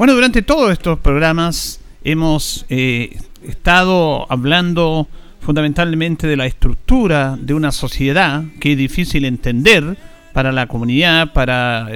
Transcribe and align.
Bueno, 0.00 0.14
durante 0.14 0.40
todos 0.40 0.72
estos 0.72 0.98
programas 0.98 1.78
hemos 2.04 2.64
eh, 2.70 3.18
estado 3.46 4.26
hablando 4.32 5.06
fundamentalmente 5.40 6.26
de 6.26 6.36
la 6.36 6.46
estructura 6.46 7.36
de 7.40 7.54
una 7.54 7.72
sociedad 7.72 8.44
que 8.60 8.72
es 8.72 8.78
difícil 8.78 9.24
entender 9.24 9.96
para 10.32 10.52
la 10.52 10.66
comunidad, 10.66 11.32
para 11.32 11.88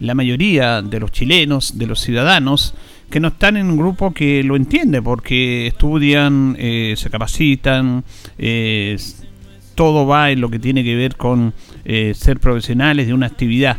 la 0.00 0.14
mayoría 0.14 0.82
de 0.82 1.00
los 1.00 1.12
chilenos, 1.12 1.78
de 1.78 1.86
los 1.86 2.00
ciudadanos, 2.00 2.74
que 3.10 3.20
no 3.20 3.28
están 3.28 3.56
en 3.56 3.70
un 3.70 3.76
grupo 3.76 4.12
que 4.12 4.42
lo 4.42 4.56
entiende, 4.56 5.00
porque 5.00 5.68
estudian, 5.68 6.56
eh, 6.58 6.94
se 6.96 7.10
capacitan, 7.10 8.02
eh, 8.38 8.96
todo 9.76 10.06
va 10.06 10.30
en 10.30 10.40
lo 10.40 10.50
que 10.50 10.58
tiene 10.58 10.82
que 10.82 10.96
ver 10.96 11.16
con 11.16 11.52
ser 11.84 12.40
profesionales 12.40 13.06
de 13.06 13.14
una 13.14 13.26
actividad 13.26 13.78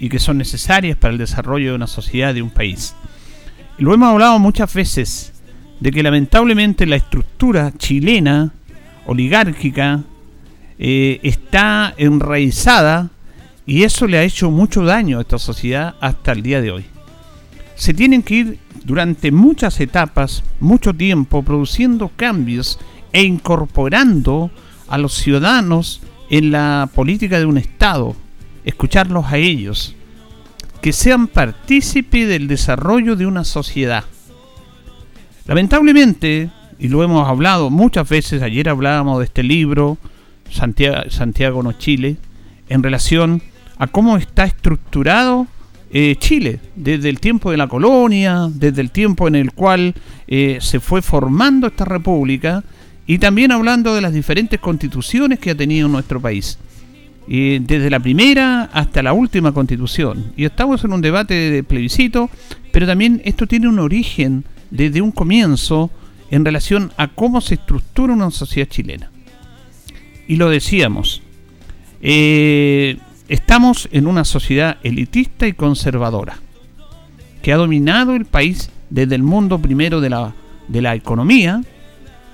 y 0.00 0.08
que 0.08 0.18
son 0.18 0.38
necesarias 0.38 0.96
para 0.96 1.12
el 1.12 1.18
desarrollo 1.18 1.70
de 1.70 1.76
una 1.76 1.86
sociedad, 1.86 2.34
de 2.34 2.42
un 2.42 2.50
país. 2.50 2.94
lo 3.78 3.92
hemos 3.92 4.08
hablado 4.08 4.38
muchas 4.38 4.72
veces 4.72 5.33
de 5.84 5.92
que 5.92 6.02
lamentablemente 6.02 6.86
la 6.86 6.96
estructura 6.96 7.70
chilena, 7.76 8.54
oligárquica, 9.04 10.02
eh, 10.78 11.20
está 11.22 11.92
enraizada 11.98 13.10
y 13.66 13.82
eso 13.82 14.06
le 14.06 14.16
ha 14.16 14.22
hecho 14.22 14.50
mucho 14.50 14.82
daño 14.82 15.18
a 15.18 15.20
esta 15.20 15.38
sociedad 15.38 15.94
hasta 16.00 16.32
el 16.32 16.42
día 16.42 16.62
de 16.62 16.70
hoy. 16.70 16.86
Se 17.74 17.92
tienen 17.92 18.22
que 18.22 18.34
ir 18.34 18.58
durante 18.82 19.30
muchas 19.30 19.78
etapas, 19.78 20.42
mucho 20.58 20.94
tiempo, 20.94 21.42
produciendo 21.42 22.10
cambios 22.16 22.78
e 23.12 23.22
incorporando 23.22 24.50
a 24.88 24.96
los 24.96 25.12
ciudadanos 25.12 26.00
en 26.30 26.50
la 26.50 26.88
política 26.94 27.38
de 27.38 27.44
un 27.44 27.58
Estado, 27.58 28.16
escucharlos 28.64 29.26
a 29.26 29.36
ellos, 29.36 29.94
que 30.80 30.94
sean 30.94 31.26
partícipes 31.26 32.26
del 32.26 32.48
desarrollo 32.48 33.16
de 33.16 33.26
una 33.26 33.44
sociedad. 33.44 34.04
Lamentablemente, 35.46 36.50
y 36.78 36.88
lo 36.88 37.02
hemos 37.02 37.28
hablado 37.28 37.68
muchas 37.68 38.08
veces, 38.08 38.40
ayer 38.40 38.68
hablábamos 38.68 39.18
de 39.18 39.26
este 39.26 39.42
libro, 39.42 39.98
Santiago, 40.50 41.10
Santiago 41.10 41.62
no 41.62 41.72
Chile, 41.72 42.16
en 42.70 42.82
relación 42.82 43.42
a 43.76 43.86
cómo 43.86 44.16
está 44.16 44.44
estructurado 44.44 45.46
eh, 45.90 46.16
Chile, 46.18 46.60
desde 46.76 47.10
el 47.10 47.20
tiempo 47.20 47.50
de 47.50 47.58
la 47.58 47.68
colonia, 47.68 48.48
desde 48.50 48.80
el 48.80 48.90
tiempo 48.90 49.28
en 49.28 49.34
el 49.34 49.52
cual 49.52 49.94
eh, 50.26 50.58
se 50.60 50.80
fue 50.80 51.02
formando 51.02 51.66
esta 51.66 51.84
república, 51.84 52.64
y 53.06 53.18
también 53.18 53.52
hablando 53.52 53.94
de 53.94 54.00
las 54.00 54.14
diferentes 54.14 54.58
constituciones 54.60 55.38
que 55.38 55.50
ha 55.50 55.54
tenido 55.54 55.88
nuestro 55.88 56.20
país 56.20 56.58
desde 57.26 57.88
la 57.88 58.00
primera 58.00 58.64
hasta 58.72 59.02
la 59.02 59.14
última 59.14 59.52
constitución. 59.52 60.32
Y 60.36 60.44
estamos 60.44 60.84
en 60.84 60.92
un 60.92 61.00
debate 61.00 61.34
de 61.34 61.62
plebiscito, 61.62 62.28
pero 62.70 62.86
también 62.86 63.22
esto 63.24 63.46
tiene 63.46 63.68
un 63.68 63.78
origen 63.78 64.44
desde 64.70 65.00
un 65.00 65.12
comienzo 65.12 65.90
en 66.30 66.44
relación 66.44 66.92
a 66.96 67.08
cómo 67.08 67.40
se 67.40 67.54
estructura 67.54 68.12
una 68.12 68.30
sociedad 68.30 68.68
chilena. 68.68 69.10
Y 70.26 70.36
lo 70.36 70.50
decíamos, 70.50 71.22
eh, 72.00 72.98
estamos 73.28 73.88
en 73.92 74.06
una 74.06 74.24
sociedad 74.24 74.78
elitista 74.82 75.46
y 75.46 75.52
conservadora, 75.52 76.38
que 77.42 77.52
ha 77.52 77.56
dominado 77.56 78.14
el 78.14 78.24
país 78.24 78.70
desde 78.90 79.14
el 79.14 79.22
mundo 79.22 79.58
primero 79.58 80.00
de 80.00 80.10
la, 80.10 80.34
de 80.68 80.82
la 80.82 80.94
economía, 80.94 81.62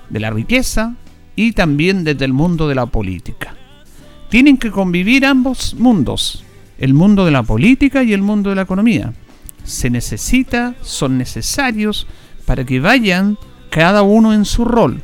de 0.09 0.19
la 0.19 0.29
riqueza 0.29 0.95
y 1.35 1.53
también 1.53 2.03
desde 2.03 2.25
el 2.25 2.33
mundo 2.33 2.67
de 2.67 2.75
la 2.75 2.85
política. 2.85 3.55
Tienen 4.29 4.57
que 4.57 4.71
convivir 4.71 5.25
ambos 5.25 5.73
mundos, 5.75 6.43
el 6.77 6.93
mundo 6.93 7.25
de 7.25 7.31
la 7.31 7.43
política 7.43 8.03
y 8.03 8.13
el 8.13 8.21
mundo 8.21 8.49
de 8.49 8.55
la 8.55 8.61
economía. 8.63 9.13
Se 9.63 9.89
necesita, 9.89 10.75
son 10.81 11.17
necesarios 11.17 12.07
para 12.45 12.65
que 12.65 12.79
vayan 12.79 13.37
cada 13.69 14.01
uno 14.01 14.33
en 14.33 14.45
su 14.45 14.65
rol. 14.65 15.01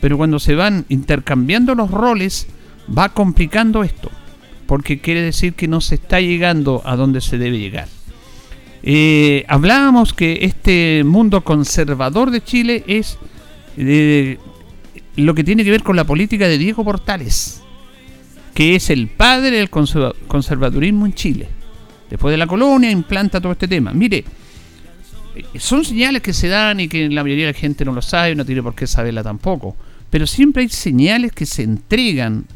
Pero 0.00 0.16
cuando 0.16 0.38
se 0.38 0.54
van 0.54 0.86
intercambiando 0.88 1.74
los 1.74 1.90
roles, 1.90 2.46
va 2.96 3.10
complicando 3.10 3.82
esto, 3.82 4.10
porque 4.66 5.00
quiere 5.00 5.22
decir 5.22 5.54
que 5.54 5.68
no 5.68 5.80
se 5.80 5.96
está 5.96 6.20
llegando 6.20 6.82
a 6.84 6.96
donde 6.96 7.20
se 7.20 7.38
debe 7.38 7.58
llegar. 7.58 7.88
Eh, 8.82 9.44
hablábamos 9.48 10.14
que 10.14 10.38
este 10.42 11.02
mundo 11.04 11.42
conservador 11.42 12.30
de 12.30 12.44
Chile 12.44 12.84
es 12.86 13.18
eh, 13.76 14.38
lo 15.16 15.34
que 15.34 15.42
tiene 15.42 15.64
que 15.64 15.72
ver 15.72 15.82
con 15.82 15.96
la 15.96 16.04
política 16.04 16.46
de 16.46 16.58
Diego 16.58 16.84
Portales 16.84 17.62
que 18.58 18.74
es 18.74 18.90
el 18.90 19.06
padre 19.06 19.58
del 19.58 19.70
conservadurismo 19.70 21.06
en 21.06 21.14
Chile. 21.14 21.48
Después 22.10 22.32
de 22.32 22.38
la 22.38 22.46
colonia 22.46 22.90
implanta 22.90 23.40
todo 23.40 23.52
este 23.52 23.68
tema. 23.68 23.92
Mire, 23.92 24.24
son 25.58 25.84
señales 25.84 26.22
que 26.22 26.32
se 26.32 26.48
dan 26.48 26.80
y 26.80 26.88
que 26.88 27.08
la 27.08 27.22
mayoría 27.22 27.46
de 27.46 27.52
la 27.52 27.58
gente 27.58 27.84
no 27.84 27.92
lo 27.92 28.02
sabe, 28.02 28.34
no 28.34 28.44
tiene 28.44 28.62
por 28.62 28.74
qué 28.74 28.86
saberla 28.86 29.22
tampoco. 29.22 29.76
Pero 30.10 30.26
siempre 30.26 30.62
hay 30.62 30.68
señales 30.68 31.32
que 31.32 31.46
se 31.46 31.62
entregan 31.62 32.46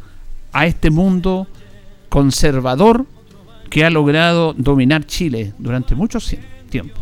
a 0.52 0.66
este 0.66 0.90
mundo 0.90 1.46
conservador 2.08 3.06
que 3.70 3.84
ha 3.84 3.90
logrado 3.90 4.54
dominar 4.54 5.06
Chile 5.06 5.52
durante 5.58 5.94
mucho 5.94 6.18
tiempo. 6.68 7.00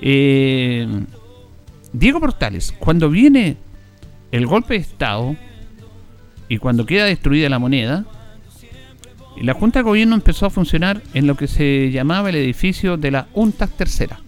Eh, 0.00 0.86
Diego 1.92 2.20
Portales, 2.20 2.74
cuando 2.78 3.08
viene 3.10 3.56
el 4.32 4.46
golpe 4.46 4.74
de 4.74 4.80
Estado, 4.80 5.36
y 6.48 6.58
cuando 6.58 6.86
queda 6.86 7.04
destruida 7.04 7.48
la 7.48 7.58
moneda, 7.58 8.04
la 9.42 9.54
Junta 9.54 9.80
de 9.80 9.84
Gobierno 9.84 10.14
empezó 10.14 10.46
a 10.46 10.50
funcionar 10.50 11.02
en 11.14 11.26
lo 11.26 11.36
que 11.36 11.46
se 11.46 11.90
llamaba 11.90 12.30
el 12.30 12.36
edificio 12.36 12.96
de 12.96 13.10
la 13.10 13.26
Junta 13.32 13.66
Tercera. 13.66 14.18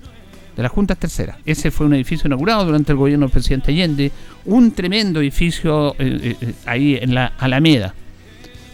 De 0.57 0.63
la 0.63 0.69
Junta 0.69 0.97
Tercera. 0.97 1.39
Ese 1.47 1.71
fue 1.71 1.87
un 1.87 1.95
edificio 1.95 2.27
inaugurado 2.27 2.65
durante 2.65 2.93
el 2.93 2.99
gobierno 2.99 3.27
del 3.27 3.33
presidente 3.33 3.71
Allende, 3.71 4.13
un 4.45 4.73
tremendo 4.73 5.21
edificio 5.21 5.95
eh, 5.99 6.19
eh, 6.23 6.37
eh, 6.41 6.55
ahí 6.67 6.99
en 7.01 7.15
la 7.15 7.33
Alameda. 7.39 7.95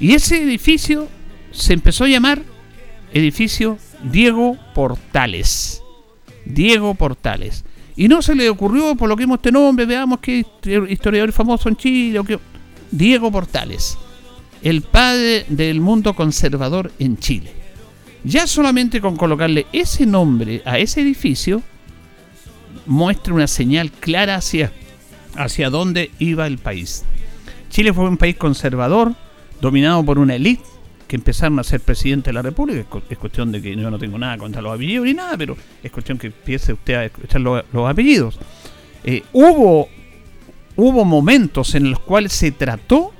Y 0.00 0.12
ese 0.12 0.42
edificio 0.42 1.08
se 1.52 1.74
empezó 1.74 2.04
a 2.04 2.08
llamar 2.08 2.42
edificio 3.12 3.78
Diego 4.02 4.56
Portales. 4.74 5.82
Diego 6.44 6.94
Portales. 6.94 7.64
Y 7.96 8.08
no 8.08 8.22
se 8.22 8.34
le 8.34 8.48
ocurrió, 8.48 8.96
por 8.96 9.08
lo 9.08 9.16
que 9.16 9.22
hemos 9.22 9.36
este 9.36 9.52
nombre, 9.52 9.86
veamos 9.86 10.18
qué 10.18 10.44
historiador 10.88 11.30
famoso 11.32 11.68
en 11.68 11.76
Chile, 11.76 12.20
qué, 12.26 12.38
Diego 12.90 13.30
Portales, 13.30 13.96
el 14.64 14.80
padre 14.80 15.44
del 15.48 15.80
mundo 15.80 16.14
conservador 16.14 16.90
en 16.98 17.18
Chile. 17.18 17.52
Ya 18.24 18.46
solamente 18.46 19.00
con 19.02 19.16
colocarle 19.16 19.66
ese 19.72 20.06
nombre 20.06 20.62
a 20.64 20.78
ese 20.78 21.02
edificio, 21.02 21.62
muestra 22.86 23.34
una 23.34 23.46
señal 23.46 23.92
clara 23.92 24.36
hacia, 24.36 24.72
hacia 25.36 25.68
dónde 25.68 26.10
iba 26.18 26.46
el 26.46 26.56
país. 26.56 27.04
Chile 27.68 27.92
fue 27.92 28.08
un 28.08 28.16
país 28.16 28.36
conservador, 28.36 29.14
dominado 29.60 30.02
por 30.02 30.18
una 30.18 30.34
élite 30.34 30.64
que 31.06 31.16
empezaron 31.16 31.58
a 31.58 31.64
ser 31.64 31.80
presidente 31.80 32.30
de 32.30 32.34
la 32.34 32.42
República. 32.42 32.86
Es 33.10 33.18
cuestión 33.18 33.52
de 33.52 33.60
que 33.60 33.76
yo 33.76 33.90
no 33.90 33.98
tengo 33.98 34.18
nada 34.18 34.38
contra 34.38 34.62
los 34.62 34.74
apellidos 34.74 35.04
ni 35.04 35.12
nada, 35.12 35.36
pero 35.36 35.58
es 35.82 35.92
cuestión 35.92 36.16
que 36.16 36.28
empiece 36.28 36.72
usted 36.72 36.94
a 36.94 37.04
escuchar 37.04 37.42
los, 37.42 37.62
apellidos. 37.86 38.38
Eh, 39.04 39.22
hubo 39.34 39.88
hubo 40.76 41.04
momentos 41.04 41.74
en 41.74 41.90
los 41.90 42.00
cuales 42.00 42.32
se 42.32 42.50
trató 42.50 43.12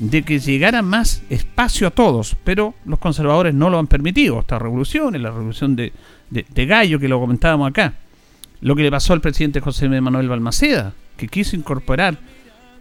de 0.00 0.22
que 0.22 0.38
llegara 0.38 0.80
más 0.80 1.22
espacio 1.28 1.86
a 1.86 1.90
todos, 1.90 2.34
pero 2.42 2.74
los 2.86 2.98
conservadores 2.98 3.54
no 3.54 3.68
lo 3.68 3.78
han 3.78 3.86
permitido. 3.86 4.40
Esta 4.40 4.58
revolución, 4.58 5.22
la 5.22 5.30
revolución 5.30 5.76
de, 5.76 5.92
Gallo, 6.66 6.98
que 6.98 7.06
lo 7.06 7.20
comentábamos 7.20 7.68
acá. 7.68 7.92
Lo 8.62 8.74
que 8.74 8.82
le 8.82 8.90
pasó 8.90 9.12
al 9.12 9.20
presidente 9.20 9.60
José 9.60 9.88
Manuel 9.88 10.28
Balmaceda, 10.28 10.94
que 11.18 11.28
quiso 11.28 11.54
incorporar 11.54 12.16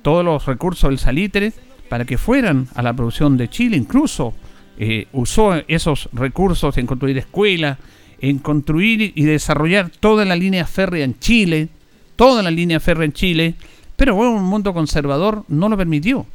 todos 0.01 0.23
los 0.23 0.45
recursos 0.45 0.89
del 0.89 0.97
salitre 0.97 1.51
para 1.89 2.05
que 2.05 2.17
fueran 2.17 2.69
a 2.73 2.81
la 2.81 2.93
producción 2.93 3.35
de 3.35 3.49
Chile, 3.49 3.75
incluso 3.75 4.33
eh, 4.77 5.07
usó 5.11 5.55
esos 5.67 6.07
recursos 6.13 6.77
en 6.77 6.87
construir 6.87 7.17
escuelas, 7.17 7.77
en 8.21 8.39
construir 8.39 9.11
y 9.13 9.23
desarrollar 9.23 9.89
toda 9.89 10.23
la 10.23 10.37
línea 10.37 10.65
férrea 10.65 11.03
en 11.03 11.19
Chile, 11.19 11.67
toda 12.15 12.41
la 12.41 12.51
línea 12.51 12.79
férrea 12.79 13.05
en 13.05 13.13
Chile, 13.13 13.55
pero 13.97 14.15
un 14.15 14.43
mundo 14.43 14.73
conservador 14.73 15.43
no 15.49 15.67
lo 15.67 15.75
permitió. 15.75 16.25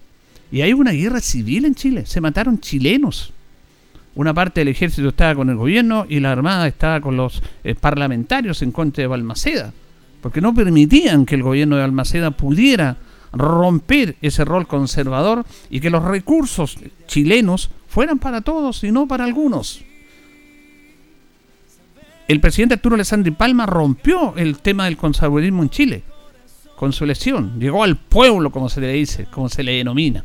Y 0.55 0.63
hay 0.63 0.73
una 0.73 0.93
guerra 0.93 1.21
civil 1.21 1.65
en 1.65 1.75
Chile, 1.75 2.07
se 2.07 2.21
mataron 2.21 2.61
chilenos. 2.61 3.33
Una 4.15 4.33
parte 4.33 4.61
del 4.61 4.69
ejército 4.69 5.09
estaba 5.09 5.35
con 5.35 5.51
el 5.51 5.57
gobierno 5.57 6.07
y 6.09 6.21
la 6.21 6.31
armada 6.31 6.69
estaba 6.69 7.01
con 7.01 7.17
los 7.17 7.43
eh, 7.65 7.75
parlamentarios 7.75 8.63
en 8.63 8.71
contra 8.71 9.03
de 9.03 9.09
Balmaceda, 9.09 9.73
porque 10.23 10.41
no 10.41 10.55
permitían 10.55 11.27
que 11.27 11.35
el 11.35 11.43
gobierno 11.43 11.75
de 11.75 11.83
Balmaceda 11.83 12.31
pudiera 12.31 12.99
romper 13.33 14.15
ese 14.23 14.45
rol 14.45 14.69
conservador 14.69 15.45
y 15.71 15.81
que 15.81 15.91
los 15.91 16.05
recursos 16.05 16.79
chilenos 17.09 17.69
fueran 17.89 18.21
para 18.21 18.41
todos 18.41 18.85
y 18.85 18.93
no 18.93 19.09
para 19.09 19.25
algunos 19.25 19.83
el 22.29 22.41
presidente 22.41 22.75
Arturo 22.75 22.95
Alessandri 22.95 23.33
Palma 23.33 23.67
rompió 23.67 24.35
el 24.37 24.59
tema 24.59 24.85
del 24.85 24.97
conservadurismo 24.97 25.65
en 25.65 25.71
Chile 25.71 26.03
con 26.77 26.93
su 26.93 27.05
elección. 27.05 27.59
Llegó 27.59 27.85
al 27.85 27.97
pueblo, 27.97 28.51
como 28.51 28.69
se 28.69 28.81
le 28.81 28.93
dice, 28.93 29.27
como 29.31 29.49
se 29.49 29.63
le 29.63 29.73
denomina. 29.73 30.25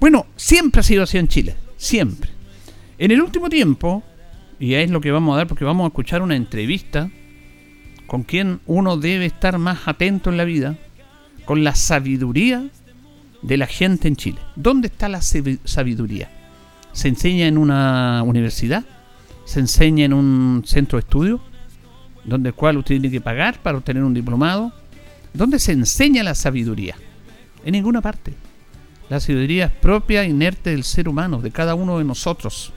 Bueno, 0.00 0.26
siempre 0.36 0.80
ha 0.80 0.84
sido 0.84 1.02
así 1.02 1.18
en 1.18 1.28
Chile, 1.28 1.56
siempre. 1.76 2.30
En 2.98 3.10
el 3.10 3.20
último 3.20 3.48
tiempo, 3.48 4.02
y 4.58 4.74
es 4.74 4.90
lo 4.90 5.00
que 5.00 5.10
vamos 5.10 5.34
a 5.34 5.38
dar 5.38 5.46
porque 5.46 5.64
vamos 5.64 5.84
a 5.84 5.88
escuchar 5.88 6.22
una 6.22 6.36
entrevista 6.36 7.10
con 8.06 8.22
quien 8.22 8.60
uno 8.66 8.96
debe 8.96 9.26
estar 9.26 9.58
más 9.58 9.86
atento 9.86 10.30
en 10.30 10.36
la 10.36 10.44
vida, 10.44 10.76
con 11.44 11.64
la 11.64 11.74
sabiduría 11.74 12.68
de 13.42 13.56
la 13.56 13.66
gente 13.66 14.08
en 14.08 14.16
Chile. 14.16 14.38
¿Dónde 14.56 14.88
está 14.88 15.08
la 15.08 15.20
sabiduría? 15.22 16.30
¿Se 16.92 17.08
enseña 17.08 17.46
en 17.46 17.58
una 17.58 18.22
universidad? 18.24 18.84
se 19.48 19.60
enseña 19.60 20.04
en 20.04 20.12
un 20.12 20.62
centro 20.66 20.98
de 20.98 21.00
estudio, 21.00 21.40
donde 22.26 22.50
el 22.50 22.54
cual 22.54 22.76
usted 22.76 22.96
tiene 22.96 23.10
que 23.10 23.22
pagar 23.22 23.62
para 23.62 23.78
obtener 23.78 24.04
un 24.04 24.12
diplomado, 24.12 24.74
donde 25.32 25.58
se 25.58 25.72
enseña 25.72 26.22
la 26.22 26.34
sabiduría. 26.34 26.96
En 27.64 27.72
ninguna 27.72 28.02
parte. 28.02 28.34
La 29.08 29.20
sabiduría 29.20 29.66
es 29.66 29.72
propia, 29.72 30.24
inerte 30.24 30.70
del 30.70 30.84
ser 30.84 31.08
humano, 31.08 31.40
de 31.40 31.50
cada 31.50 31.74
uno 31.74 31.98
de 31.98 32.04
nosotros. 32.04 32.72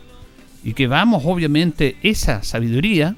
Y 0.63 0.73
que 0.73 0.87
vamos, 0.87 1.23
obviamente, 1.25 1.97
esa 2.03 2.43
sabiduría, 2.43 3.15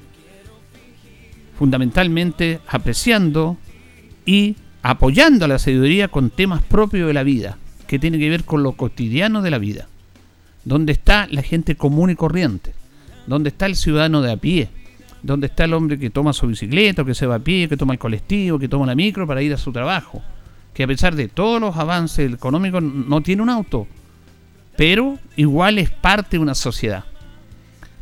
fundamentalmente 1.58 2.60
apreciando 2.66 3.56
y 4.26 4.56
apoyando 4.82 5.44
a 5.44 5.48
la 5.48 5.58
sabiduría 5.58 6.08
con 6.08 6.30
temas 6.30 6.62
propios 6.62 7.06
de 7.06 7.14
la 7.14 7.22
vida, 7.22 7.58
que 7.86 7.98
tiene 7.98 8.18
que 8.18 8.30
ver 8.30 8.44
con 8.44 8.62
lo 8.62 8.72
cotidiano 8.72 9.42
de 9.42 9.50
la 9.50 9.58
vida, 9.58 9.86
donde 10.64 10.92
está 10.92 11.28
la 11.30 11.42
gente 11.42 11.76
común 11.76 12.10
y 12.10 12.14
corriente 12.14 12.72
¿Dónde 13.26 13.48
está 13.48 13.66
el 13.66 13.76
ciudadano 13.76 14.20
de 14.20 14.32
a 14.32 14.36
pie? 14.36 14.68
¿Dónde 15.22 15.46
está 15.46 15.64
el 15.64 15.72
hombre 15.72 15.98
que 15.98 16.10
toma 16.10 16.32
su 16.32 16.46
bicicleta, 16.46 17.04
que 17.04 17.14
se 17.14 17.26
va 17.26 17.36
a 17.36 17.38
pie, 17.38 17.68
que 17.68 17.76
toma 17.76 17.94
el 17.94 17.98
colectivo, 17.98 18.58
que 18.58 18.68
toma 18.68 18.86
la 18.86 18.94
micro 18.94 19.26
para 19.26 19.42
ir 19.42 19.54
a 19.54 19.56
su 19.56 19.72
trabajo? 19.72 20.22
Que 20.74 20.82
a 20.82 20.86
pesar 20.86 21.14
de 21.14 21.28
todos 21.28 21.60
los 21.60 21.76
avances 21.76 22.32
económicos 22.32 22.82
no 22.82 23.20
tiene 23.22 23.42
un 23.42 23.48
auto, 23.48 23.86
pero 24.76 25.18
igual 25.36 25.78
es 25.78 25.90
parte 25.90 26.36
de 26.36 26.42
una 26.42 26.54
sociedad. 26.54 27.04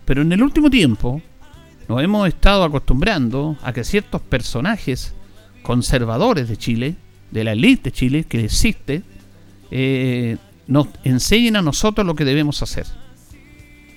Pero 0.05 0.23
en 0.23 0.33
el 0.33 0.43
último 0.43 0.71
tiempo 0.71 1.21
nos 1.89 2.03
hemos 2.03 2.27
estado 2.27 2.65
acostumbrando 2.65 3.57
a 3.63 3.73
que 3.73 3.85
ciertos 3.85 4.23
personajes 4.23 5.15
conservadores 5.63 6.49
de 6.49 6.57
Chile, 6.57 6.97
de 7.31 7.45
la 7.45 7.53
élite 7.53 7.91
de 7.91 7.93
Chile 7.93 8.25
que 8.25 8.45
existe, 8.45 9.03
eh, 9.71 10.39
nos 10.67 10.89
enseñen 11.05 11.57
a 11.57 11.63
nosotros 11.63 12.07
lo 12.07 12.15
que 12.15 12.25
debemos 12.25 12.63
hacer. 12.63 12.87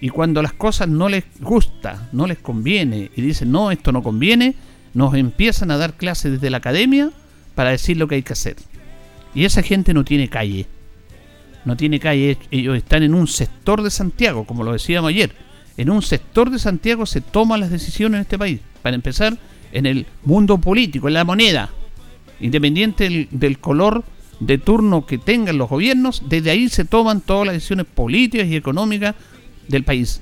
Y 0.01 0.09
cuando 0.09 0.41
las 0.41 0.53
cosas 0.53 0.87
no 0.87 1.09
les 1.09 1.23
gusta, 1.39 2.09
no 2.11 2.27
les 2.27 2.37
conviene 2.39 3.11
y 3.15 3.21
dicen, 3.21 3.51
no, 3.51 3.71
esto 3.71 3.91
no 3.91 4.03
conviene, 4.03 4.55
nos 4.93 5.13
empiezan 5.15 5.71
a 5.71 5.77
dar 5.77 5.93
clases 5.93 6.33
desde 6.33 6.49
la 6.49 6.57
academia 6.57 7.11
para 7.55 7.71
decir 7.71 7.97
lo 7.97 8.07
que 8.07 8.15
hay 8.15 8.21
que 8.23 8.33
hacer. 8.33 8.57
Y 9.33 9.45
esa 9.45 9.63
gente 9.63 9.93
no 9.93 10.03
tiene 10.03 10.29
calle. 10.29 10.67
No 11.65 11.75
tiene 11.75 11.99
calle. 11.99 12.37
Ellos 12.51 12.77
están 12.77 13.03
en 13.03 13.15
un 13.15 13.27
sector 13.27 13.81
de 13.81 13.89
Santiago, 13.89 14.45
como 14.45 14.63
lo 14.63 14.73
decíamos 14.73 15.09
ayer. 15.09 15.31
En 15.77 15.89
un 15.89 16.01
sector 16.01 16.49
de 16.49 16.59
Santiago 16.59 17.05
se 17.05 17.21
toman 17.21 17.59
las 17.59 17.71
decisiones 17.71 18.17
en 18.17 18.21
este 18.21 18.37
país. 18.37 18.59
Para 18.81 18.95
empezar, 18.95 19.37
en 19.71 19.85
el 19.85 20.05
mundo 20.23 20.57
político, 20.57 21.07
en 21.07 21.15
la 21.15 21.25
moneda. 21.25 21.69
Independiente 22.39 23.05
del, 23.05 23.27
del 23.31 23.59
color 23.59 24.03
de 24.39 24.57
turno 24.57 25.05
que 25.05 25.17
tengan 25.17 25.57
los 25.57 25.69
gobiernos, 25.69 26.23
desde 26.27 26.51
ahí 26.51 26.69
se 26.69 26.85
toman 26.85 27.21
todas 27.21 27.47
las 27.47 27.55
decisiones 27.55 27.85
políticas 27.87 28.47
y 28.47 28.55
económicas 28.55 29.15
del 29.67 29.83
país 29.83 30.21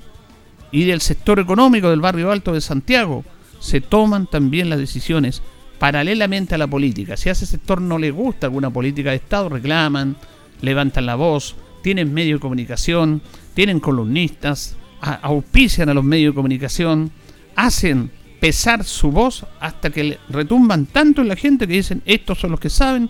y 0.74 0.82
del 0.86 1.00
sector 1.00 1.38
económico 1.38 1.88
del 1.88 2.00
barrio 2.00 2.32
alto 2.32 2.52
de 2.52 2.60
Santiago 2.60 3.24
se 3.60 3.80
toman 3.80 4.26
también 4.26 4.68
las 4.68 4.80
decisiones 4.80 5.40
paralelamente 5.78 6.54
a 6.54 6.58
la 6.58 6.66
política. 6.66 7.16
Si 7.16 7.28
a 7.28 7.32
ese 7.32 7.46
sector 7.46 7.80
no 7.80 7.98
le 7.98 8.10
gusta 8.10 8.46
alguna 8.46 8.70
política 8.70 9.10
de 9.10 9.16
Estado, 9.16 9.48
reclaman, 9.48 10.16
levantan 10.60 11.06
la 11.06 11.14
voz, 11.14 11.56
tienen 11.82 12.12
medios 12.12 12.38
de 12.38 12.42
comunicación, 12.42 13.22
tienen 13.54 13.80
columnistas, 13.80 14.76
auspician 15.00 15.88
a 15.88 15.94
los 15.94 16.04
medios 16.04 16.32
de 16.32 16.36
comunicación, 16.36 17.10
hacen 17.56 18.10
pesar 18.40 18.84
su 18.84 19.10
voz 19.10 19.46
hasta 19.60 19.90
que 19.90 20.18
retumban 20.28 20.86
tanto 20.86 21.22
en 21.22 21.28
la 21.28 21.36
gente 21.36 21.66
que 21.66 21.74
dicen 21.74 22.02
estos 22.04 22.38
son 22.40 22.50
los 22.50 22.60
que 22.60 22.70
saben 22.70 23.08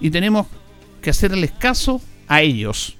y 0.00 0.10
tenemos 0.10 0.46
que 1.00 1.10
hacerles 1.10 1.52
caso 1.52 2.00
a 2.28 2.42
ellos 2.42 2.96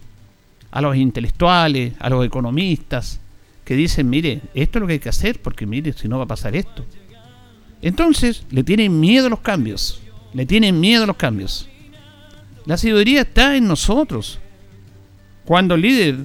a 0.75 0.81
los 0.81 0.96
intelectuales, 0.96 1.94
a 2.00 2.10
los 2.10 2.26
economistas, 2.26 3.20
que 3.64 3.76
dicen, 3.76 4.10
mire, 4.10 4.40
esto 4.55 4.78
es 4.78 4.81
lo 4.81 4.87
que 4.88 4.94
hay 4.94 4.99
que 4.99 5.08
hacer, 5.08 5.40
porque 5.40 5.67
mire, 5.67 5.93
si 5.93 6.08
no 6.08 6.19
va 6.19 6.25
a 6.25 6.26
pasar 6.26 6.56
esto. 6.56 6.84
Entonces, 7.84 8.44
le 8.50 8.64
tienen 8.64 8.98
miedo 8.98 9.26
a 9.26 9.31
los 9.31 9.40
cambios, 9.40 10.00
le 10.32 10.46
tienen 10.46 10.81
miedo 10.81 11.04
a 11.04 11.06
los 11.06 11.16
cambios. 11.16 11.69
La 12.64 12.78
sabiduría 12.78 13.20
está 13.20 13.56
en 13.56 13.69
nosotros. 13.69 14.40
Cuando 15.44 15.75
el 15.75 15.82
líder 15.82 16.16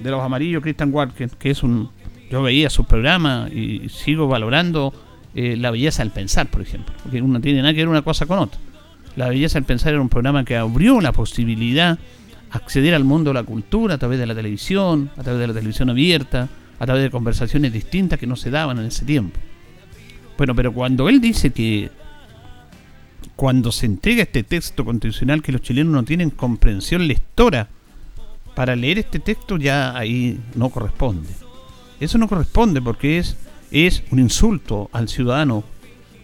de 0.00 0.10
los 0.10 0.20
amarillos, 0.20 0.60
Christian 0.60 0.92
Walker, 0.92 1.30
que 1.30 1.50
es 1.50 1.62
un... 1.62 1.88
Yo 2.32 2.42
veía 2.42 2.68
su 2.68 2.84
programa 2.84 3.48
y 3.48 3.88
sigo 3.90 4.26
valorando 4.26 4.92
eh, 5.36 5.56
la 5.56 5.70
belleza 5.70 6.02
del 6.02 6.10
pensar, 6.10 6.50
por 6.50 6.62
ejemplo, 6.62 6.92
porque 7.04 7.22
no 7.22 7.40
tiene 7.40 7.62
nada 7.62 7.72
que 7.72 7.78
ver 7.78 7.88
una 7.88 8.02
cosa 8.02 8.26
con 8.26 8.40
otra. 8.40 8.58
La 9.14 9.28
belleza 9.28 9.54
del 9.54 9.66
pensar 9.66 9.92
era 9.92 10.02
un 10.02 10.08
programa 10.08 10.44
que 10.44 10.56
abrió 10.56 11.00
la 11.00 11.12
posibilidad 11.12 11.96
acceder 12.50 12.92
al 12.92 13.04
mundo 13.04 13.30
de 13.30 13.34
la 13.34 13.44
cultura 13.44 13.94
a 13.94 13.98
través 13.98 14.18
de 14.18 14.26
la 14.26 14.34
televisión, 14.34 15.10
a 15.16 15.22
través 15.22 15.40
de 15.40 15.46
la 15.46 15.54
televisión 15.54 15.90
abierta, 15.90 16.48
a 16.80 16.86
través 16.86 17.04
de 17.04 17.10
conversaciones 17.10 17.72
distintas 17.72 18.18
que 18.18 18.26
no 18.26 18.34
se 18.34 18.50
daban 18.50 18.80
en 18.80 18.86
ese 18.86 19.04
tiempo. 19.04 19.38
Bueno, 20.36 20.54
pero 20.54 20.72
cuando 20.72 21.08
él 21.08 21.20
dice 21.20 21.50
que 21.50 21.90
cuando 23.36 23.72
se 23.72 23.86
entrega 23.86 24.22
este 24.22 24.42
texto 24.42 24.84
constitucional 24.84 25.42
que 25.42 25.52
los 25.52 25.62
chilenos 25.62 25.92
no 25.92 26.04
tienen 26.04 26.30
comprensión 26.30 27.06
lectora 27.06 27.68
para 28.54 28.76
leer 28.76 28.98
este 28.98 29.18
texto 29.18 29.56
ya 29.56 29.96
ahí 29.96 30.40
no 30.54 30.70
corresponde. 30.70 31.28
Eso 32.00 32.18
no 32.18 32.28
corresponde 32.28 32.80
porque 32.80 33.18
es, 33.18 33.36
es 33.70 34.02
un 34.10 34.18
insulto 34.18 34.88
al 34.92 35.08
ciudadano 35.08 35.64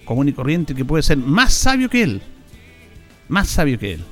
común 0.05 0.29
y 0.29 0.33
corriente 0.33 0.75
que 0.75 0.85
puede 0.85 1.03
ser 1.03 1.19
más 1.19 1.53
sabio 1.53 1.89
que 1.89 2.03
él. 2.03 2.23
Más 3.29 3.49
sabio 3.49 3.79
que 3.79 3.93
él. 3.95 4.05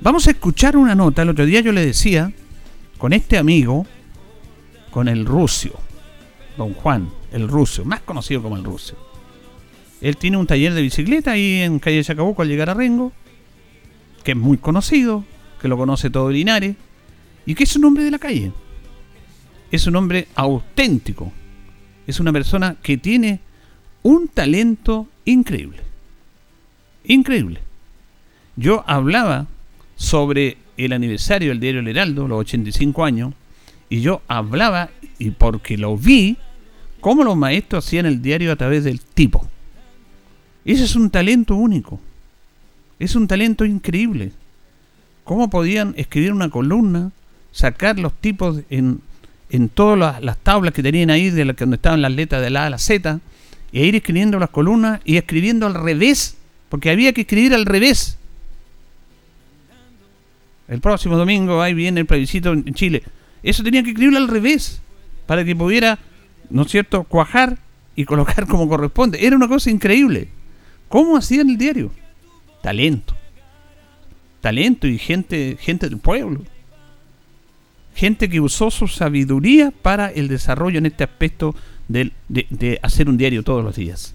Vamos 0.00 0.26
a 0.26 0.30
escuchar 0.30 0.76
una 0.76 0.94
nota. 0.94 1.22
El 1.22 1.30
otro 1.30 1.46
día 1.46 1.60
yo 1.60 1.72
le 1.72 1.84
decía, 1.84 2.32
con 2.98 3.12
este 3.12 3.38
amigo, 3.38 3.86
con 4.90 5.08
el 5.08 5.26
Rucio, 5.26 5.72
don 6.56 6.74
Juan, 6.74 7.10
el 7.36 7.48
Rucio, 7.48 7.84
más 7.84 8.00
conocido 8.00 8.42
como 8.42 8.56
el 8.56 8.64
Rucio. 8.64 8.96
Él 10.00 10.16
tiene 10.16 10.38
un 10.38 10.46
taller 10.46 10.72
de 10.72 10.82
bicicleta 10.82 11.32
ahí 11.32 11.60
en 11.60 11.78
calle 11.78 12.02
Chacabuco 12.02 12.42
al 12.42 12.48
llegar 12.48 12.70
a 12.70 12.74
Rengo, 12.74 13.12
que 14.24 14.32
es 14.32 14.36
muy 14.36 14.56
conocido, 14.56 15.24
que 15.60 15.68
lo 15.68 15.76
conoce 15.76 16.10
todo 16.10 16.30
Linares, 16.30 16.76
y 17.44 17.54
que 17.54 17.64
es 17.64 17.76
un 17.76 17.84
hombre 17.84 18.04
de 18.04 18.10
la 18.10 18.18
calle. 18.18 18.52
Es 19.70 19.86
un 19.86 19.96
hombre 19.96 20.28
auténtico. 20.34 21.32
Es 22.06 22.20
una 22.20 22.32
persona 22.32 22.76
que 22.82 22.96
tiene 22.96 23.40
un 24.02 24.28
talento 24.28 25.06
increíble. 25.24 25.80
Increíble. 27.04 27.60
Yo 28.56 28.82
hablaba 28.86 29.46
sobre 29.96 30.56
el 30.76 30.92
aniversario 30.92 31.50
del 31.50 31.60
diario 31.60 31.80
El 31.80 31.88
Heraldo, 31.88 32.28
los 32.28 32.40
85 32.40 33.04
años, 33.04 33.34
y 33.90 34.00
yo 34.00 34.22
hablaba, 34.26 34.90
y 35.18 35.30
porque 35.30 35.76
lo 35.76 35.96
vi, 35.96 36.36
cómo 37.00 37.24
los 37.24 37.36
maestros 37.36 37.84
hacían 37.84 38.06
el 38.06 38.22
diario 38.22 38.52
a 38.52 38.56
través 38.56 38.84
del 38.84 39.00
tipo. 39.00 39.48
Ese 40.64 40.84
es 40.84 40.96
un 40.96 41.10
talento 41.10 41.54
único. 41.54 42.00
Es 42.98 43.14
un 43.14 43.28
talento 43.28 43.64
increíble. 43.64 44.32
Cómo 45.24 45.50
podían 45.50 45.94
escribir 45.96 46.32
una 46.32 46.50
columna, 46.50 47.12
sacar 47.52 47.98
los 47.98 48.12
tipos 48.14 48.60
en, 48.70 49.00
en 49.50 49.68
todas 49.68 50.22
las, 50.22 50.38
tablas 50.38 50.72
que 50.72 50.82
tenían 50.82 51.10
ahí, 51.10 51.30
de 51.30 51.44
la, 51.44 51.52
donde 51.52 51.76
estaban 51.76 52.02
las 52.02 52.12
letras 52.12 52.42
de 52.42 52.50
la 52.50 52.64
A 52.64 52.66
a 52.66 52.70
la 52.70 52.78
Z, 52.78 53.20
e 53.72 53.84
ir 53.84 53.94
escribiendo 53.94 54.38
las 54.38 54.50
columnas 54.50 55.00
y 55.04 55.16
escribiendo 55.16 55.66
al 55.66 55.74
revés, 55.74 56.36
porque 56.68 56.90
había 56.90 57.12
que 57.12 57.22
escribir 57.22 57.54
al 57.54 57.66
revés 57.66 58.18
El 60.68 60.80
próximo 60.80 61.16
domingo 61.16 61.62
ahí 61.62 61.74
viene 61.74 62.00
el 62.00 62.06
plebiscito 62.06 62.52
en 62.52 62.74
Chile. 62.74 63.02
Eso 63.42 63.62
tenía 63.62 63.82
que 63.82 63.90
escribirlo 63.90 64.18
al 64.18 64.28
revés, 64.28 64.80
para 65.26 65.44
que 65.44 65.54
pudiera, 65.54 65.98
¿no 66.50 66.62
es 66.62 66.70
cierto?, 66.70 67.04
cuajar 67.04 67.58
y 67.94 68.04
colocar 68.04 68.46
como 68.46 68.68
corresponde. 68.68 69.24
Era 69.24 69.36
una 69.36 69.48
cosa 69.48 69.70
increíble. 69.70 70.28
¿Cómo 70.88 71.16
hacían 71.16 71.50
el 71.50 71.56
diario? 71.56 71.90
Talento. 72.62 73.14
Talento 74.40 74.86
y 74.86 74.98
gente, 74.98 75.56
gente 75.60 75.88
del 75.88 75.98
pueblo. 75.98 76.42
Gente 77.94 78.28
que 78.28 78.40
usó 78.40 78.70
su 78.70 78.86
sabiduría 78.88 79.70
para 79.70 80.10
el 80.10 80.28
desarrollo 80.28 80.78
en 80.78 80.86
este 80.86 81.04
aspecto 81.04 81.54
de, 81.88 82.12
de 82.28 82.78
hacer 82.82 83.08
un 83.08 83.16
diario 83.16 83.42
todos 83.42 83.64
los 83.64 83.74
días. 83.74 84.14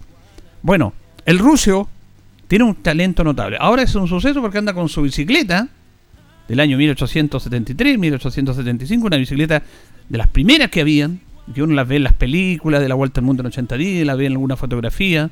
Bueno, 0.62 0.94
el 1.26 1.38
ruso 1.38 1.88
tiene 2.48 2.64
un 2.64 2.76
talento 2.76 3.24
notable. 3.24 3.56
Ahora 3.58 3.82
es 3.82 3.94
un 3.94 4.06
suceso 4.06 4.40
porque 4.40 4.58
anda 4.58 4.74
con 4.74 4.88
su 4.88 5.02
bicicleta 5.02 5.68
del 6.48 6.60
año 6.60 6.76
1873, 6.76 7.98
1875, 7.98 9.06
una 9.06 9.16
bicicleta 9.16 9.62
de 10.08 10.18
las 10.18 10.26
primeras 10.28 10.70
que 10.70 10.82
habían, 10.82 11.20
que 11.52 11.62
uno 11.62 11.74
las 11.74 11.88
ve 11.88 11.96
en 11.96 12.04
las 12.04 12.12
películas 12.12 12.80
de 12.80 12.88
la 12.88 12.94
Vuelta 12.94 13.20
al 13.20 13.26
Mundo 13.26 13.42
en 13.42 13.48
80 13.48 13.76
días, 13.76 14.06
la 14.06 14.14
ve 14.14 14.26
en 14.26 14.32
alguna 14.32 14.56
fotografía, 14.56 15.30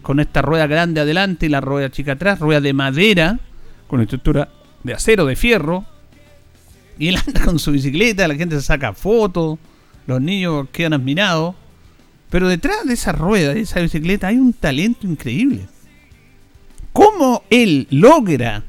con 0.00 0.20
esta 0.20 0.42
rueda 0.42 0.66
grande 0.66 1.00
adelante 1.00 1.46
y 1.46 1.48
la 1.48 1.60
rueda 1.60 1.90
chica 1.90 2.12
atrás, 2.12 2.40
rueda 2.40 2.60
de 2.60 2.72
madera, 2.72 3.38
con 3.86 4.00
estructura 4.00 4.48
de 4.82 4.94
acero, 4.94 5.26
de 5.26 5.36
fierro, 5.36 5.84
y 6.98 7.08
él 7.08 7.18
anda 7.26 7.44
con 7.44 7.58
su 7.58 7.72
bicicleta, 7.72 8.26
la 8.26 8.34
gente 8.34 8.56
se 8.56 8.62
saca 8.62 8.92
fotos, 8.92 9.58
los 10.06 10.20
niños 10.20 10.68
quedan 10.72 10.94
admirados, 10.94 11.54
pero 12.30 12.48
detrás 12.48 12.86
de 12.86 12.94
esa 12.94 13.12
rueda, 13.12 13.54
de 13.54 13.60
esa 13.60 13.80
bicicleta, 13.80 14.28
hay 14.28 14.36
un 14.36 14.54
talento 14.54 15.06
increíble. 15.06 15.66
¿Cómo 16.92 17.44
él 17.50 17.86
logra 17.90 18.64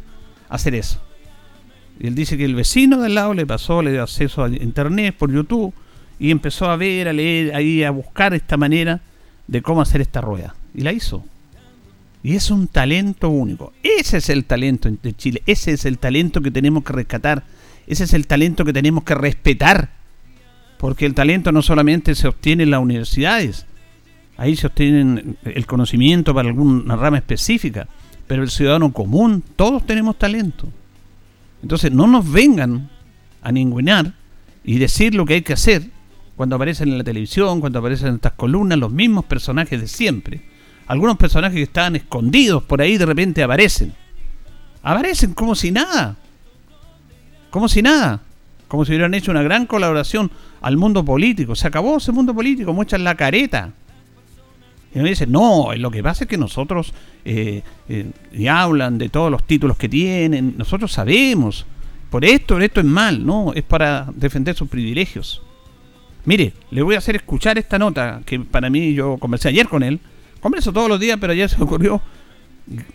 hacer 0.49 0.75
eso? 0.75 1.01
Y 1.99 2.07
él 2.07 2.15
dice 2.15 2.37
que 2.37 2.45
el 2.45 2.55
vecino 2.55 3.01
del 3.01 3.15
lado 3.15 3.33
le 3.33 3.45
pasó, 3.45 3.81
le 3.81 3.91
dio 3.91 4.03
acceso 4.03 4.43
a 4.43 4.49
internet 4.49 5.15
por 5.17 5.31
YouTube 5.31 5.73
y 6.23 6.31
empezó 6.31 6.69
a 6.69 6.77
ver, 6.77 7.09
a 7.09 7.13
leer, 7.13 7.53
ahí 7.53 7.83
a 7.83 7.91
buscar 7.91 8.33
esta 8.33 8.55
manera 8.55 9.01
de 9.45 9.61
cómo 9.61 9.81
hacer 9.81 9.99
esta 9.99 10.21
rueda. 10.21 10.55
Y 10.73 10.79
la 10.79 10.93
hizo. 10.93 11.25
Y 12.23 12.37
es 12.37 12.49
un 12.49 12.69
talento 12.69 13.27
único. 13.27 13.73
Ese 13.83 14.19
es 14.19 14.29
el 14.29 14.45
talento 14.45 14.89
de 14.89 15.13
Chile. 15.17 15.43
Ese 15.45 15.73
es 15.73 15.83
el 15.83 15.97
talento 15.97 16.39
que 16.39 16.49
tenemos 16.49 16.85
que 16.85 16.93
rescatar. 16.93 17.43
Ese 17.87 18.05
es 18.05 18.13
el 18.13 18.25
talento 18.25 18.63
que 18.63 18.71
tenemos 18.71 19.03
que 19.03 19.15
respetar. 19.15 19.89
Porque 20.77 21.05
el 21.05 21.13
talento 21.13 21.51
no 21.51 21.61
solamente 21.61 22.15
se 22.15 22.29
obtiene 22.29 22.63
en 22.63 22.71
las 22.71 22.79
universidades. 22.79 23.65
Ahí 24.37 24.55
se 24.55 24.67
obtiene 24.67 25.35
el 25.43 25.65
conocimiento 25.65 26.33
para 26.33 26.47
alguna 26.47 26.95
rama 26.95 27.17
específica. 27.17 27.89
Pero 28.27 28.43
el 28.43 28.49
ciudadano 28.49 28.93
común, 28.93 29.43
todos 29.57 29.85
tenemos 29.85 30.17
talento. 30.17 30.69
Entonces 31.61 31.91
no 31.91 32.07
nos 32.07 32.31
vengan 32.31 32.89
a 33.41 33.51
ningunear 33.51 34.13
y 34.63 34.77
decir 34.77 35.15
lo 35.15 35.25
que 35.25 35.33
hay 35.33 35.41
que 35.41 35.51
hacer 35.51 35.91
cuando 36.35 36.55
aparecen 36.55 36.89
en 36.89 36.97
la 36.97 37.03
televisión, 37.03 37.59
cuando 37.59 37.79
aparecen 37.79 38.09
en 38.09 38.15
estas 38.15 38.33
columnas, 38.33 38.77
los 38.79 38.91
mismos 38.91 39.25
personajes 39.25 39.79
de 39.79 39.87
siempre. 39.87 40.41
Algunos 40.87 41.17
personajes 41.17 41.55
que 41.55 41.63
estaban 41.63 41.95
escondidos 41.95 42.63
por 42.63 42.81
ahí 42.81 42.97
de 42.97 43.05
repente 43.05 43.43
aparecen. 43.43 43.93
Aparecen 44.81 45.33
como 45.33 45.55
si 45.55 45.71
nada. 45.71 46.15
Como 47.49 47.69
si 47.69 47.81
nada. 47.81 48.21
Como 48.67 48.83
si 48.83 48.91
hubieran 48.91 49.13
hecho 49.13 49.31
una 49.31 49.43
gran 49.43 49.65
colaboración 49.65 50.31
al 50.61 50.77
mundo 50.77 51.05
político. 51.05 51.55
Se 51.55 51.67
acabó 51.67 51.97
ese 51.97 52.11
mundo 52.11 52.33
político, 52.33 52.73
muestran 52.73 53.03
la 53.03 53.15
careta. 53.15 53.71
Y 54.93 54.99
me 54.99 55.09
dicen, 55.09 55.31
no, 55.31 55.73
lo 55.75 55.89
que 55.89 56.03
pasa 56.03 56.25
es 56.25 56.29
que 56.29 56.37
nosotros, 56.37 56.93
eh, 57.25 57.63
eh, 57.89 58.11
y 58.31 58.47
hablan 58.47 58.97
de 58.97 59.09
todos 59.09 59.31
los 59.31 59.43
títulos 59.43 59.77
que 59.77 59.89
tienen, 59.89 60.55
nosotros 60.57 60.91
sabemos, 60.91 61.65
por 62.11 62.25
esto, 62.25 62.59
esto 62.59 62.79
es 62.79 62.85
mal, 62.85 63.25
no, 63.25 63.53
es 63.53 63.63
para 63.63 64.07
defender 64.15 64.55
sus 64.55 64.69
privilegios. 64.69 65.41
Mire, 66.25 66.53
le 66.71 66.81
voy 66.81 66.95
a 66.95 66.99
hacer 66.99 67.15
escuchar 67.15 67.57
esta 67.57 67.77
nota 67.77 68.21
que 68.25 68.39
para 68.39 68.69
mí 68.69 68.93
yo 68.93 69.17
conversé 69.17 69.49
ayer 69.49 69.67
con 69.67 69.83
él. 69.83 69.99
Converso 70.39 70.71
todos 70.71 70.89
los 70.89 70.99
días, 70.99 71.17
pero 71.19 71.33
ayer 71.33 71.49
se 71.49 71.57
me 71.57 71.63
ocurrió 71.63 72.01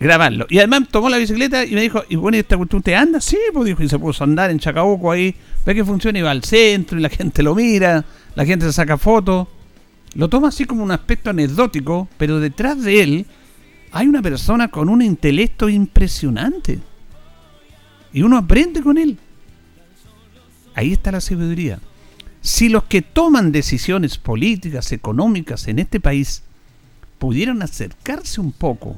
grabarlo. 0.01 0.47
Y 0.49 0.59
además 0.59 0.89
tomó 0.91 1.09
la 1.09 1.19
bicicleta 1.19 1.65
y 1.65 1.73
me 1.73 1.83
dijo, 1.83 2.03
y 2.09 2.17
bueno, 2.17 2.37
¿y 2.37 2.41
esta 2.41 2.57
cuestión 2.57 2.83
te 2.83 2.97
anda? 2.97 3.21
Sí, 3.21 3.39
pues 3.53 3.67
dijo, 3.67 3.83
y 3.83 3.89
se 3.89 3.99
puso 3.99 4.25
a 4.25 4.27
andar 4.27 4.51
en 4.51 4.59
Chacabuco 4.59 5.13
ahí, 5.13 5.35
ve 5.65 5.75
que 5.75 5.85
funciona 5.85 6.19
y 6.19 6.23
va 6.23 6.31
al 6.31 6.45
centro 6.45 6.99
y 6.99 7.03
la 7.03 7.09
gente 7.11 7.43
lo 7.43 7.55
mira, 7.55 8.05
la 8.35 8.45
gente 8.45 8.67
se 8.67 8.73
saca 8.73 8.97
fotos. 8.97 9.49
Lo 10.15 10.29
toma 10.29 10.49
así 10.49 10.65
como 10.65 10.83
un 10.83 10.91
aspecto 10.91 11.31
anecdótico, 11.31 12.09
pero 12.17 12.41
detrás 12.41 12.83
de 12.83 13.03
él 13.03 13.27
hay 13.93 14.07
una 14.07 14.23
persona 14.23 14.69
con 14.69 14.89
un 14.89 15.03
intelecto 15.03 15.69
impresionante. 15.69 16.79
Y 18.13 18.23
uno 18.23 18.39
aprende 18.39 18.83
con 18.83 18.97
él. 18.97 19.19
Ahí 20.75 20.93
está 20.93 21.13
la 21.13 21.21
sabiduría. 21.21 21.79
Si 22.41 22.69
los 22.69 22.85
que 22.85 23.03
toman 23.03 23.53
decisiones 23.53 24.19
políticas, 24.19 24.93
económicas 24.93 25.69
en 25.69 25.79
este 25.79 26.01
país 26.01 26.43
pudieran 27.19 27.63
acercarse 27.63 28.41
un 28.41 28.53
poco 28.53 28.97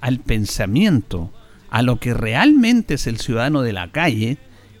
al 0.00 0.20
pensamiento, 0.20 1.32
a 1.70 1.82
lo 1.82 1.98
que 1.98 2.14
realmente 2.14 2.94
es 2.94 3.06
el 3.06 3.18
ciudadano 3.18 3.62
de 3.62 3.72
la 3.72 3.90
calle, 3.90 4.38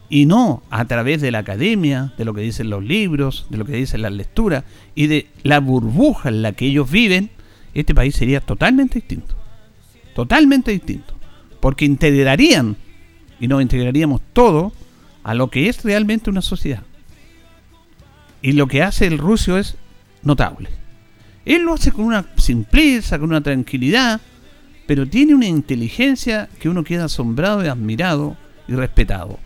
y 0.08 0.26
no 0.26 0.62
a 0.70 0.84
través 0.84 1.20
de 1.20 1.30
la 1.30 1.38
academia, 1.38 2.12
de 2.16 2.24
lo 2.24 2.34
que 2.34 2.42
dicen 2.42 2.70
los 2.70 2.84
libros, 2.84 3.46
de 3.50 3.56
lo 3.56 3.64
que 3.64 3.72
dicen 3.72 4.02
las 4.02 4.12
lecturas 4.12 4.64
y 4.94 5.08
de 5.08 5.26
la 5.42 5.58
burbuja 5.58 6.28
en 6.28 6.42
la 6.42 6.52
que 6.52 6.66
ellos 6.66 6.90
viven, 6.90 7.30
este 7.74 7.94
país 7.94 8.14
sería 8.14 8.40
totalmente 8.40 9.00
distinto. 9.00 9.34
Totalmente 10.14 10.70
distinto. 10.70 11.14
Porque 11.60 11.84
integrarían, 11.84 12.76
y 13.40 13.48
nos 13.48 13.62
integraríamos 13.62 14.20
todo, 14.32 14.72
a 15.24 15.34
lo 15.34 15.50
que 15.50 15.68
es 15.68 15.82
realmente 15.82 16.30
una 16.30 16.42
sociedad. 16.42 16.82
Y 18.42 18.52
lo 18.52 18.66
que 18.66 18.82
hace 18.82 19.06
el 19.06 19.18
ruso 19.18 19.58
es 19.58 19.76
notable. 20.22 20.68
Él 21.44 21.62
lo 21.62 21.74
hace 21.74 21.92
con 21.92 22.04
una 22.04 22.26
simpleza, 22.36 23.18
con 23.18 23.30
una 23.30 23.40
tranquilidad, 23.40 24.20
pero 24.86 25.08
tiene 25.08 25.34
una 25.34 25.46
inteligencia 25.46 26.48
que 26.60 26.68
uno 26.68 26.84
queda 26.84 27.04
asombrado 27.04 27.64
y 27.64 27.68
admirado 27.68 28.36
y 28.68 28.74
respetado. 28.74 29.38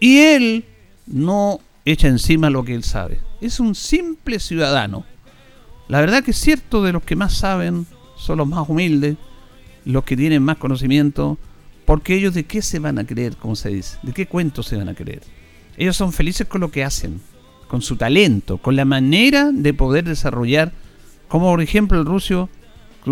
Y 0.00 0.18
él 0.18 0.64
no 1.06 1.60
echa 1.84 2.08
encima 2.08 2.50
lo 2.50 2.64
que 2.64 2.74
él 2.74 2.84
sabe. 2.84 3.20
Es 3.40 3.60
un 3.60 3.74
simple 3.74 4.40
ciudadano. 4.40 5.04
La 5.88 6.00
verdad 6.00 6.22
que 6.22 6.32
es 6.32 6.38
cierto 6.38 6.82
de 6.82 6.92
los 6.92 7.02
que 7.02 7.16
más 7.16 7.34
saben 7.34 7.86
son 8.16 8.38
los 8.38 8.48
más 8.48 8.68
humildes, 8.68 9.16
los 9.84 10.04
que 10.04 10.16
tienen 10.16 10.42
más 10.42 10.58
conocimiento, 10.58 11.38
porque 11.86 12.14
ellos 12.14 12.34
de 12.34 12.44
qué 12.44 12.62
se 12.62 12.78
van 12.78 12.98
a 12.98 13.06
creer, 13.06 13.36
como 13.36 13.56
se 13.56 13.70
dice, 13.70 13.96
de 14.02 14.12
qué 14.12 14.26
cuentos 14.26 14.66
se 14.66 14.76
van 14.76 14.88
a 14.88 14.94
creer. 14.94 15.22
Ellos 15.76 15.96
son 15.96 16.12
felices 16.12 16.46
con 16.46 16.60
lo 16.60 16.70
que 16.70 16.84
hacen 16.84 17.20
con 17.68 17.82
su 17.82 17.96
talento, 17.96 18.58
con 18.58 18.76
la 18.76 18.84
manera 18.84 19.50
de 19.52 19.74
poder 19.74 20.04
desarrollar, 20.04 20.72
como 21.28 21.50
por 21.50 21.60
ejemplo 21.60 21.98
el 21.98 22.06
ruso 22.06 22.48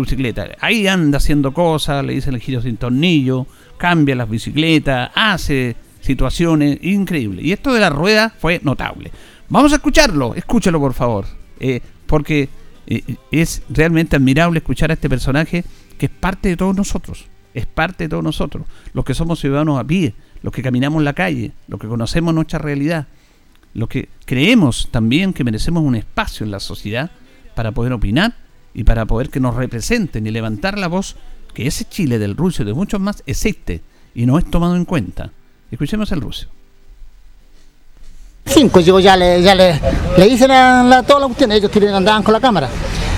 bicicleta. 0.01 0.47
Ahí 0.59 0.87
anda 0.87 1.17
haciendo 1.17 1.53
cosas, 1.53 2.05
le 2.05 2.13
dicen 2.13 2.33
el 2.33 2.41
giro 2.41 2.61
sin 2.61 2.77
tornillo, 2.77 3.47
cambia 3.77 4.15
las 4.15 4.29
bicicletas, 4.29 5.11
hace 5.15 5.75
situaciones 6.01 6.79
increíbles. 6.81 7.45
Y 7.45 7.51
esto 7.51 7.73
de 7.73 7.79
la 7.79 7.89
rueda 7.89 8.33
fue 8.39 8.59
notable. 8.63 9.11
Vamos 9.49 9.71
a 9.71 9.75
escucharlo, 9.75 10.35
escúchalo 10.35 10.79
por 10.79 10.93
favor, 10.93 11.25
eh, 11.59 11.81
porque 12.05 12.49
eh, 12.85 13.03
es 13.31 13.63
realmente 13.69 14.15
admirable 14.15 14.59
escuchar 14.59 14.91
a 14.91 14.93
este 14.93 15.09
personaje 15.09 15.63
que 15.97 16.07
es 16.07 16.11
parte 16.11 16.49
de 16.49 16.57
todos 16.57 16.75
nosotros, 16.75 17.25
es 17.53 17.65
parte 17.65 18.05
de 18.05 18.09
todos 18.09 18.23
nosotros, 18.23 18.65
los 18.93 19.05
que 19.05 19.13
somos 19.13 19.39
ciudadanos 19.39 19.79
a 19.79 19.83
pie, 19.83 20.13
los 20.43 20.53
que 20.53 20.61
caminamos 20.61 21.01
la 21.01 21.13
calle, 21.13 21.53
los 21.67 21.79
que 21.79 21.87
conocemos 21.87 22.33
nuestra 22.33 22.59
realidad 22.59 23.07
lo 23.77 23.87
que 23.87 24.09
creemos 24.25 24.87
también 24.89 25.33
que 25.33 25.43
merecemos 25.43 25.83
un 25.83 25.95
espacio 25.95 26.43
en 26.43 26.49
la 26.49 26.59
sociedad 26.59 27.11
para 27.53 27.71
poder 27.71 27.93
opinar 27.93 28.33
y 28.73 28.83
para 28.83 29.05
poder 29.05 29.29
que 29.29 29.39
nos 29.39 29.55
representen 29.55 30.25
y 30.25 30.31
levantar 30.31 30.79
la 30.79 30.87
voz 30.87 31.15
que 31.53 31.67
ese 31.67 31.85
Chile 31.85 32.17
del 32.17 32.35
ruso 32.35 32.63
y 32.63 32.65
de 32.65 32.73
muchos 32.73 32.99
más 32.99 33.21
existe 33.27 33.83
y 34.15 34.25
no 34.25 34.39
es 34.39 34.49
tomado 34.49 34.75
en 34.75 34.83
cuenta. 34.83 35.29
Escuchemos 35.69 36.11
al 36.11 36.21
ruso. 36.21 36.47
Cinco, 38.47 38.79
yo 38.79 38.99
ya 38.99 39.15
le, 39.15 39.43
ya 39.43 39.53
le, 39.53 39.79
le 40.17 40.27
hice 40.27 40.47
la, 40.47 41.03
toda 41.05 41.19
la 41.19 41.25
cuestión, 41.27 41.51
ellos 41.51 41.69
que 41.69 41.87
andaban 41.87 42.23
con 42.23 42.33
la 42.33 42.39
cámara. 42.39 42.69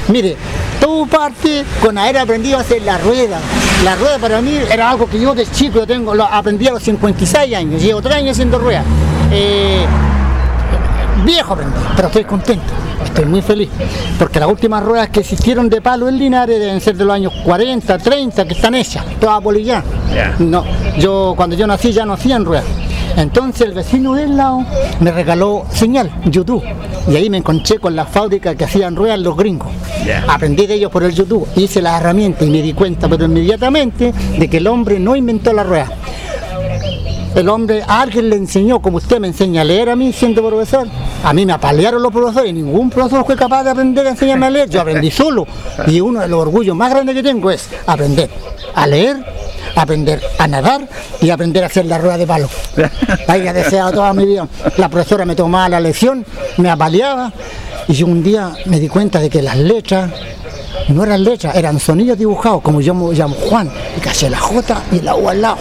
Mire, 0.09 0.35
todo 0.81 1.05
parte 1.05 1.63
con 1.81 1.97
haber 1.97 2.17
aprendido 2.17 2.57
a 2.57 2.61
hacer 2.61 2.81
la 2.81 2.97
rueda. 2.97 3.39
La 3.85 3.95
rueda 3.95 4.19
para 4.19 4.41
mí 4.41 4.59
era 4.69 4.89
algo 4.89 5.09
que 5.09 5.21
yo 5.21 5.33
de 5.33 5.49
chico 5.49 5.79
yo 5.79 5.87
tengo, 5.87 6.13
lo 6.13 6.25
aprendí 6.25 6.67
a 6.67 6.71
los 6.71 6.83
56 6.83 7.55
años, 7.55 7.81
llevo 7.81 8.01
3 8.01 8.15
años 8.15 8.31
haciendo 8.31 8.59
rueda. 8.59 8.83
Eh, 9.31 9.85
viejo 11.23 11.53
aprendí, 11.53 11.75
pero 11.95 12.07
estoy 12.07 12.23
contento, 12.23 12.73
estoy 13.03 13.25
muy 13.25 13.41
feliz, 13.41 13.69
porque 14.17 14.39
las 14.39 14.49
últimas 14.49 14.83
ruedas 14.83 15.09
que 15.09 15.21
existieron 15.21 15.69
de 15.69 15.81
palo 15.81 16.09
en 16.09 16.17
Linares 16.17 16.59
deben 16.59 16.81
ser 16.81 16.95
de 16.95 17.05
los 17.05 17.13
años 17.13 17.33
40, 17.43 17.97
30, 17.97 18.45
que 18.45 18.53
están 18.53 18.75
hechas, 18.75 19.03
todas 19.19 19.41
bolivianas. 19.41 19.85
No, 20.39 20.63
yo 20.97 21.33
cuando 21.35 21.55
yo 21.55 21.67
nací 21.67 21.91
ya 21.91 22.05
no 22.05 22.13
hacían 22.13 22.45
ruedas. 22.45 22.65
Entonces 23.17 23.67
el 23.67 23.73
vecino 23.73 24.13
del 24.13 24.37
lado 24.37 24.63
me 24.99 25.11
regaló 25.11 25.65
señal, 25.71 26.09
YouTube, 26.25 26.63
y 27.09 27.15
ahí 27.15 27.29
me 27.29 27.37
encontré 27.37 27.79
con 27.79 27.95
la 27.95 28.05
fábrica 28.05 28.55
que 28.55 28.63
hacían 28.65 28.95
ruedas 28.95 29.19
los 29.19 29.35
gringos. 29.35 29.69
Aprendí 30.27 30.67
de 30.67 30.75
ellos 30.75 30.91
por 30.91 31.03
el 31.03 31.13
YouTube, 31.13 31.47
hice 31.55 31.81
las 31.81 31.99
herramientas 31.99 32.47
y 32.47 32.51
me 32.51 32.61
di 32.61 32.73
cuenta, 32.73 33.09
pero 33.09 33.25
inmediatamente, 33.25 34.13
de 34.37 34.49
que 34.49 34.57
el 34.57 34.67
hombre 34.67 34.99
no 34.99 35.15
inventó 35.15 35.51
la 35.51 35.63
rueda 35.63 35.91
el 37.35 37.47
hombre, 37.47 37.83
alguien 37.87 38.29
le 38.29 38.35
enseñó, 38.35 38.81
como 38.81 38.97
usted 38.97 39.19
me 39.19 39.27
enseña 39.27 39.61
a 39.61 39.63
leer 39.63 39.89
a 39.89 39.95
mí 39.95 40.11
siendo 40.11 40.45
profesor. 40.45 40.87
A 41.23 41.33
mí 41.33 41.45
me 41.45 41.53
apalearon 41.53 42.01
los 42.01 42.11
profesores 42.11 42.49
y 42.49 42.53
ningún 42.53 42.89
profesor 42.89 43.25
fue 43.25 43.35
capaz 43.35 43.63
de 43.63 43.69
aprender 43.69 44.07
a 44.07 44.11
enseñarme 44.11 44.47
a 44.47 44.49
leer. 44.49 44.69
Yo 44.69 44.81
aprendí 44.81 45.11
solo. 45.11 45.45
Y 45.87 46.01
uno 46.01 46.21
de 46.21 46.27
los 46.27 46.39
orgullos 46.39 46.75
más 46.75 46.89
grandes 46.89 47.15
que 47.15 47.23
tengo 47.23 47.51
es 47.51 47.69
aprender 47.85 48.29
a 48.73 48.87
leer, 48.87 49.17
aprender 49.75 50.21
a 50.37 50.47
nadar 50.47 50.87
y 51.21 51.29
aprender 51.29 51.63
a 51.63 51.67
hacer 51.67 51.85
la 51.85 51.97
rueda 51.97 52.17
de 52.17 52.27
palo. 52.27 52.49
Haya 53.27 53.53
deseado 53.53 53.91
toda 53.91 54.13
mi 54.13 54.25
vida. 54.25 54.47
La 54.77 54.89
profesora 54.89 55.25
me 55.25 55.35
tomaba 55.35 55.69
la 55.69 55.79
lección, 55.79 56.25
me 56.57 56.69
apaleaba 56.69 57.31
y 57.87 57.93
yo 57.93 58.07
un 58.07 58.23
día 58.23 58.53
me 58.65 58.79
di 58.79 58.87
cuenta 58.87 59.19
de 59.19 59.29
que 59.29 59.41
las 59.41 59.57
letras 59.57 60.11
no 60.89 61.03
eran 61.03 61.23
letras, 61.23 61.55
eran 61.55 61.79
sonidos 61.79 62.17
dibujados, 62.17 62.61
como 62.61 62.81
yo 62.81 62.93
me 62.93 63.13
llamo 63.13 63.35
Juan, 63.35 63.69
y 63.95 64.07
hacía 64.07 64.29
la 64.29 64.39
J 64.39 64.81
y 64.91 65.01
la 65.01 65.15
U 65.15 65.29
al 65.29 65.41
lado. 65.41 65.57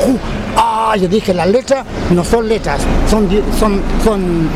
Ah, 0.57 0.68
yo 0.97 1.09
dije, 1.09 1.35
las 1.35 1.49
letras 1.49 1.85
no 2.11 2.25
son 2.25 2.49
letras, 2.49 2.81
son, 3.11 3.29
son, 3.59 3.83
son, 4.05 4.49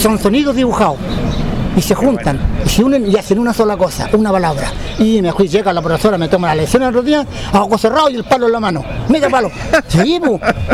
son 0.00 0.18
sonidos 0.18 0.54
dibujados. 0.54 0.96
Y 1.76 1.82
se 1.82 1.94
juntan, 1.94 2.40
y 2.66 2.68
se 2.68 2.82
unen 2.82 3.08
y 3.08 3.14
hacen 3.16 3.38
una 3.38 3.52
sola 3.54 3.76
cosa, 3.76 4.08
una 4.12 4.32
palabra. 4.32 4.72
Y 4.98 5.22
me 5.22 5.32
fui, 5.32 5.46
llega 5.46 5.72
la 5.72 5.80
profesora, 5.80 6.18
me 6.18 6.28
toma 6.28 6.48
la 6.48 6.56
lección 6.56 6.82
el 6.82 6.88
otro 6.88 7.02
día, 7.02 7.24
a 7.52 7.62
ojos 7.62 7.80
cerrados 7.80 8.10
y 8.10 8.16
el 8.16 8.24
palo 8.24 8.46
en 8.46 8.52
la 8.52 8.60
mano. 8.60 8.84
Mira 9.08 9.28
palo. 9.28 9.50
Sí, 9.88 10.20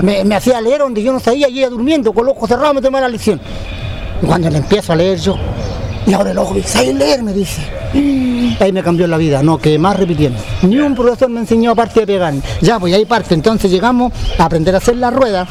me, 0.02 0.24
me 0.24 0.34
hacía 0.34 0.60
leer 0.60 0.80
donde 0.80 1.02
yo 1.02 1.12
no 1.12 1.20
sabía 1.20 1.48
y 1.48 1.58
ella 1.58 1.68
durmiendo, 1.68 2.12
con 2.12 2.24
los 2.24 2.36
ojos 2.36 2.48
cerrados 2.48 2.74
me 2.74 2.80
toma 2.80 3.00
la 3.00 3.08
lección. 3.08 3.38
Y 4.22 4.26
cuando 4.26 4.48
le 4.48 4.58
empiezo 4.58 4.92
a 4.92 4.96
leer 4.96 5.18
yo, 5.18 5.36
y 6.06 6.12
ahora 6.12 6.32
el 6.32 6.38
ojo, 6.38 6.54
¿sabes 6.64 6.94
leer? 6.94 7.22
Me 7.22 7.32
dice. 7.32 7.62
Ahí 8.60 8.72
me 8.72 8.82
cambió 8.82 9.06
la 9.06 9.16
vida, 9.16 9.42
no, 9.42 9.58
que 9.58 9.78
más 9.78 9.96
repitiendo. 9.96 10.38
Ni 10.62 10.78
un 10.78 10.94
profesor 10.94 11.30
me 11.30 11.40
enseñó 11.40 11.70
aparte 11.72 12.00
de 12.00 12.06
pegar. 12.06 12.34
Ya, 12.60 12.78
pues 12.78 12.92
ahí 12.94 13.04
parte. 13.04 13.34
Entonces 13.34 13.70
llegamos 13.70 14.12
a 14.38 14.44
aprender 14.44 14.74
a 14.74 14.78
hacer 14.78 14.96
la 14.96 15.10
rueda. 15.10 15.46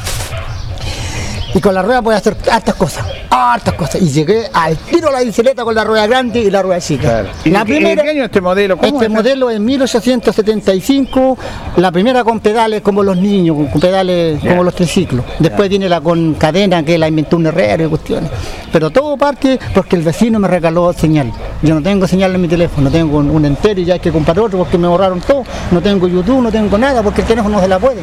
Y 1.54 1.60
con 1.60 1.72
la 1.72 1.82
rueda 1.82 2.02
puedo 2.02 2.18
hacer 2.18 2.36
hartas 2.50 2.74
cosas, 2.74 3.06
hartas 3.30 3.74
cosas. 3.74 4.02
Y 4.02 4.08
llegué 4.08 4.48
al 4.52 4.76
tiro 4.76 5.08
a 5.08 5.12
la 5.12 5.20
bicicleta 5.20 5.62
con 5.62 5.72
la 5.72 5.84
rueda 5.84 6.04
grande 6.08 6.40
y 6.40 6.50
la 6.50 6.62
rueda 6.62 6.80
chica. 6.80 7.26
¿Y 7.44 7.50
La 7.50 7.64
primera, 7.64 8.02
qué 8.02 8.10
año 8.10 8.24
este 8.24 8.40
modelo? 8.40 8.76
¿Cómo 8.76 8.88
este 8.88 9.04
es? 9.04 9.10
modelo 9.10 9.50
es 9.50 9.60
1875, 9.60 11.38
la 11.76 11.92
primera 11.92 12.24
con 12.24 12.40
pedales 12.40 12.82
como 12.82 13.04
los 13.04 13.16
niños, 13.16 13.56
con 13.70 13.80
pedales 13.80 14.40
como 14.40 14.64
los 14.64 14.74
triciclos. 14.74 15.24
Después 15.38 15.68
viene 15.68 15.88
la 15.88 16.00
con 16.00 16.34
cadena 16.34 16.82
que 16.84 16.98
la 16.98 17.06
inventó 17.06 17.36
un 17.36 17.46
herrero 17.46 17.84
y 17.86 17.88
cuestiones. 17.88 18.30
Pero 18.72 18.90
todo 18.90 19.16
parte 19.16 19.60
porque 19.72 19.94
el 19.94 20.02
vecino 20.02 20.40
me 20.40 20.48
regaló 20.48 20.92
señal. 20.92 21.32
Yo 21.62 21.76
no 21.76 21.82
tengo 21.82 22.08
señal 22.08 22.34
en 22.34 22.40
mi 22.40 22.48
teléfono, 22.48 22.90
tengo 22.90 23.18
un, 23.18 23.30
un 23.30 23.44
entero 23.44 23.80
y 23.80 23.84
ya 23.84 23.94
hay 23.94 24.00
que 24.00 24.10
comprar 24.10 24.40
otro 24.40 24.58
porque 24.58 24.76
me 24.76 24.88
borraron 24.88 25.20
todo. 25.20 25.44
No 25.70 25.80
tengo 25.80 26.08
YouTube, 26.08 26.42
no 26.42 26.50
tengo 26.50 26.76
nada 26.76 27.00
porque 27.00 27.20
el 27.20 27.28
teléfono 27.28 27.56
no 27.56 27.62
se 27.62 27.68
la 27.68 27.78
puede. 27.78 28.02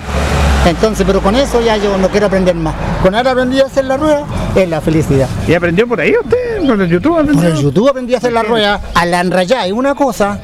Entonces, 0.66 1.06
pero 1.08 1.22
con 1.22 1.36
eso 1.36 1.60
ya 1.60 1.76
yo 1.78 1.98
no 1.98 2.08
quiero 2.10 2.28
aprender 2.28 2.56
más. 2.56 2.76
Con 3.02 3.16
haber 3.16 3.41
aprendido 3.42 3.66
a 3.66 3.68
hacer 3.68 3.86
la 3.86 3.98
rueda 3.98 4.26
es 4.56 4.70
la 4.70 4.82
felicidad. 4.82 5.28
¿Y 5.48 5.54
aprendió 5.54 5.88
por 5.88 6.00
ahí 6.00 6.14
usted? 6.22 6.68
¿Con 6.68 6.80
el 6.82 6.90
YouTube 6.90 7.12
Por 7.14 7.22
aprendió? 7.22 7.50
el 7.50 7.56
YouTube 7.62 7.90
aprendí 7.90 8.14
a 8.14 8.18
hacer 8.18 8.34
la 8.34 8.44
rueda, 8.44 8.82
a 8.94 9.06
la 9.06 9.20
enrayar 9.22 9.66
es 9.68 9.74
una 9.74 9.96
cosa 9.96 10.40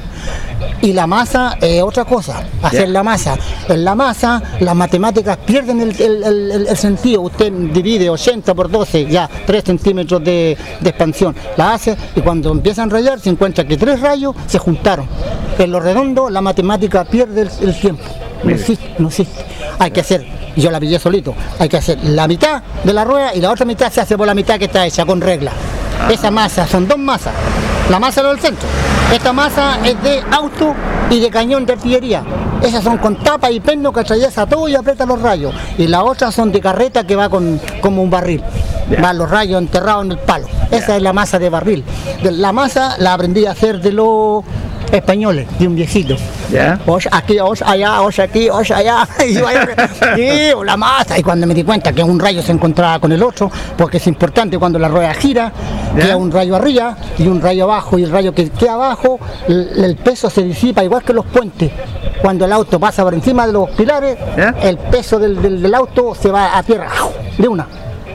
y 0.82 0.92
la 0.92 1.06
masa 1.06 1.56
es 1.60 1.82
otra 1.82 2.04
cosa, 2.04 2.42
hacer 2.62 2.88
la 2.88 3.02
masa. 3.02 3.36
En 3.68 3.84
la 3.84 3.94
masa 3.94 4.42
las 4.60 4.74
matemáticas 4.74 5.36
pierden 5.38 5.80
el, 5.80 5.90
el- 6.00 6.24
el- 6.24 6.50
el- 6.52 6.66
el 6.68 6.76
sentido, 6.76 7.22
usted 7.22 7.52
divide 7.52 8.10
80 8.10 8.54
por 8.54 8.70
12, 8.70 9.06
ya 9.06 9.28
3 9.46 9.62
centímetros 9.64 10.22
de, 10.24 10.56
de 10.80 10.88
expansión, 10.90 11.34
la 11.56 11.74
hace 11.74 11.96
y 12.16 12.20
cuando 12.20 12.50
empieza 12.50 12.82
a 12.82 12.84
enrayar 12.84 13.20
se 13.20 13.30
encuentra 13.30 13.64
que 13.64 13.76
tres 13.76 14.00
rayos 14.00 14.34
se 14.46 14.58
juntaron. 14.58 15.06
En 15.58 15.70
lo 15.70 15.80
redondo 15.80 16.28
la 16.30 16.40
matemática 16.40 17.04
pierde 17.04 17.48
el 17.60 17.74
tiempo, 17.78 18.02
no 18.44 18.50
existe, 18.50 18.94
no 18.98 19.08
existe. 19.08 19.44
Hay 19.78 19.90
que 19.90 20.00
hacer, 20.00 20.26
yo 20.56 20.70
la 20.70 20.80
pillé 20.80 20.98
solito, 20.98 21.34
hay 21.58 21.68
que 21.68 21.76
hacer 21.76 21.98
la 22.02 22.26
mitad 22.26 22.62
de 22.84 22.92
la 22.92 23.04
rueda 23.04 23.34
y 23.34 23.40
la 23.40 23.50
otra 23.50 23.64
mitad 23.64 23.92
se 23.92 24.00
hace 24.00 24.16
por 24.16 24.26
la 24.26 24.34
mitad 24.34 24.58
que 24.58 24.66
está 24.66 24.86
hecha 24.86 25.04
con 25.04 25.20
regla. 25.20 25.52
Esa 26.10 26.30
masa, 26.30 26.66
son 26.66 26.88
dos 26.88 26.98
masas. 26.98 27.34
La 27.90 27.98
masa 27.98 28.20
es 28.20 28.26
del 28.26 28.40
centro. 28.40 28.68
Esta 29.12 29.32
masa 29.32 29.78
es 29.84 30.00
de 30.02 30.22
auto 30.30 30.74
y 31.10 31.20
de 31.20 31.30
cañón 31.30 31.64
de 31.64 31.72
artillería. 31.72 32.22
Esas 32.62 32.84
son 32.84 32.98
con 32.98 33.16
tapa 33.16 33.50
y 33.50 33.60
perno 33.60 33.92
que 33.92 34.00
atraviesa 34.00 34.46
todo 34.46 34.68
y 34.68 34.74
aprieta 34.74 35.06
los 35.06 35.20
rayos. 35.20 35.54
Y 35.78 35.86
las 35.86 36.02
otras 36.02 36.34
son 36.34 36.52
de 36.52 36.60
carreta 36.60 37.06
que 37.06 37.16
va 37.16 37.28
con 37.28 37.60
como 37.80 38.02
un 38.02 38.10
barril. 38.10 38.42
Ya. 38.90 39.00
Van 39.00 39.18
los 39.18 39.30
rayos 39.30 39.60
enterrados 39.60 40.04
en 40.04 40.12
el 40.12 40.18
palo. 40.18 40.46
Esa 40.70 40.96
es 40.96 41.02
la 41.02 41.12
masa 41.12 41.38
de 41.38 41.48
barril. 41.48 41.84
La 42.22 42.52
masa 42.52 42.96
la 42.98 43.14
aprendí 43.14 43.46
a 43.46 43.52
hacer 43.52 43.80
de 43.80 43.92
los 43.92 44.44
españoles, 44.92 45.46
de 45.58 45.66
un 45.68 45.74
viejito. 45.74 46.16
Ya. 46.50 46.78
Os 46.86 47.08
aquí, 47.10 47.38
os 47.40 47.62
allá, 47.62 48.00
os 48.02 48.18
aquí, 48.18 48.48
os 48.50 48.70
allá. 48.70 49.06
Y 49.26 49.34
yo 49.34 49.46
sí, 50.16 50.50
la 50.64 50.76
masa. 50.76 51.18
Y 51.18 51.22
cuando 51.22 51.46
me 51.46 51.54
di 51.54 51.62
cuenta 51.64 51.92
que 51.92 52.02
un 52.02 52.18
rayo 52.18 52.42
se 52.42 52.52
encontraba 52.52 52.98
con 52.98 53.12
el 53.12 53.22
otro, 53.22 53.50
porque 53.76 53.98
es 53.98 54.06
importante 54.06 54.58
cuando 54.58 54.78
la 54.78 54.88
rueda 54.88 55.12
gira, 55.14 55.52
¿Ya? 55.96 56.02
queda 56.04 56.16
un 56.16 56.30
rayo 56.30 56.56
arriba 56.56 56.96
y 57.18 57.26
un 57.26 57.40
rayo 57.40 57.64
abajo, 57.64 57.98
y 57.98 58.04
el 58.04 58.10
rayo 58.10 58.32
que 58.34 58.48
queda 58.50 58.74
abajo, 58.74 59.18
el, 59.46 59.84
el 59.84 59.96
peso 59.96 60.30
se 60.30 60.42
disipa 60.42 60.82
igual 60.84 61.02
que 61.02 61.12
los 61.12 61.26
puentes. 61.26 61.70
Cuando 62.22 62.44
el 62.44 62.52
auto 62.52 62.80
pasa 62.80 63.04
por 63.04 63.14
encima 63.14 63.46
de 63.46 63.52
los 63.52 63.70
pilares, 63.70 64.16
¿Ya? 64.36 64.54
el 64.62 64.76
peso 64.78 65.18
del, 65.18 65.40
del- 65.40 65.62
del 65.62 65.74
auto 65.74 66.14
se 66.14 66.30
va 66.30 66.56
a 66.56 66.62
tierra, 66.62 66.88
de 67.36 67.46
una. 67.48 67.66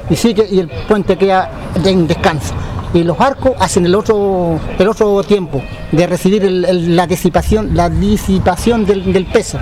Y 0.09 0.15
sigue, 0.15 0.45
y 0.51 0.59
el 0.59 0.67
puente 0.69 1.17
queda 1.17 1.49
en 1.83 2.05
descanso. 2.07 2.53
Y 2.93 3.03
los 3.03 3.19
arcos 3.19 3.53
hacen 3.59 3.85
el 3.85 3.95
otro, 3.95 4.59
el 4.77 4.87
otro 4.87 5.23
tiempo 5.23 5.61
de 5.91 6.05
recibir 6.07 6.43
el- 6.45 6.63
el- 6.65 6.95
la 6.95 7.07
disipación, 7.07 7.75
la 7.75 7.89
disipación 7.89 8.85
del, 8.85 9.11
del 9.11 9.25
peso. 9.25 9.57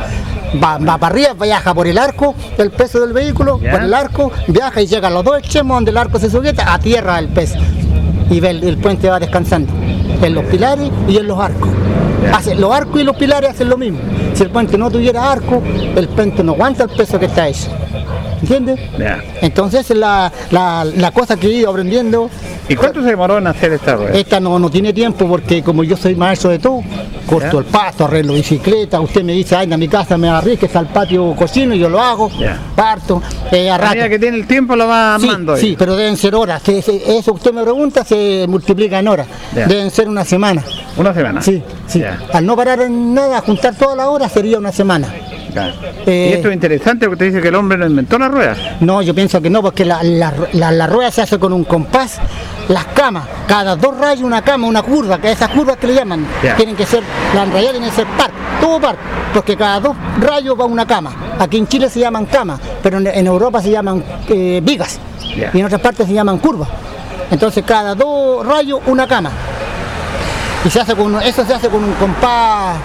Va, 0.62 0.78
va 0.78 0.98
para 0.98 1.14
arriba, 1.14 1.30
viaja 1.42 1.74
por 1.74 1.88
el 1.88 1.98
arco, 1.98 2.36
el 2.58 2.72
peso 2.72 3.00
del 3.00 3.14
vehículo, 3.14 3.60
Ya. 3.62 3.72
por 3.72 3.84
el 3.84 3.94
arco, 3.94 4.32
viaja 4.48 4.82
y 4.82 4.88
llega 4.88 5.08
a 5.08 5.12
los 5.12 5.24
dos 5.24 5.38
extremos 5.40 5.78
donde 5.78 5.92
el 5.92 5.98
arco 5.98 6.20
se 6.20 6.30
sujeta, 6.30 6.74
a 6.74 6.80
tierra 6.80 7.20
el 7.20 7.30
peso. 7.30 7.58
Y 8.30 8.46
el, 8.46 8.64
el 8.64 8.78
puente 8.78 9.10
va 9.10 9.20
descansando 9.20 9.72
en 10.22 10.34
los 10.36 10.44
pilares 10.46 10.90
y 11.08 11.18
en 11.18 11.28
los 11.28 11.40
arcos. 11.40 11.70
Hace- 12.34 12.56
los 12.56 12.72
arcos 12.74 13.00
y 13.02 13.04
los 13.06 13.16
pilares 13.16 13.52
hacen 13.52 13.70
lo 13.70 13.78
mismo. 13.78 14.00
Si 14.34 14.44
el 14.44 14.50
puente 14.50 14.78
no 14.78 14.92
tuviera 14.92 15.32
arco, 15.32 15.62
el 15.96 16.08
puente 16.10 16.44
no 16.44 16.52
aguanta 16.52 16.84
el 16.84 16.90
peso 16.90 17.18
que 17.20 17.26
está 17.28 17.48
hecho. 17.48 17.70
¿Entiendes? 18.42 18.80
Entonces 19.42 19.90
la, 19.92 20.32
la, 20.50 20.86
la 20.86 21.12
cosa 21.12 21.38
que 21.38 21.48
he 21.48 21.52
ido 21.52 21.70
aprendiendo, 21.70 22.30
¿Y 22.68 22.76
cuánto 22.76 23.02
se 23.02 23.10
demoró 23.10 23.38
en 23.38 23.48
hacer 23.48 23.74
esta 23.74 23.96
rueda? 23.96 24.12
esta 24.14 24.40
no, 24.40 24.58
no 24.58 24.70
tiene 24.70 24.94
tiempo 24.94 25.28
porque 25.28 25.62
como 25.62 25.84
yo 25.84 25.96
soy 25.98 26.16
maestro 26.16 26.50
de 26.52 26.60
todo, 26.60 26.82
corto 27.28 27.60
el 27.60 27.66
pasto, 27.66 28.06
arreglo 28.06 28.34
bicicleta, 28.34 29.00
usted 29.00 29.24
me 29.24 29.34
dice, 29.34 29.56
ay, 29.56 29.72
a 29.72 29.78
mi 29.78 29.88
casa 29.88 30.18
me 30.18 30.30
está 30.62 30.80
el 30.80 30.88
patio 30.88 31.36
cocino 31.36 31.76
y 31.76 31.80
yo 31.80 31.90
lo 31.90 32.00
hago, 32.02 32.30
Ya. 32.40 32.58
parto, 32.76 33.22
eh, 33.52 33.70
a 33.70 33.76
A 33.76 33.78
rato. 33.78 33.90
medida 33.92 34.10
que 34.10 34.20
tiene 34.20 34.38
el 34.38 34.48
tiempo 34.48 34.76
lo 34.76 34.88
va 34.88 35.18
Sí, 35.20 35.28
armando 35.28 35.54
ahí. 35.54 35.62
sí, 35.62 35.76
pero 35.78 35.96
deben 35.96 36.18
ser 36.18 36.34
horas. 36.36 36.62
Eso 36.68 37.34
usted 37.34 37.54
me 37.54 37.62
pregunta 37.64 38.04
se 38.04 38.46
multiplica 38.48 39.00
en 39.00 39.08
horas. 39.08 39.28
Deben 39.54 39.92
ser 39.92 40.08
una 40.08 40.26
semana. 40.26 40.64
Una 40.98 41.14
semana. 41.14 41.42
Sí, 41.42 41.62
sí. 41.88 42.04
Al 42.34 42.46
no 42.46 42.56
parar 42.56 42.82
en 42.82 43.14
nada, 43.14 43.42
juntar 43.42 43.76
todas 43.76 43.96
las 43.98 44.08
horas 44.08 44.32
sería 44.32 44.58
una 44.58 44.72
semana. 44.72 45.08
Claro. 45.52 45.74
Eh, 46.06 46.30
y 46.32 46.34
esto 46.34 46.48
es 46.50 46.54
interesante 46.54 47.06
porque 47.08 47.20
te 47.20 47.26
dice 47.26 47.42
que 47.42 47.50
el 47.50 47.56
hombre 47.56 47.78
no 47.78 47.86
inventó 47.86 48.18
la 48.18 48.28
rueda. 48.30 48.56
No, 48.80 49.02
yo 49.02 49.14
pienso 49.14 49.42
que 49.42 49.50
no, 49.50 49.62
porque 49.62 49.84
la, 49.86 50.02
la- 50.04 50.34
la- 50.54 50.72
la 50.72 50.88
rueda 50.88 51.12
se 51.12 51.22
hace 51.22 51.38
con 51.40 51.52
un 51.54 51.64
compás. 51.64 52.20
Las 52.70 52.86
camas, 52.86 53.26
cada 53.48 53.76
dos 53.76 53.98
rayos 53.98 54.24
una 54.24 54.42
cama, 54.44 54.66
una 54.68 54.82
curva, 54.82 55.20
que 55.20 55.32
esas 55.32 55.50
curvas 55.50 55.76
que 55.78 55.88
le 55.88 55.96
llaman, 55.96 56.26
tienen 56.56 56.76
que 56.76 56.86
ser, 56.86 57.04
la 57.36 57.44
enrayada 57.44 57.72
tiene 57.74 57.88
que 57.90 57.96
ser 57.96 58.06
par, 58.18 58.32
todo 58.62 58.80
par, 58.80 58.96
porque 59.34 59.58
cada 59.58 59.80
dos 59.82 59.96
rayos 60.22 60.58
va 60.58 60.66
una 60.66 60.86
cama. 60.88 61.12
Aquí 61.38 61.58
en 61.58 61.68
Chile 61.68 61.90
se 61.90 62.00
llaman 62.00 62.28
camas, 62.28 62.60
pero 62.82 63.00
en, 63.00 63.08
en 63.08 63.28
Europa 63.28 63.62
se 63.62 63.72
llaman 63.72 64.02
eh, 64.30 64.62
vigas, 64.64 65.00
y 65.54 65.60
en 65.60 65.66
otras 65.66 65.82
partes 65.82 66.08
se 66.08 66.14
llaman 66.14 66.38
curvas. 66.38 66.70
Entonces 67.30 67.64
cada 67.66 67.94
dos 67.96 68.46
rayos 68.46 68.80
una 68.86 69.06
cama. 69.06 69.32
Y 70.64 70.70
se 70.70 70.80
hace 70.80 70.96
con, 70.96 71.20
eso 71.22 71.44
se 71.44 71.54
hace 71.54 71.68
con 71.68 71.84
un 71.84 71.94
compás 71.94 72.78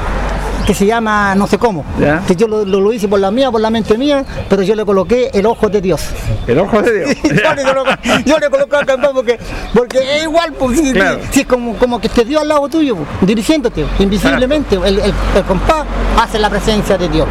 que 0.66 0.74
se 0.74 0.86
llama 0.86 1.34
no 1.34 1.46
sé 1.46 1.58
cómo. 1.58 1.84
Ya. 2.00 2.22
Que 2.26 2.36
yo 2.36 2.46
lo, 2.48 2.64
lo- 2.64 2.80
lo 2.80 2.92
hice 2.92 3.08
por 3.08 3.20
la 3.20 3.30
mía, 3.30 3.50
por 3.50 3.60
la 3.60 3.70
mente 3.70 3.96
mía, 3.98 4.24
pero 4.48 4.62
yo 4.62 4.74
le 4.74 4.84
coloqué 4.84 5.30
el 5.34 5.46
ojo 5.46 5.68
de 5.68 5.80
Dios. 5.80 6.02
El 6.46 6.58
ojo 6.60 6.80
de 6.82 6.98
Dios. 7.04 7.16
yo, 7.22 7.54
le 7.54 7.62
coloco, 7.64 7.90
yo 8.24 8.38
le 8.38 8.50
coloco 8.50 8.76
acá 8.76 8.96
porque, 9.12 9.38
porque 9.74 9.98
es 10.16 10.22
igual, 10.24 10.52
pues, 10.58 10.78
si, 10.78 10.92
Claro. 10.92 11.18
si 11.30 11.40
es 11.40 11.46
como, 11.46 11.74
como 11.76 12.00
que 12.00 12.08
te 12.08 12.24
dio 12.24 12.40
al 12.40 12.48
lado 12.48 12.68
tuyo, 12.68 12.96
pues, 12.96 13.08
dirigiéndote, 13.22 13.84
invisiblemente. 13.98 14.76
El, 14.76 14.98
el- 14.98 15.14
el 15.34 15.42
compás 15.46 15.84
hace 16.20 16.38
la 16.38 16.48
presencia 16.50 16.96
de 16.96 17.08
Dios. 17.08 17.26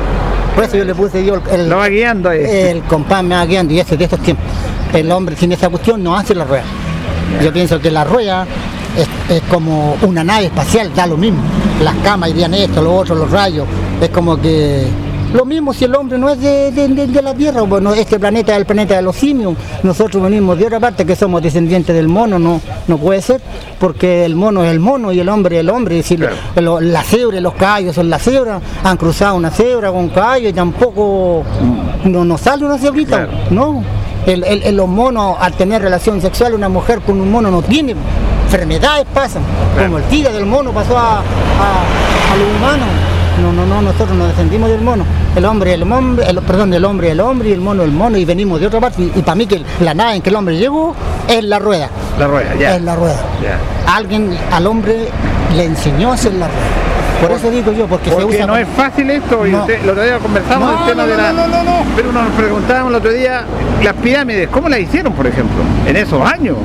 Por 0.55 0.63
eso 0.63 0.77
yo 0.77 0.85
le 0.85 0.95
puse 0.95 1.25
yo 1.25 1.41
el, 1.51 1.69
Lo 1.69 1.77
va 1.77 1.87
guiando 1.89 2.29
ahí. 2.29 2.41
el 2.43 2.81
compás 2.83 3.21
me 3.23 3.35
va 3.35 3.45
guiando 3.45 3.73
y 3.73 3.79
ese 3.79 3.97
de 3.97 4.05
estos 4.05 4.21
tiempos. 4.21 4.45
El 4.93 5.11
hombre 5.11 5.35
sin 5.35 5.51
esa 5.51 5.67
cuestión 5.69 6.01
no 6.01 6.15
hace 6.15 6.33
la 6.33 6.45
rueda. 6.45 6.63
Yo 7.43 7.51
pienso 7.51 7.79
que 7.81 7.91
la 7.91 8.05
rueda 8.05 8.47
es, 8.97 9.07
es 9.35 9.41
como 9.49 9.97
una 10.03 10.23
nave 10.23 10.45
espacial, 10.45 10.91
da 10.95 11.05
lo 11.07 11.17
mismo. 11.17 11.39
Las 11.83 11.95
camas 12.03 12.29
irían 12.29 12.53
esto, 12.53 12.81
lo 12.81 12.95
otro, 12.95 13.15
los 13.15 13.29
rayos. 13.31 13.67
Es 14.01 14.09
como 14.09 14.37
que 14.39 14.87
Lo 15.33 15.43
mismo 15.43 15.73
si 15.73 15.83
el 15.83 15.93
hombre 15.95 16.17
no 16.17 16.29
es 16.29 16.39
de, 16.39 16.71
de- 16.71 16.87
de- 16.87 17.07
de 17.07 17.21
la 17.21 17.33
Tierra, 17.33 17.61
bueno, 17.63 17.93
este 17.93 18.17
planeta 18.17 18.53
es 18.53 18.59
el 18.59 18.65
planeta 18.65 18.95
de 18.95 19.01
los 19.01 19.17
simios, 19.17 19.55
nosotros 19.83 20.23
venimos 20.23 20.57
de 20.57 20.65
otra 20.67 20.79
parte 20.79 21.05
que 21.05 21.13
somos 21.13 21.41
descendientes 21.41 21.93
del 21.93 22.07
mono, 22.07 22.39
no, 22.39 22.61
no 22.87 22.97
puede 22.97 23.21
ser, 23.21 23.41
porque 23.77 24.23
el 24.23 24.35
mono 24.35 24.63
es 24.63 24.71
el 24.71 24.79
mono 24.79 25.11
y 25.11 25.19
el 25.19 25.27
hombre 25.27 25.57
es 25.57 25.59
el 25.61 25.69
hombre, 25.71 25.99
es 25.99 26.05
decir, 26.05 26.19
Claro. 26.19 26.35
lo- 26.61 26.79
la 26.79 27.03
cebra 27.03 27.41
los 27.41 27.53
caballos 27.55 27.95
son 27.95 28.09
la 28.09 28.19
cebra, 28.19 28.61
han 28.81 28.95
cruzado 28.95 29.35
una 29.35 29.51
cebra 29.51 29.89
con 29.89 30.01
un 30.01 30.09
caballo 30.09 30.47
y 30.47 30.53
tampoco 30.53 31.43
no, 32.05 32.23
no 32.23 32.37
sale 32.37 32.65
una 32.65 32.77
cebrita, 32.77 33.25
Claro. 33.25 33.31
no. 33.49 33.83
El, 34.25 34.41
el- 34.43 34.63
el- 34.63 34.75
los 34.77 34.87
monos 34.87 35.35
al 35.39 35.51
tener 35.53 35.81
relación 35.81 36.21
sexual 36.21 36.53
una 36.53 36.69
mujer 36.69 37.01
con 37.01 37.19
un 37.19 37.29
mono 37.29 37.51
no 37.51 37.61
tiene 37.61 37.93
enfermedades 38.45 39.05
pasan, 39.13 39.43
Claro. 39.73 39.87
como 39.89 39.97
el 39.99 40.03
tigre 40.05 40.31
del 40.31 40.45
mono 40.45 40.71
pasó 40.71 40.97
a, 40.97 41.17
a, 41.17 41.21
a 41.21 42.35
los 42.37 42.47
humanos. 42.57 42.87
No, 43.41 43.51
no, 43.51 43.65
no, 43.65 43.81
nosotros 43.81 44.15
nos 44.17 44.29
descendimos 44.29 44.69
del 44.69 44.79
mono. 44.81 45.03
El 45.35 45.43
hombre, 45.43 45.73
el 45.73 45.83
hombre, 45.83 46.25
el, 46.29 46.41
perdón, 46.41 46.73
el 46.73 46.85
hombre, 46.85 47.11
el 47.11 47.19
hombre 47.19 47.49
y 47.49 47.51
el 47.51 47.59
mono, 47.59 47.83
el 47.83 47.91
mono, 47.91 48.17
y 48.17 48.23
venimos 48.23 48.61
de 48.61 48.67
otra 48.67 48.79
parte. 48.79 49.03
Y, 49.13 49.21
para 49.21 49.35
mí 49.35 49.45
que 49.45 49.61
la 49.81 49.93
nave 49.93 50.15
en 50.15 50.21
que 50.21 50.29
el 50.29 50.35
hombre 50.37 50.55
llegó 50.57 50.95
es 51.27 51.43
la 51.43 51.59
rueda. 51.59 51.89
La 52.17 52.27
rueda, 52.27 52.55
ya. 52.57 52.75
Es 52.77 52.81
la 52.81 52.95
rueda. 52.95 53.19
Ya. 53.43 53.93
Alguien 53.93 54.37
al 54.53 54.65
hombre 54.67 55.09
le 55.53 55.65
enseñó 55.65 56.11
a 56.11 56.13
hacer 56.13 56.33
la 56.35 56.47
rueda. 56.47 56.61
Por 57.21 57.31
eso 57.31 57.49
digo 57.51 57.71
yo, 57.73 57.87
porque, 57.87 58.09
se 58.09 58.15
Porque 58.15 58.25
usa 58.35 58.45
no 58.45 58.53
como- 58.53 58.57
es 58.57 58.67
fácil 58.69 59.09
esto, 59.09 59.45
y 59.47 59.51
No. 59.51 59.59
usted, 59.61 59.83
el 59.83 59.89
otro 59.89 60.03
día 60.03 60.17
conversamos 60.19 60.71
No, 60.71 60.77
del 60.77 60.85
tema 60.87 61.03
no, 61.03 61.09
de 61.09 61.17
la. 61.17 61.31
no, 61.33 61.47
no, 61.47 61.63
no. 61.63 61.71
Pero 61.95 62.11
nos 62.13 62.27
preguntábamos 62.33 62.89
el 62.91 62.95
otro 62.95 63.11
día, 63.11 63.43
las 63.83 63.93
pirámides, 63.95 64.47
¿cómo 64.49 64.69
las 64.69 64.79
hicieron, 64.79 65.11
por 65.13 65.27
ejemplo? 65.27 65.57
En 65.85 65.95
esos 65.97 66.21
años. 66.21 66.55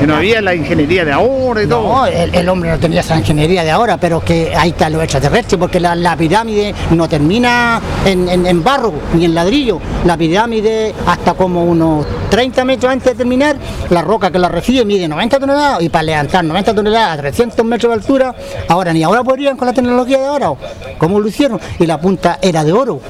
Que 0.00 0.06
no 0.06 0.16
había 0.16 0.40
la 0.40 0.54
ingeniería 0.54 1.04
de 1.04 1.12
ahora 1.12 1.62
y 1.62 1.66
todo. 1.66 2.06
El, 2.06 2.34
el 2.34 2.48
hombre 2.48 2.70
no 2.70 2.78
tenía 2.78 3.00
esa 3.00 3.18
ingeniería 3.18 3.62
de 3.64 3.70
ahora, 3.70 3.98
pero 3.98 4.20
que 4.20 4.50
ahí 4.56 4.70
está 4.70 4.88
lo 4.88 5.02
extraterrestre, 5.02 5.58
porque 5.58 5.78
la, 5.78 5.94
la 5.94 6.16
pirámide 6.16 6.74
no 6.92 7.06
termina 7.06 7.80
en, 8.06 8.26
en- 8.28 8.46
en 8.46 8.64
barro 8.64 8.94
ni 9.14 9.26
en 9.26 9.34
ladrillo. 9.34 9.78
La 10.06 10.16
pirámide, 10.16 10.94
hasta 11.06 11.34
como 11.34 11.64
unos 11.64 12.06
30 12.30 12.64
metros 12.64 12.90
antes 12.90 13.12
de 13.12 13.14
terminar, 13.14 13.56
la 13.90 14.00
roca 14.00 14.30
que 14.30 14.38
la 14.38 14.48
recibe 14.48 14.86
mide 14.86 15.06
90 15.06 15.38
toneladas, 15.38 15.82
y 15.82 15.90
para 15.90 16.02
levantar 16.04 16.44
90 16.44 16.74
toneladas 16.74 17.18
a 17.18 17.20
300 17.20 17.64
metros 17.66 17.90
de 17.90 17.94
altura, 18.00 18.34
ahora 18.68 18.94
ni 18.94 19.02
ahora 19.02 19.22
podrían 19.22 19.56
con 19.58 19.66
la 19.66 19.74
tecnología 19.74 20.18
de 20.18 20.24
ahora. 20.26 20.52
¿Cómo 20.96 21.20
lo 21.20 21.28
hicieron? 21.28 21.60
Y 21.78 21.84
la 21.86 22.00
punta 22.00 22.38
era 22.40 22.64
de 22.64 22.72
oro. 22.72 23.00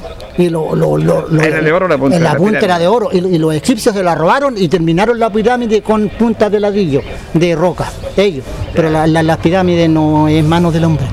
Y 0.40 0.48
lo, 0.48 0.74
lo- 0.74 0.96
lo- 0.96 1.28
lo- 1.28 1.42
Era 1.42 1.60
de 1.60 1.72
oro 1.72 1.86
la 1.88 1.98
punta 1.98 2.16
de 2.16 2.22
La 2.24 2.32
la 2.32 2.36
punta 2.38 2.58
era 2.64 2.78
de 2.78 2.86
oro. 2.88 3.08
Y, 3.12 3.18
y 3.18 3.38
los 3.38 3.54
egipcios 3.54 3.94
se 3.94 4.02
la 4.02 4.14
robaron 4.14 4.54
y 4.56 4.68
terminaron 4.68 5.18
la 5.18 5.30
pirámide 5.30 5.82
con 5.82 6.08
puntas 6.10 6.50
de 6.50 6.60
ladrillo, 6.60 7.02
de 7.34 7.54
roca, 7.54 7.90
ellos. 8.16 8.44
Pero 8.74 8.90
la, 8.90 9.06
la- 9.06 9.22
la 9.22 9.36
pirámide 9.36 9.88
no 9.88 10.28
es 10.28 10.42
mano 10.44 10.70
del 10.72 10.84
hombre. 10.84 11.06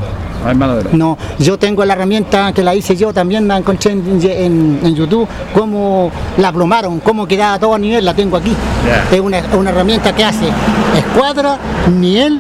No 0.94 1.18
yo 1.40 1.58
tengo 1.58 1.84
la 1.84 1.94
herramienta 1.94 2.54
que 2.54 2.64
la 2.64 2.74
hice 2.74 2.96
yo, 2.96 3.12
también 3.12 3.48
la 3.48 3.58
encontré 3.58 3.92
en, 3.92 4.20
en- 4.24 4.80
en 4.84 4.96
YouTube, 4.96 5.28
cómo 5.54 6.10
la 6.38 6.54
plomaron, 6.54 7.00
cómo 7.00 7.28
quedaba 7.28 7.60
todo 7.60 7.74
a 7.74 7.80
nivel, 7.80 8.06
la 8.06 8.14
tengo 8.14 8.38
aquí. 8.38 8.54
Ya. 8.86 9.16
Es 9.16 9.20
una, 9.20 9.42
una 9.58 9.72
herramienta 9.72 10.16
que 10.16 10.24
hace 10.24 10.46
escuadra, 10.96 11.58
niel, 12.00 12.40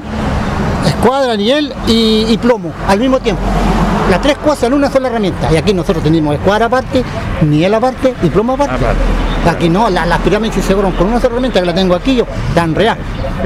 escuadra, 0.99 1.35
niel 1.35 1.73
y, 1.87 2.25
y 2.29 2.37
plomo 2.37 2.71
al 2.87 2.99
mismo 2.99 3.19
tiempo. 3.19 3.41
Las 4.09 4.21
tres 4.21 4.37
cosas 4.37 4.63
en 4.65 4.73
una 4.73 4.89
sola 4.89 5.09
herramienta. 5.09 5.51
Y 5.51 5.57
aquí 5.57 5.73
nosotros 5.73 6.01
tenemos 6.03 6.33
escuadra 6.35 6.67
aparte, 6.67 7.03
niel 7.41 7.73
aparte 7.73 8.13
y 8.23 8.27
plomo 8.29 8.53
aparte. 8.53 8.75
Aparte. 8.75 9.01
Aquí 9.49 9.69
no, 9.69 9.89
la- 9.89 10.05
las 10.05 10.19
pirámides 10.21 10.55
se 10.55 10.59
hicieron 10.61 10.91
con 10.93 11.07
una 11.07 11.19
sola 11.19 11.33
herramienta 11.33 11.59
que 11.59 11.65
la 11.65 11.73
tengo 11.73 11.93
aquí 11.95 12.15
yo, 12.15 12.25
tan 12.55 12.73
real. 12.73 12.97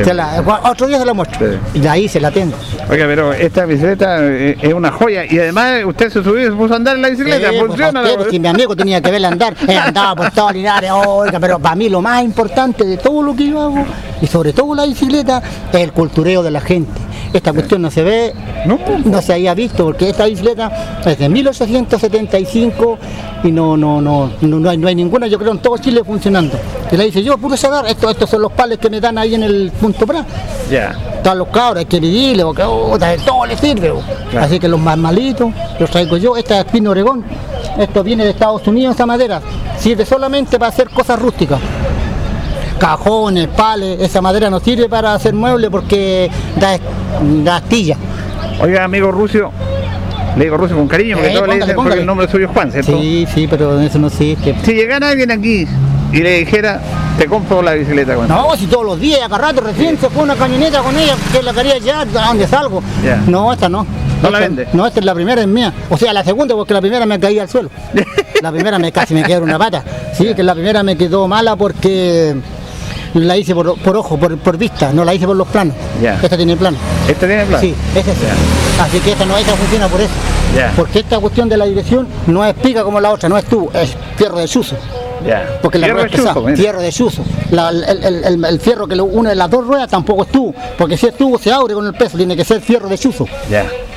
Se 0.03 0.13
la- 0.13 0.43
otro 0.63 0.87
día 0.87 0.99
se 0.99 1.05
la 1.05 1.13
muestro. 1.13 1.39
Sí. 1.51 1.57
Y 1.75 1.79
de 1.79 1.89
ahí 1.89 2.07
se 2.07 2.19
la 2.19 2.29
tengo. 2.31 2.55
Oiga, 2.89 3.05
pero 3.07 3.33
esta 3.33 3.65
bicicleta 3.65 4.17
eh, 4.21 4.55
es 4.61 4.73
una 4.73 4.91
joya. 4.91 5.25
Y 5.25 5.37
además 5.39 5.83
usted 5.85 6.09
se 6.11 6.23
subió 6.23 6.41
y 6.41 6.45
se 6.45 6.51
puso 6.51 6.73
a 6.73 6.77
andar 6.77 6.95
en 6.95 7.01
la 7.03 7.09
bicicleta. 7.09 7.49
Sí, 7.49 7.55
pues, 7.57 7.67
Funciona. 7.67 8.01
usted, 8.01 8.19
la- 8.25 8.29
si 8.29 8.39
mi 8.39 8.47
amigo 8.47 8.75
tenía 8.75 9.01
que 9.01 9.11
verla 9.11 9.27
andar, 9.29 9.55
él 9.67 9.77
andaba 9.77 10.15
por 10.15 10.31
todos 10.31 10.53
Linares, 10.53 10.91
oiga, 10.91 11.39
pero 11.39 11.57
para 11.59 11.75
mí 11.75 11.89
lo 11.89 12.01
más 12.01 12.23
importante 12.23 12.83
de 12.83 12.97
todo 12.97 13.21
lo 13.23 13.35
que 13.35 13.47
yo 13.49 13.59
hago, 13.61 13.83
y 14.21 14.27
sobre 14.27 14.53
todo 14.53 14.73
la 14.75 14.85
bicicleta, 14.85 15.41
es 15.73 15.79
el 15.79 15.91
cultureo 15.91 16.41
de 16.43 16.51
la 16.51 16.61
gente. 16.61 16.99
Esta 17.33 17.53
cuestión 17.53 17.81
no 17.81 17.89
se 17.89 18.03
ve, 18.03 18.33
No. 18.65 18.77
no 19.05 19.21
se 19.21 19.33
había 19.33 19.53
visto, 19.53 19.85
porque 19.85 20.09
esta 20.09 20.25
bicicleta 20.25 20.99
es 21.05 21.17
de 21.17 21.29
1875 21.29 22.97
y 23.43 23.51
no, 23.51 23.77
no, 23.77 24.01
no, 24.01 24.31
no, 24.41 24.59
no 24.59 24.69
hay, 24.69 24.77
no 24.77 24.87
hay 24.87 24.95
ninguna, 24.95 25.27
yo 25.27 25.39
creo, 25.39 25.51
en 25.53 25.59
todo 25.59 25.77
Chile 25.77 26.03
funcionando. 26.03 26.57
Y 26.91 26.97
la 26.97 27.05
dice 27.05 27.23
yo, 27.23 27.37
puro 27.37 27.55
saber, 27.55 27.89
esto, 27.89 28.09
estos 28.09 28.29
son 28.29 28.41
los 28.41 28.51
pales 28.51 28.77
que 28.79 28.89
me 28.89 28.99
dan 28.99 29.17
ahí 29.17 29.35
en 29.35 29.43
el 29.43 29.71
punto 29.71 30.05
Bra. 30.05 30.25
Ya. 30.69 30.95
Están 31.15 31.37
los 31.37 31.47
cabros, 31.47 31.79
hay 31.79 31.85
que 31.85 31.99
vivirle, 31.99 32.43
porque 32.43 32.63
oh, 32.63 32.97
todo 33.25 33.45
le 33.45 33.55
sirve. 33.55 33.93
Así 34.37 34.59
que 34.59 34.67
los 34.67 34.79
más 34.79 34.97
malitos 34.97 35.51
los 35.79 35.89
traigo 35.89 36.17
yo. 36.17 36.35
Esta 36.35 36.59
es 36.59 36.65
Pino 36.65 36.91
Oregón. 36.91 37.23
Esto 37.77 38.03
viene 38.03 38.23
de 38.25 38.31
Estados 38.31 38.67
Unidos, 38.67 38.95
esa 38.95 39.05
madera. 39.05 39.41
Sirve 39.77 40.05
solamente 40.05 40.59
para 40.59 40.69
hacer 40.69 40.89
cosas 40.89 41.19
rústicas. 41.19 41.59
Cajones, 42.81 43.47
pales, 43.49 43.99
esa 44.01 44.21
madera 44.21 44.49
no 44.49 44.59
sirve 44.59 44.89
para 44.89 45.13
hacer 45.13 45.35
muebles 45.35 45.69
porque 45.69 46.31
da, 46.59 46.79
da 47.43 47.57
astilla. 47.57 47.95
Oiga, 48.59 48.83
amigo 48.85 49.11
Rucio, 49.11 49.51
le 50.35 50.45
digo 50.45 50.57
Rucio 50.57 50.75
con 50.75 50.87
cariño, 50.87 51.15
porque 51.17 51.29
Eh, 51.29 51.33
todos 51.35 51.47
le 51.47 51.53
póngale, 51.53 51.65
dicen 51.65 51.75
porque 51.83 51.99
el 51.99 52.05
nombre 52.07 52.27
suyo 52.27 52.47
es 52.47 52.51
Juan, 52.51 52.71
¿cierto? 52.71 52.97
Sí, 52.99 53.27
sí, 53.31 53.47
pero 53.47 53.79
eso 53.79 53.99
no 53.99 54.07
existe. 54.07 54.55
Si 54.63 54.73
llegara 54.73 55.09
alguien 55.09 55.29
aquí 55.29 55.67
y 56.11 56.17
le 56.23 56.39
dijera, 56.39 56.81
te 57.19 57.27
compro 57.27 57.61
la 57.61 57.73
bicicleta, 57.73 58.15
bueno. 58.15 58.35
No, 58.35 58.57
si 58.57 58.65
todos 58.65 58.83
los 58.83 58.99
días, 58.99 59.21
acá 59.21 59.37
rato, 59.37 59.61
recién 59.61 59.99
se 59.99 60.09
fue 60.09 60.23
una 60.23 60.33
camioneta 60.35 60.79
con 60.81 60.97
ella, 60.97 61.13
que 61.31 61.43
la 61.43 61.53
quería 61.53 61.77
ya, 61.77 62.01
¿a 62.01 62.05
dónde 62.05 62.47
salgo? 62.47 62.81
No, 63.27 63.53
esta 63.53 63.69
no. 63.69 63.85
¿No 64.23 64.29
la 64.31 64.39
vende? 64.39 64.67
No, 64.73 64.87
esta 64.87 64.99
es 65.01 65.05
la 65.05 65.13
primera, 65.13 65.41
es 65.41 65.47
mía. 65.47 65.71
O 65.87 65.97
sea, 65.97 66.13
la 66.13 66.23
segunda, 66.23 66.55
porque 66.55 66.73
la 66.73 66.81
primera 66.81 67.05
me 67.05 67.19
caía 67.19 67.43
al 67.43 67.49
suelo. 67.49 67.69
La 68.41 68.51
primera 68.51 68.79
me 68.79 68.91
casi 68.91 69.13
me 69.13 69.21
quedó 69.21 69.43
una 69.43 69.59
pata. 69.59 69.83
Sí, 70.17 70.33
que 70.33 70.41
la 70.41 70.55
primera 70.55 70.81
me 70.81 70.97
quedó 70.97 71.27
mala 71.27 71.55
porque 71.55 72.35
la 73.13 73.37
hice 73.37 73.53
por, 73.53 73.77
por 73.79 73.97
ojo, 73.97 74.17
por, 74.17 74.37
por 74.37 74.57
vista, 74.57 74.91
no 74.93 75.03
la 75.03 75.13
hice 75.13 75.25
por 75.27 75.35
los 75.35 75.47
planos. 75.47 75.75
Ya. 76.01 76.19
Esta 76.21 76.37
tiene 76.37 76.55
plano. 76.55 76.77
¿Este 77.07 77.27
tiene 77.27 77.45
plan? 77.45 77.61
Sí, 77.61 77.75
esa 77.95 78.11
sí. 78.13 78.19
Así 78.81 78.99
que 78.99 79.11
esta 79.11 79.25
no, 79.25 79.37
esta 79.37 79.53
funciona 79.55 79.87
por 79.87 79.99
eso. 80.01 80.11
Porque 80.75 80.99
esta 80.99 81.19
cuestión 81.19 81.47
de 81.49 81.57
la 81.57 81.65
dirección 81.65 82.07
no 82.27 82.45
es 82.45 82.53
pica 82.55 82.83
como 82.83 82.99
la 82.99 83.11
otra, 83.11 83.29
no 83.29 83.37
es 83.37 83.45
tú, 83.45 83.69
es 83.73 83.95
fierro 84.17 84.37
de. 84.39 84.47
Ya. 85.25 85.59
Porque 85.61 85.77
la 85.77 85.87
rueda 85.93 86.07
es 86.07 86.11
pesada, 86.11 86.33
fierro 86.57 86.81
de. 86.81 86.91
La- 87.51 87.69
el, 87.69 87.83
el- 88.03 88.23
el- 88.25 88.45
el 88.45 88.59
fierro 88.59 88.87
que 88.87 88.95
lo 88.95 89.05
une 89.05 89.35
las 89.35 89.49
dos 89.49 89.65
ruedas 89.67 89.87
tampoco 89.89 90.23
es 90.23 90.29
tubo, 90.31 90.53
porque 90.77 90.97
si 90.97 91.07
es 91.07 91.15
tubo 91.15 91.37
se 91.37 91.51
abre 91.51 91.73
con 91.75 91.85
el 91.85 91.93
peso, 91.93 92.17
tiene 92.17 92.35
que 92.35 92.43
ser 92.43 92.59
fierro 92.61 92.89
de 92.89 92.97
chuzo. 92.97 93.25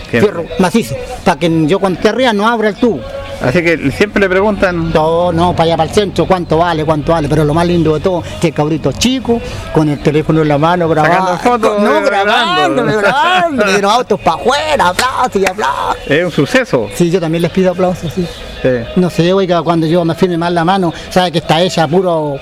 Fierro 0.09 0.45
macizo, 0.59 0.95
para 1.25 1.39
que 1.39 1.67
yo 1.67 1.79
cuando 1.79 1.99
esté 1.99 2.09
arriba 2.09 2.33
no 2.33 2.47
abra 2.49 2.69
el 2.69 2.75
tubo. 2.77 3.01
Así 3.43 3.63
que 3.63 3.91
siempre 3.91 4.21
le 4.21 4.29
preguntan, 4.29 4.93
No, 4.93 5.33
no, 5.33 5.53
para 5.53 5.65
allá 5.65 5.77
para 5.77 5.89
el 5.89 5.95
centro, 5.95 6.27
cuánto 6.27 6.59
vale, 6.59 6.85
cuánto 6.85 7.13
vale, 7.13 7.29
pero 7.29 7.45
lo 7.45 7.53
más 7.53 7.67
lindo 7.67 7.95
de 7.95 8.01
todo, 8.01 8.23
que 8.41 8.49
el 8.49 8.55
cabrito 8.55 8.93
chico, 8.93 9.41
con 9.73 9.89
el 9.89 9.99
teléfono 10.01 10.43
en 10.43 10.49
la 10.49 10.59
mano, 10.59 10.89
grabando. 10.89 11.39
Fotos, 11.39 11.81
no, 11.83 11.99
eh, 11.99 12.03
grabando, 12.05 12.85
grabando. 12.85 13.71
y 13.71 13.81
los 13.83 13.93
autos 13.93 14.21
para 14.21 14.37
afuera, 14.41 14.89
aplausos 14.89 15.43
y 15.43 15.47
aplausos. 15.47 15.97
es 16.07 16.25
un 16.25 16.31
suceso. 16.31 16.89
Sí, 16.95 17.11
yo 17.11 17.21
también 17.21 17.43
les 17.43 17.51
pido 17.51 17.73
aplausos, 17.73 18.13
sí. 18.13 18.27
Sí. 18.63 18.69
No 18.97 19.11
sé, 19.11 19.31
oiga, 19.33 19.61
cuando 19.63 19.87
yo 19.87 20.05
me 20.07 20.15
firme 20.15 20.39
mal 20.39 20.55
la 20.55 20.65
mano, 20.65 20.93
sabe 21.11 21.33
que 21.33 21.39
está 21.39 21.61
hecha 21.61 21.87
puro 21.87 22.37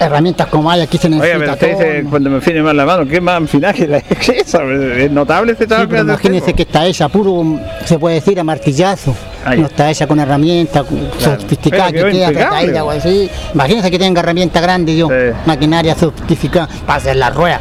herramientas 0.00 0.46
como 0.48 0.70
hay, 0.70 0.80
aquí 0.82 0.98
se 0.98 1.08
necesita 1.08 1.38
pero 1.38 1.52
usted 1.52 1.70
todo. 1.72 1.80
dice, 1.80 2.04
cuando 2.08 2.30
me 2.30 2.40
firme 2.40 2.62
mal 2.62 2.76
la 2.76 2.86
mano, 2.86 3.06
¿qué 3.06 3.20
más 3.20 3.48
finaje 3.48 3.86
la 3.86 3.98
esa? 4.36 4.62
Es 4.64 5.10
notable 5.10 5.52
este 5.52 5.64
Sí, 5.64 5.68
trabajo. 5.68 5.88
pero 5.90 6.04
que 6.06 6.12
hace 6.12 6.26
imagínese 6.28 6.54
que 6.54 6.62
está 6.62 6.86
hecha 6.86 7.08
puro, 7.08 7.58
se 7.84 7.98
puede 7.98 8.16
decir, 8.16 8.38
a 8.40 8.44
martillazo. 8.44 9.14
No 9.56 9.66
está 9.66 9.90
hecha 9.90 10.06
con 10.06 10.20
herramientas 10.20 10.84
sofisticadas 11.18 11.92
Pero 11.92 12.06
que 12.08 12.12
queda 12.12 13.00
sí. 13.00 13.30
Imagínese 13.54 13.90
que 13.90 13.98
tenga 13.98 14.20
herramienta 14.20 14.60
grande 14.60 14.94
yo, 14.96 15.08
Sí. 15.08 15.14
maquinaria 15.46 15.94
sofisticada, 15.94 16.68
para 16.86 16.96
hacer 16.98 17.16
la 17.16 17.30
rueda. 17.30 17.60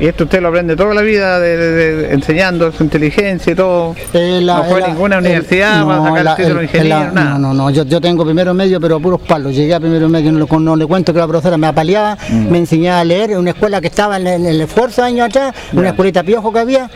Y 0.00 0.06
esto 0.06 0.24
usted 0.24 0.42
lo 0.42 0.48
aprende 0.48 0.74
toda 0.74 0.92
la 0.92 1.02
vida, 1.02 1.38
de, 1.38 1.56
de- 1.56 1.70
de- 1.96 2.14
enseñando 2.14 2.72
su 2.72 2.82
inteligencia 2.82 3.52
y 3.52 3.54
todo. 3.54 3.94
Eh, 4.12 4.40
no 4.44 4.64
fue 4.64 4.82
a 4.82 4.88
ninguna 4.88 5.16
el- 5.18 5.24
universidad 5.24 5.84
para 5.86 5.96
no, 5.98 6.04
sacar 6.06 6.24
la- 6.24 6.30
el 6.32 6.36
título 6.36 6.58
de 6.58 6.64
ingeniero, 6.64 7.12
nada. 7.12 7.30
No, 7.30 7.38
no, 7.38 7.54
no, 7.54 7.70
yo, 7.70 7.84
yo 7.84 8.00
tengo 8.00 8.24
primero 8.24 8.52
medio, 8.54 8.80
pero 8.80 8.98
puros 8.98 9.20
palos. 9.20 9.54
Llegué 9.54 9.72
a 9.72 9.78
primero 9.80 10.08
medio, 10.08 10.32
no, 10.32 10.40
le- 10.44 10.58
no 10.64 10.76
le 10.76 10.86
cuento 10.86 11.12
que 11.12 11.20
la 11.20 11.28
profesora 11.28 11.56
me 11.56 11.68
apaleaba, 11.68 12.18
Mm. 12.28 12.50
me 12.50 12.58
enseñaba 12.58 13.00
a 13.00 13.04
leer 13.04 13.30
en 13.30 13.38
una 13.38 13.50
escuela 13.50 13.80
que 13.80 13.86
estaba 13.86 14.16
en 14.16 14.26
el, 14.26 14.60
esfuerzo 14.60 15.02
años 15.04 15.26
atrás, 15.28 15.54
una 15.72 15.90
escuelita 15.90 16.22
piojo 16.24 16.52
que 16.52 16.58
había, 16.58 16.90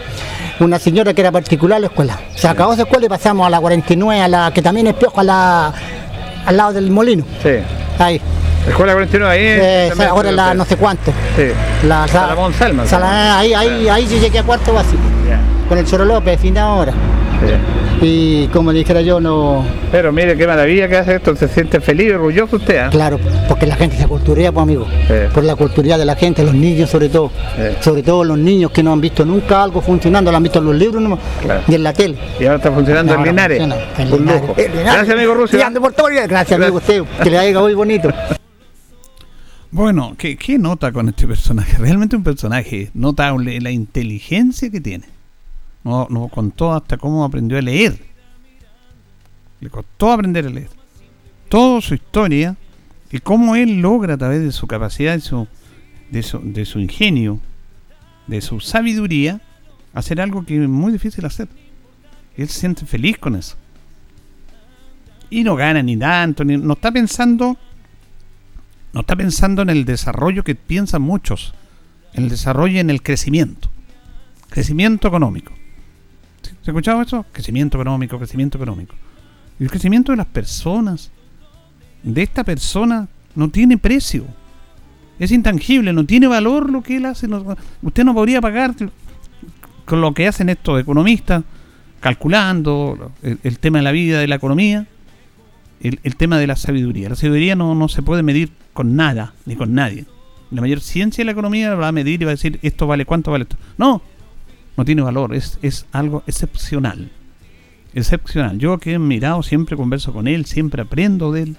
una 0.59 0.79
señora 0.81 1.15
que 1.15 1.21
era 1.21 1.31
particular 1.31 1.81
la 1.81 1.87
escuela. 1.87 2.19
Se 2.35 2.49
acabó 2.49 2.73
esa 2.73 2.83
escuela 2.83 3.07
y 3.07 3.09
pasamos 3.09 3.47
a 3.47 3.51
la 3.51 3.61
49, 3.61 4.21
a 4.23 4.29
la 4.29 4.51
que 4.53 4.61
también 4.61 4.89
es 4.89 4.95
piojo, 4.95 5.21
a 5.21 5.25
la, 5.25 5.73
al 6.47 6.57
lado 6.57 6.73
del 6.73 6.91
molino. 6.91 7.25
Sí. 7.43 7.51
Ahí. 8.01 8.21
Escuela 8.67 8.93
49 8.93 9.33
ahí. 9.33 9.41
Eh, 9.45 9.87
también 9.91 10.11
ahora 10.11 10.33
la 10.33 10.55
no 10.55 10.65
sé 10.65 10.77
cuánto. 10.77 11.13
Sí. 11.37 11.45
La, 11.87 12.07
Salomón 12.09 12.53
Salman. 12.55 12.87
Sala- 12.87 13.39
ahí, 13.39 13.55
ahí, 13.55 13.89
ahí 13.89 14.07
yo 14.07 14.19
llegué 14.19 14.39
a 14.39 14.43
cuarto 14.43 14.73
básico. 14.73 15.03
Con 15.69 15.77
el 15.79 15.85
Choro 15.85 16.05
López, 16.05 16.41
fin 16.41 16.55
de 16.55 16.61
ahora. 16.61 16.93
Y 18.01 18.47
como 18.49 18.73
dijera 18.73 19.01
yo, 19.01 19.21
no. 19.21 19.65
Pero 19.91 20.13
mire 20.13 20.37
qué 20.37 20.47
maravilla 20.47 20.89
que 20.89 20.97
hace 20.97 21.17
esto, 21.17 21.35
se 21.35 21.49
siente 21.49 21.81
feliz 21.81 22.09
y 22.09 22.11
orgulloso 22.13 22.57
usted. 22.57 22.79
¿ah? 22.79 22.89
Claro, 22.91 23.19
porque 23.49 23.67
la 23.67 23.75
gente 23.77 23.97
se 23.97 24.07
culturea, 24.07 24.53
pues 24.53 24.63
amigo. 24.63 24.87
Sí. 25.09 25.15
Por 25.35 25.43
la 25.45 25.57
cultura 25.57 25.99
de 25.99 26.05
la 26.05 26.15
gente, 26.15 26.43
los 26.45 26.55
niños 26.55 26.89
sobre 26.91 27.09
todo. 27.09 27.31
Sí. 27.57 27.63
Sobre 27.81 28.03
todo 28.03 28.23
los 28.25 28.39
niños 28.39 28.71
que 28.71 28.83
no 28.83 28.93
han 28.93 29.01
visto 29.01 29.25
nunca 29.25 29.63
algo 29.63 29.81
funcionando, 29.81 30.31
lo 30.31 30.37
han 30.37 30.43
visto 30.45 30.59
en 30.61 30.67
los 30.67 30.75
libros 30.77 31.03
nomás, 31.03 31.19
Claro. 31.43 31.61
y 31.67 31.75
en 31.75 31.83
la 31.83 31.93
tele. 31.93 32.17
Y 32.39 32.45
ahora 32.45 32.57
está 32.57 32.71
funcionando 32.71 33.15
en 33.15 33.25
Linares. 33.25 33.59
funciona, 33.59 33.85
en 33.99 34.13
Un 34.13 34.19
Linares. 34.21 34.41
lujo. 34.43 34.55
Linares. 34.57 34.85
Gracias, 34.85 35.11
amigo 35.17 35.35
Rusia. 35.35 35.71
Y 35.75 35.79
por 35.81 35.93
todo. 35.93 36.09
Gracias, 36.29 36.53
amigo 36.61 36.77
usted. 36.77 37.03
Que 37.23 37.31
le 37.31 37.39
haya 37.39 37.61
hoy 37.61 37.75
bonito. 37.75 38.09
Bueno, 39.71 40.15
¿qué, 40.17 40.37
qué 40.37 40.59
nota 40.59 40.93
con 40.93 41.09
este 41.09 41.27
personaje? 41.27 41.77
Realmente 41.79 42.17
un 42.17 42.23
personaje 42.23 42.91
notable, 42.95 43.61
la 43.61 43.71
inteligencia 43.71 44.71
que 44.71 44.81
tiene. 44.81 45.05
No, 45.85 46.07
no 46.11 46.29
contó 46.29 46.73
hasta 46.73 46.97
cómo 46.97 47.25
aprendió 47.25 47.59
a 47.59 47.63
leer. 47.63 47.99
Le 49.61 49.69
costó 49.69 50.13
aprender 50.13 50.47
a 50.47 50.51
leer. 50.51 50.71
Toda 51.49 51.81
su 51.83 51.95
historia 51.95 52.57
y 53.11 53.19
cómo 53.19 53.57
él 53.57 53.81
logra 53.81 54.15
a 54.15 54.19
través 54.19 54.43
de 54.43 54.53
su 54.53 54.67
capacidad, 54.67 55.15
de 55.15 55.21
su, 55.21 55.47
de 56.11 56.23
su, 56.23 56.41
de 56.41 56.65
su 56.65 56.79
ingenio, 56.81 57.41
de 58.27 58.41
su 58.41 58.61
sabiduría, 58.61 59.41
hacer 59.93 60.21
algo 60.21 60.45
que 60.45 60.63
es 60.63 60.69
muy 60.69 60.93
difícil 60.93 61.25
hacer. 61.27 61.49
Él 62.37 62.49
se 62.49 62.61
siente 62.61 62.87
feliz 62.87 63.19
con 63.19 63.37
eso. 63.37 63.57
Y 65.31 65.45
no 65.45 65.57
gana 65.57 65.83
ni 65.83 65.97
tanto, 65.97 66.43
ni, 66.45 66.57
no 66.57 66.73
está 66.73 66.91
pensando 66.91 67.59
no 68.93 69.01
está 69.01 69.17
pensando 69.17 69.63
en 69.63 69.71
el 69.71 69.85
desarrollo 69.85 70.45
que 70.45 70.55
piensan 70.55 71.03
muchos, 71.03 71.55
en 72.15 72.25
el 72.25 72.31
desarrollo 72.31 72.75
y 72.75 72.79
en 72.79 72.91
el 72.91 73.03
crecimiento. 73.03 73.69
Crecimiento 74.49 75.09
económico. 75.09 75.53
¿Se 76.43 76.71
ha 76.71 76.73
escuchado 76.73 77.03
eso? 77.03 77.27
Crecimiento 77.33 77.77
económico, 77.77 78.19
crecimiento 78.19 78.57
económico. 78.59 78.95
Y 79.61 79.65
el 79.65 79.71
crecimiento 79.71 80.13
de 80.13 80.17
las 80.17 80.27
personas, 80.27 81.11
de 82.03 82.23
esta 82.23 82.45
persona, 82.45 83.09
no 83.35 83.51
tiene 83.51 83.77
precio. 83.77 84.25
Es 85.19 85.33
intangible, 85.33 85.93
no 85.93 86.05
tiene 86.05 86.27
valor 86.27 86.71
lo 86.71 86.83
que 86.83 86.97
él 86.97 87.07
hace. 87.07 87.27
usted 87.83 88.05
no 88.05 88.15
podría 88.15 88.41
pagar 88.41 88.75
con 89.85 90.01
lo 90.01 90.15
que 90.15 90.29
hacen 90.29 90.49
estos 90.49 90.81
economistas, 90.81 91.43
calculando 92.01 93.13
el, 93.23 93.39
el 93.43 93.59
tema 93.59 93.79
de 93.79 93.85
la 93.85 93.93
vida, 93.93 94.21
de 94.21 94.29
la 94.29 94.37
economía, 94.37 94.87
el, 95.81 96.17
tema 96.17 96.39
de 96.39 96.47
la 96.47 96.57
sabiduría. 96.57 97.09
La 97.09 97.17
sabiduría 97.17 97.55
no, 97.55 97.75
no 97.75 97.89
se 97.89 98.03
puede 98.03 98.23
medir 98.23 98.51
con 98.73 98.97
nada, 98.97 99.35
ni 99.47 99.57
con 99.57 99.75
nadie. 99.75 100.07
La 100.51 100.61
mayor 100.61 100.81
ciencia 100.81 101.23
de 101.23 101.27
la 101.27 101.33
economía 101.33 101.75
va 101.75 101.89
a 101.89 101.93
medir 101.93 102.23
y 102.23 102.25
va 102.25 102.31
a 102.31 102.35
decir 102.35 102.59
esto 102.63 102.87
vale, 102.87 103.05
cuánto 103.05 103.31
vale 103.31 103.43
esto. 103.43 103.57
No, 103.77 104.03
no 104.77 104.85
tiene 104.85 105.03
valor, 105.03 105.35
es, 105.35 105.59
es 105.63 105.87
algo 105.93 106.23
excepcional. 106.27 107.11
Excepcional. 107.95 108.59
Yo 108.59 108.79
que 108.79 108.95
he 108.95 108.99
mirado, 108.99 109.43
siempre 109.43 109.77
converso 109.77 110.13
con 110.13 110.29
él, 110.29 110.47
siempre 110.47 110.83
aprendo 110.83 111.33
de 111.33 111.43
él. 111.43 111.57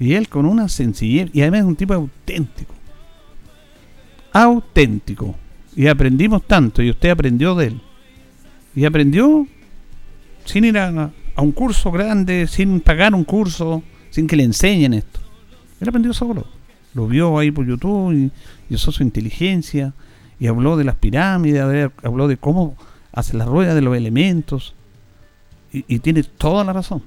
Y 0.00 0.14
él 0.14 0.28
con 0.28 0.46
una 0.46 0.68
sencillez, 0.68 1.30
y 1.32 1.40
además 1.40 1.60
es 1.60 1.66
un 1.66 1.76
tipo 1.76 1.94
auténtico. 1.94 2.74
Auténtico. 4.32 5.36
Y 5.74 5.86
aprendimos 5.86 6.46
tanto, 6.46 6.82
y 6.82 6.90
usted 6.90 7.10
aprendió 7.10 7.54
de 7.54 7.66
él. 7.66 7.80
Y 8.74 8.84
aprendió 8.84 9.46
sin 10.44 10.64
ir 10.64 10.78
a, 10.78 11.10
a 11.38 11.42
un 11.42 11.52
curso 11.52 11.92
grande, 11.92 12.48
sin 12.48 12.80
pagar 12.80 13.14
un 13.14 13.22
curso, 13.22 13.84
sin 14.10 14.26
que 14.26 14.34
le 14.34 14.42
enseñen 14.42 14.92
esto. 14.92 15.20
Él 15.80 15.88
aprendió 15.88 16.12
solo. 16.12 16.44
Lo 16.94 17.06
vio 17.06 17.38
ahí 17.38 17.52
por 17.52 17.64
YouTube 17.64 18.32
y, 18.68 18.74
usó 18.74 18.90
su 18.90 19.04
inteligencia 19.04 19.94
y 20.40 20.48
habló 20.48 20.76
de 20.76 20.82
las 20.82 20.96
pirámides, 20.96 21.92
habló 22.02 22.26
de 22.26 22.38
cómo 22.38 22.76
hace 23.12 23.36
la 23.36 23.44
rueda 23.44 23.76
de 23.76 23.82
los 23.82 23.96
elementos. 23.96 24.74
Y, 25.72 25.84
y 25.86 26.00
tiene 26.00 26.24
toda 26.24 26.64
la 26.64 26.72
razón. 26.72 27.04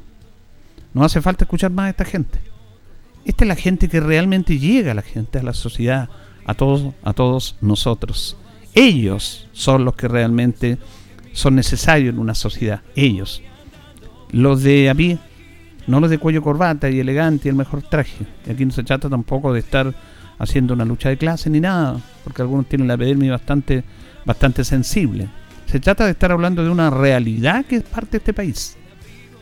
No 0.94 1.04
hace 1.04 1.22
falta 1.22 1.44
escuchar 1.44 1.72
más 1.72 1.88
a 1.88 1.90
esta 1.90 2.06
gente. 2.06 2.40
Esta 3.26 3.44
es 3.44 3.50
la 3.50 3.56
gente 3.58 3.90
que 3.90 4.00
realmente 4.00 4.58
llega 4.58 4.94
a 4.94 4.96
la 4.96 5.02
gente, 5.02 5.40
a 5.40 5.44
la 5.44 5.54
sociedad, 5.54 6.08
a 6.46 6.54
todos, 6.54 6.94
a 7.04 7.12
todos 7.12 7.58
nosotros. 7.60 8.38
Ellos 8.76 9.50
son 9.52 9.84
los 9.84 9.98
que 9.98 10.08
realmente 10.08 10.78
son 11.34 11.56
necesarios 11.56 12.14
en 12.14 12.20
una 12.20 12.34
sociedad. 12.34 12.82
Ellos. 12.96 13.42
Los 14.32 14.64
de 14.64 14.90
a 14.90 14.96
pie, 14.96 15.18
no 15.88 16.00
los 16.00 16.10
de 16.10 16.18
cuello 16.18 16.42
corbata 16.42 16.90
y 16.90 17.00
elegante 17.00 17.48
y 17.48 17.50
el 17.50 17.56
mejor 17.56 17.82
traje. 17.82 18.26
Y 18.48 18.52
aquí 18.52 18.66
no 18.66 18.72
se 18.72 18.84
trata 18.84 19.10
tampoco 19.10 19.54
de 19.54 19.60
estar 19.60 19.94
haciendo 20.40 20.74
una 20.74 20.86
lucha 20.86 21.10
de 21.10 21.18
clase 21.18 21.50
ni 21.50 21.60
nada, 21.60 22.00
porque 22.24 22.42
algunos 22.42 22.68
tienen 22.68 22.88
la 22.88 22.96
epidermis 22.96 23.30
bastante, 23.30 23.84
bastante 24.26 24.64
sensible. 24.64 25.28
Se 25.66 25.80
trata 25.80 26.06
de 26.06 26.12
estar 26.12 26.32
hablando 26.32 26.64
de 26.64 26.70
una 26.70 26.90
realidad 26.90 27.66
que 27.66 27.78
es 27.78 27.84
parte 27.84 28.12
de 28.12 28.18
este 28.18 28.34
país. 28.34 28.76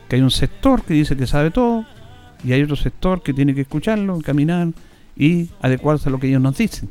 Que 0.07 0.17
hay 0.17 0.21
un 0.21 0.31
sector 0.31 0.83
que 0.83 0.93
dice 0.93 1.15
que 1.15 1.27
sabe 1.27 1.51
todo 1.51 1.85
y 2.43 2.51
hay 2.53 2.63
otro 2.63 2.75
sector 2.75 3.21
que 3.21 3.33
tiene 3.33 3.53
que 3.53 3.61
escucharlo, 3.61 4.19
caminar 4.21 4.69
y 5.15 5.49
adecuarse 5.61 6.09
a 6.09 6.11
lo 6.11 6.19
que 6.19 6.27
ellos 6.27 6.41
nos 6.41 6.57
dicen. 6.57 6.89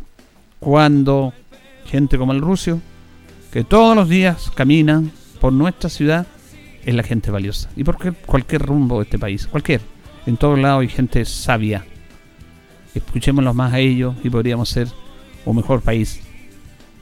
Cuando 0.61 1.33
gente 1.87 2.19
como 2.19 2.33
el 2.33 2.41
Rucio, 2.41 2.81
que 3.53 3.65
todos 3.65 3.97
los 3.97 4.09
días 4.09 4.51
camina 4.55 5.03
por 5.41 5.53
nuestra 5.53 5.89
ciudad, 5.89 6.27
es 6.89 6.95
la 6.95 7.03
gente 7.03 7.31
valiosa. 7.31 7.69
Y 7.77 7.85
por 7.85 7.99
qué 7.99 8.13
cualquier 8.13 8.63
rumbo 8.63 8.99
de 8.99 9.05
este 9.05 9.19
país, 9.19 9.47
cualquier. 9.47 9.83
En 10.25 10.39
todos 10.39 10.59
lados 10.59 10.81
hay 10.81 10.89
gente 10.89 11.23
sabia. 11.27 11.85
Escuchémoslos 12.95 13.55
más 13.55 13.75
a 13.75 13.79
ellos 13.79 14.15
y 14.25 14.31
podríamos 14.31 14.71
ser 14.71 14.89
un 15.45 15.57
mejor 15.57 15.83
país. 15.83 16.21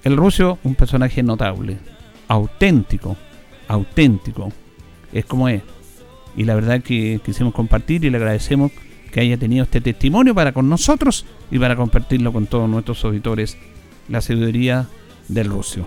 El 0.03 0.16
Rucio, 0.16 0.59
un 0.64 0.75
personaje 0.75 1.22
notable, 1.22 1.79
auténtico, 2.27 3.16
auténtico, 3.68 4.53
es 5.12 5.25
como 5.25 5.49
es. 5.49 5.62
Y 6.37 6.42
la 6.42 6.57
verdad 6.57 6.83
que 6.83 7.20
quisimos 7.25 7.55
compartir 7.55 8.05
y 8.05 8.11
le 8.11 8.16
agradecemos 8.16 8.72
que 9.12 9.20
haya 9.20 9.37
tenido 9.37 9.62
este 9.62 9.81
testimonio 9.81 10.35
para 10.35 10.53
con 10.53 10.68
nosotros 10.68 11.27
y 11.49 11.61
para 11.61 11.77
compartirlo 11.77 12.33
con 12.33 12.46
todos 12.46 12.68
nuestros 12.68 13.05
auditores, 13.05 13.57
la 14.09 14.20
sabiduría 14.20 14.88
del 15.29 15.49
Rucio. 15.49 15.87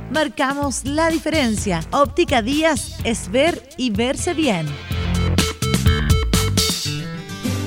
Marcamos 0.11 0.83
la 0.83 1.09
diferencia. 1.09 1.79
Óptica 1.91 2.41
Díaz 2.41 2.99
es 3.05 3.31
ver 3.31 3.63
y 3.77 3.91
verse 3.91 4.33
bien. 4.33 4.65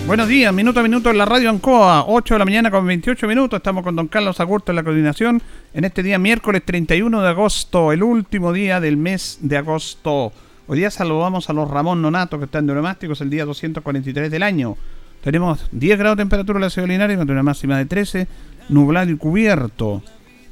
Buenos 0.06 0.28
días, 0.28 0.52
minuto 0.52 0.80
a 0.80 0.82
minuto 0.82 1.10
en 1.10 1.16
la 1.16 1.24
radio 1.24 1.48
Ancoa, 1.48 2.04
8 2.06 2.34
de 2.34 2.38
la 2.38 2.44
mañana 2.44 2.70
con 2.70 2.86
28 2.86 3.26
minutos. 3.26 3.56
Estamos 3.56 3.82
con 3.82 3.96
don 3.96 4.08
Carlos 4.08 4.40
Agurto 4.40 4.72
en 4.72 4.76
la 4.76 4.82
coordinación 4.82 5.40
en 5.72 5.84
este 5.84 6.02
día 6.02 6.18
miércoles 6.18 6.62
31 6.66 7.22
de 7.22 7.28
agosto, 7.28 7.92
el 7.92 8.02
último 8.02 8.52
día 8.52 8.78
del 8.78 8.98
mes 8.98 9.38
de 9.40 9.56
agosto. 9.56 10.30
Hoy 10.66 10.78
día 10.78 10.90
saludamos 10.90 11.48
a 11.48 11.54
los 11.54 11.70
Ramón 11.70 12.02
Nonato 12.02 12.38
que 12.38 12.44
están 12.44 12.66
de 12.66 12.74
neumásticos 12.74 13.22
el 13.22 13.30
día 13.30 13.46
243 13.46 14.30
del 14.30 14.42
año. 14.42 14.76
Tenemos 15.22 15.66
10 15.72 15.98
grados 15.98 16.18
de 16.18 16.22
temperatura 16.24 16.58
en 16.58 16.62
la 16.64 16.70
ciudad 16.70 16.88
de 16.88 17.16
con 17.16 17.30
una 17.30 17.42
máxima 17.42 17.78
de 17.78 17.86
13, 17.86 18.28
nublado 18.68 19.10
y 19.10 19.16
cubierto. 19.16 20.02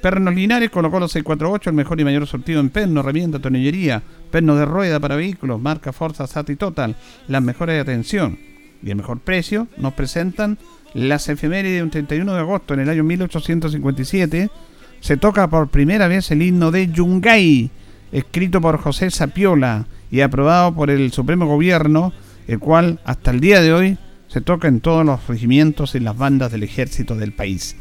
Pernos 0.03 0.35
Linares 0.35 0.69
colocó 0.71 0.99
los 0.99 1.13
648, 1.13 1.71
el 1.71 1.77
mejor 1.77 2.01
y 2.01 2.05
mayor 2.05 2.27
sortido 2.27 2.59
en 2.59 2.71
perno, 2.71 3.01
herramienta, 3.01 3.39
tonillería, 3.39 4.03
perno 4.33 4.57
de 4.57 4.65
rueda 4.65 4.99
para 4.99 5.15
vehículos, 5.15 5.61
marca 5.61 5.93
Forza 5.93 6.27
Sati 6.27 6.57
Total, 6.57 6.97
las 7.29 7.41
mejores 7.41 7.77
de 7.77 7.81
atención 7.83 8.37
y 8.83 8.91
el 8.91 8.97
mejor 8.97 9.21
precio, 9.21 9.69
nos 9.77 9.93
presentan 9.95 10.59
las 10.93 11.29
efemérides 11.29 11.77
de 11.77 11.83
un 11.85 11.91
31 11.91 12.35
de 12.35 12.41
agosto 12.41 12.75
en 12.75 12.81
el 12.81 12.89
año 12.89 13.05
1857. 13.05 14.51
Se 14.99 15.17
toca 15.19 15.49
por 15.49 15.69
primera 15.69 16.09
vez 16.09 16.33
el 16.33 16.43
himno 16.43 16.73
de 16.73 16.89
Yungay, 16.89 17.71
escrito 18.11 18.61
por 18.61 18.79
José 18.79 19.09
Sapiola 19.09 19.87
y 20.11 20.23
aprobado 20.23 20.75
por 20.75 20.91
el 20.91 21.13
Supremo 21.13 21.47
Gobierno, 21.47 22.13
el 22.49 22.59
cual 22.59 22.99
hasta 23.05 23.31
el 23.31 23.39
día 23.39 23.61
de 23.63 23.73
hoy 23.73 23.99
se 24.27 24.41
toca 24.41 24.67
en 24.67 24.81
todos 24.81 25.07
los 25.07 25.29
regimientos 25.29 25.95
y 25.95 26.01
las 26.01 26.19
bandas 26.19 26.51
del 26.51 26.65
ejército 26.65 27.15
del 27.15 27.33
país. 27.33 27.77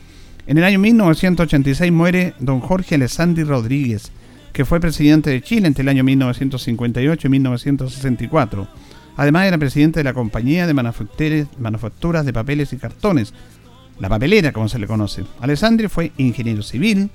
En 0.47 0.57
el 0.57 0.63
año 0.63 0.79
1986 0.79 1.91
muere 1.91 2.33
don 2.39 2.61
Jorge 2.61 2.95
Alessandri 2.95 3.43
Rodríguez, 3.43 4.11
que 4.53 4.65
fue 4.65 4.79
presidente 4.79 5.29
de 5.29 5.41
Chile 5.41 5.67
entre 5.67 5.83
el 5.83 5.89
año 5.89 6.03
1958 6.03 7.27
y 7.27 7.29
1964. 7.29 8.67
Además 9.17 9.45
era 9.45 9.57
presidente 9.59 9.99
de 9.99 10.03
la 10.03 10.13
compañía 10.13 10.65
de 10.65 10.73
manufacturas, 10.73 12.25
de 12.25 12.33
papeles 12.33 12.73
y 12.73 12.77
cartones, 12.77 13.33
la 13.99 14.09
papelera 14.09 14.51
como 14.51 14.67
se 14.67 14.79
le 14.79 14.87
conoce. 14.87 15.23
Alessandri 15.41 15.87
fue 15.87 16.11
ingeniero 16.17 16.63
civil, 16.63 17.11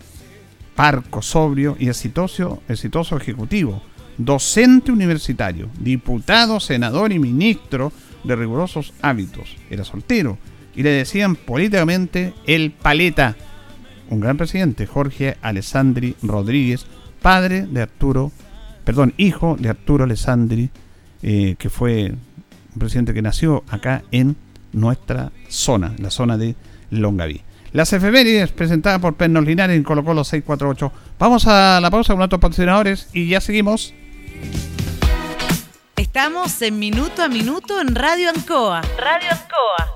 parco, 0.77 1.21
sobrio 1.21 1.77
y 1.81 1.89
exitoso, 1.89 2.63
exitoso 2.69 3.17
ejecutivo, 3.17 3.83
docente 4.19 4.93
universitario, 4.93 5.69
diputado, 5.81 6.61
senador 6.61 7.13
y 7.13 7.19
ministro 7.19 7.93
de 8.23 8.37
rigurosos 8.37 8.95
hábitos. 9.03 9.57
Era 9.69 9.85
soltero 9.85 10.39
y 10.77 10.83
le 10.83 10.91
decían 10.91 11.35
políticamente 11.35 12.35
el 12.47 12.71
paleta. 12.71 13.35
Un 14.11 14.21
gran 14.21 14.37
presidente, 14.37 14.87
Jorge 14.87 15.37
Alessandri 15.43 16.15
Rodríguez, 16.23 16.87
padre 17.21 17.67
de 17.67 17.83
Arturo, 17.83 18.31
perdón, 18.85 19.15
hijo 19.17 19.57
de 19.59 19.71
Arturo 19.71 20.05
Alessandri, 20.05 20.71
eh, 21.23 21.57
que 21.59 21.71
fue 21.71 22.13
un 22.13 22.79
presidente 22.79 23.15
que 23.15 23.23
nació 23.23 23.65
acá 23.69 24.05
en 24.13 24.37
nuestra 24.73 25.33
zona, 25.49 25.95
la 25.99 26.11
zona 26.11 26.37
de 26.37 26.55
Longaví. 26.91 27.43
Las 27.73 27.93
efemérides 27.93 28.53
presentadas 28.53 29.01
por 29.01 29.17
Pernos 29.17 29.45
Linares 29.45 29.77
en 29.77 29.83
Colo 29.83 30.05
Colo 30.05 30.25
648. 30.25 30.93
Vamos 31.19 31.47
a 31.47 31.81
la 31.81 31.91
pausa 31.91 32.13
con 32.13 32.19
nuestros 32.19 32.41
patrocinadores 32.41 33.09
y 33.13 33.29
ya 33.29 33.41
seguimos. 33.41 33.93
Estamos 35.97 36.63
en 36.63 36.79
Minuto 36.79 37.23
a 37.23 37.29
Minuto 37.29 37.81
en 37.81 37.95
Radio 37.95 38.31
Ancoa. 38.31 38.83
Radio 38.99 39.29
Ancoa. 39.31 39.96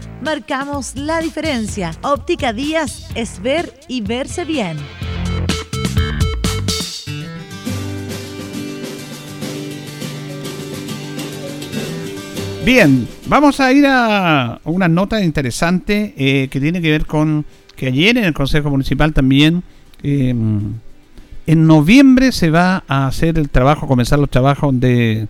Marcamos 0.21 0.95
la 0.95 1.19
diferencia. 1.19 1.91
Óptica 2.03 2.53
Díaz 2.53 3.09
es 3.15 3.41
ver 3.41 3.73
y 3.87 4.01
verse 4.01 4.45
bien. 4.45 4.77
Bien, 12.63 13.07
vamos 13.25 13.59
a 13.59 13.73
ir 13.73 13.85
a 13.87 14.61
una 14.65 14.87
nota 14.87 15.23
interesante 15.23 16.13
eh, 16.15 16.47
que 16.49 16.59
tiene 16.59 16.79
que 16.79 16.91
ver 16.91 17.07
con 17.07 17.43
que 17.75 17.87
ayer 17.87 18.15
en 18.15 18.25
el 18.25 18.33
Consejo 18.35 18.69
Municipal 18.69 19.13
también, 19.13 19.63
em, 20.03 20.73
en 21.47 21.65
noviembre 21.65 22.31
se 22.31 22.51
va 22.51 22.83
a 22.87 23.07
hacer 23.07 23.39
el 23.39 23.49
trabajo, 23.49 23.87
comenzar 23.87 24.19
los 24.19 24.29
trabajos 24.29 24.79
de 24.79 25.27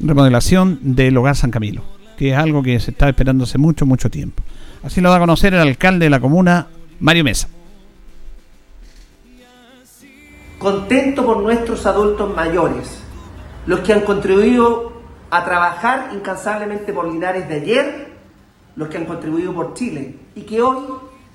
remodelación 0.00 0.78
del 0.80 1.14
Hogar 1.18 1.36
San 1.36 1.50
Camilo, 1.50 1.84
que 2.16 2.30
es 2.30 2.36
algo 2.36 2.62
que 2.62 2.78
se 2.80 2.90
está 2.90 3.08
esperando 3.08 3.44
hace 3.44 3.58
mucho, 3.58 3.86
mucho 3.86 4.10
tiempo. 4.10 4.42
Así 4.82 5.00
lo 5.00 5.10
va 5.10 5.16
a 5.16 5.20
conocer 5.20 5.54
el 5.54 5.60
alcalde 5.60 6.06
de 6.06 6.10
la 6.10 6.20
comuna, 6.20 6.66
Mario 7.00 7.24
Mesa. 7.24 7.48
Contento 10.58 11.26
por 11.26 11.42
nuestros 11.42 11.86
adultos 11.86 12.34
mayores, 12.34 13.00
los 13.66 13.80
que 13.80 13.92
han 13.92 14.02
contribuido 14.02 14.92
a 15.30 15.44
trabajar 15.44 16.10
incansablemente 16.14 16.92
por 16.92 17.10
Linares 17.10 17.48
de 17.48 17.54
ayer, 17.54 18.12
los 18.76 18.88
que 18.88 18.98
han 18.98 19.04
contribuido 19.04 19.54
por 19.54 19.74
Chile 19.74 20.16
y 20.34 20.42
que 20.42 20.60
hoy, 20.60 20.78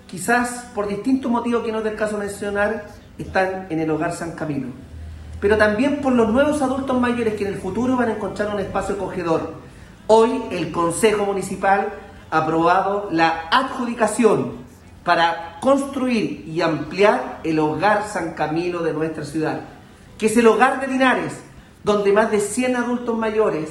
quizás 0.08 0.68
por 0.74 0.88
distintos 0.88 1.32
motivos 1.32 1.64
que 1.64 1.72
no 1.72 1.80
es 1.80 1.84
del 1.84 1.96
caso 1.96 2.18
mencionar, 2.18 2.86
están 3.18 3.68
en 3.70 3.80
el 3.80 3.90
hogar 3.90 4.14
San 4.14 4.32
Camilo. 4.32 4.68
Pero 5.40 5.58
también 5.58 6.02
por 6.02 6.14
los 6.14 6.30
nuevos 6.30 6.62
adultos 6.62 7.00
mayores 7.00 7.36
que 7.36 7.46
en 7.46 7.54
el 7.54 7.60
futuro 7.60 7.96
van 7.96 8.10
a 8.10 8.14
encontrar 8.14 8.54
un 8.54 8.60
espacio 8.60 8.96
acogedor. 8.96 9.54
Hoy 10.10 10.42
el 10.52 10.72
Consejo 10.72 11.26
Municipal 11.26 11.90
ha 12.32 12.38
aprobado 12.38 13.10
la 13.12 13.50
adjudicación 13.52 14.54
para 15.04 15.60
construir 15.60 16.46
y 16.48 16.62
ampliar 16.62 17.42
el 17.44 17.60
hogar 17.60 18.08
San 18.08 18.34
Camilo 18.34 18.84
de 18.84 18.94
nuestra 18.94 19.26
ciudad, 19.26 19.60
que 20.18 20.28
es 20.28 20.38
el 20.38 20.48
hogar 20.48 20.80
de 20.80 20.88
Linares, 20.88 21.34
donde 21.84 22.14
más 22.14 22.32
de 22.32 22.40
100 22.40 22.78
adultos 22.78 23.18
mayores 23.18 23.70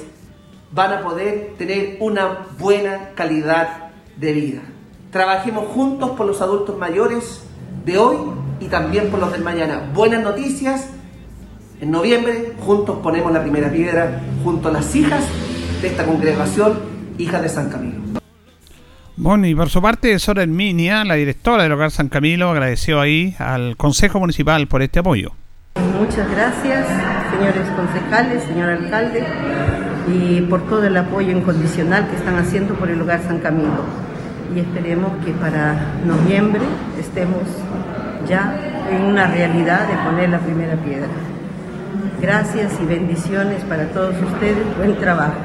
van 0.71 0.93
a 0.93 1.01
poder 1.01 1.55
tener 1.57 1.97
una 2.01 2.45
buena 2.59 3.13
calidad 3.15 3.89
de 4.17 4.33
vida. 4.33 4.61
Trabajemos 5.11 5.65
juntos 5.69 6.11
por 6.11 6.27
los 6.27 6.39
adultos 6.43 6.77
mayores 6.77 7.41
de 7.83 7.97
hoy 7.97 8.17
y 8.59 8.65
también 8.67 9.09
por 9.09 9.19
los 9.19 9.31
del 9.31 9.43
mañana. 9.43 9.89
Buenas 9.91 10.21
noticias. 10.21 10.87
En 11.81 11.89
noviembre 11.89 12.53
juntos 12.59 12.99
ponemos 13.01 13.31
la 13.31 13.41
primera 13.41 13.71
piedra 13.71 14.21
junto 14.43 14.69
a 14.69 14.71
las 14.71 14.95
hijas 14.95 15.23
de 15.81 15.87
esta 15.87 16.05
congregación, 16.05 16.79
hijas 17.17 17.41
de 17.41 17.49
San 17.49 17.69
Camilo. 17.69 18.01
Bueno, 19.15 19.47
y 19.47 19.55
por 19.55 19.69
su 19.69 19.81
parte, 19.81 20.17
Sora 20.19 20.43
Herminia, 20.43 21.03
la 21.03 21.15
directora 21.15 21.63
del 21.63 21.71
Hogar 21.71 21.91
San 21.91 22.07
Camilo, 22.07 22.49
agradeció 22.49 23.01
ahí 23.01 23.35
al 23.39 23.75
Consejo 23.75 24.19
Municipal 24.19 24.67
por 24.67 24.81
este 24.81 24.99
apoyo. 24.99 25.31
Muchas 25.99 26.29
gracias, 26.29 26.87
señores 27.31 27.67
concejales, 27.75 28.43
señor 28.43 28.69
alcalde 28.69 29.23
y 30.07 30.41
por 30.41 30.61
todo 30.67 30.85
el 30.85 30.95
apoyo 30.95 31.31
incondicional 31.31 32.07
que 32.07 32.15
están 32.15 32.37
haciendo 32.37 32.75
por 32.75 32.89
el 32.89 33.01
Hogar 33.01 33.21
San 33.23 33.39
Camilo. 33.39 33.85
Y 34.55 34.59
esperemos 34.59 35.11
que 35.25 35.31
para 35.31 35.75
noviembre 36.05 36.61
estemos 36.99 37.41
ya 38.27 38.55
en 38.89 39.03
una 39.03 39.27
realidad 39.27 39.87
de 39.87 39.95
poner 40.09 40.29
la 40.29 40.39
primera 40.39 40.75
piedra. 40.75 41.09
Gracias 42.21 42.73
y 42.81 42.85
bendiciones 42.85 43.63
para 43.65 43.89
todos 43.89 44.15
ustedes. 44.21 44.77
Buen 44.77 44.97
trabajo. 44.97 45.39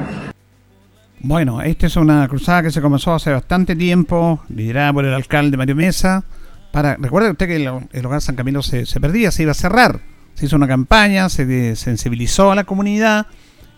Bueno, 1.20 1.62
esta 1.62 1.86
es 1.86 1.96
una 1.96 2.26
cruzada 2.26 2.64
que 2.64 2.70
se 2.70 2.80
comenzó 2.80 3.14
hace 3.14 3.30
bastante 3.30 3.76
tiempo, 3.76 4.42
liderada 4.48 4.92
por 4.92 5.04
el 5.04 5.14
alcalde 5.14 5.56
Mario 5.56 5.76
Mesa. 5.76 6.24
Para, 6.72 6.96
recuerde 6.96 7.30
usted 7.30 7.46
que 7.46 7.56
el, 7.56 8.06
Hogar 8.06 8.20
San 8.20 8.34
Camilo 8.34 8.62
se, 8.62 8.84
perdía, 9.00 9.30
se 9.30 9.44
iba 9.44 9.52
a 9.52 9.54
cerrar. 9.54 10.00
Se 10.34 10.46
hizo 10.46 10.56
una 10.56 10.66
campaña, 10.66 11.28
se 11.28 11.76
sensibilizó 11.76 12.50
a 12.50 12.54
la 12.56 12.64
comunidad 12.64 13.26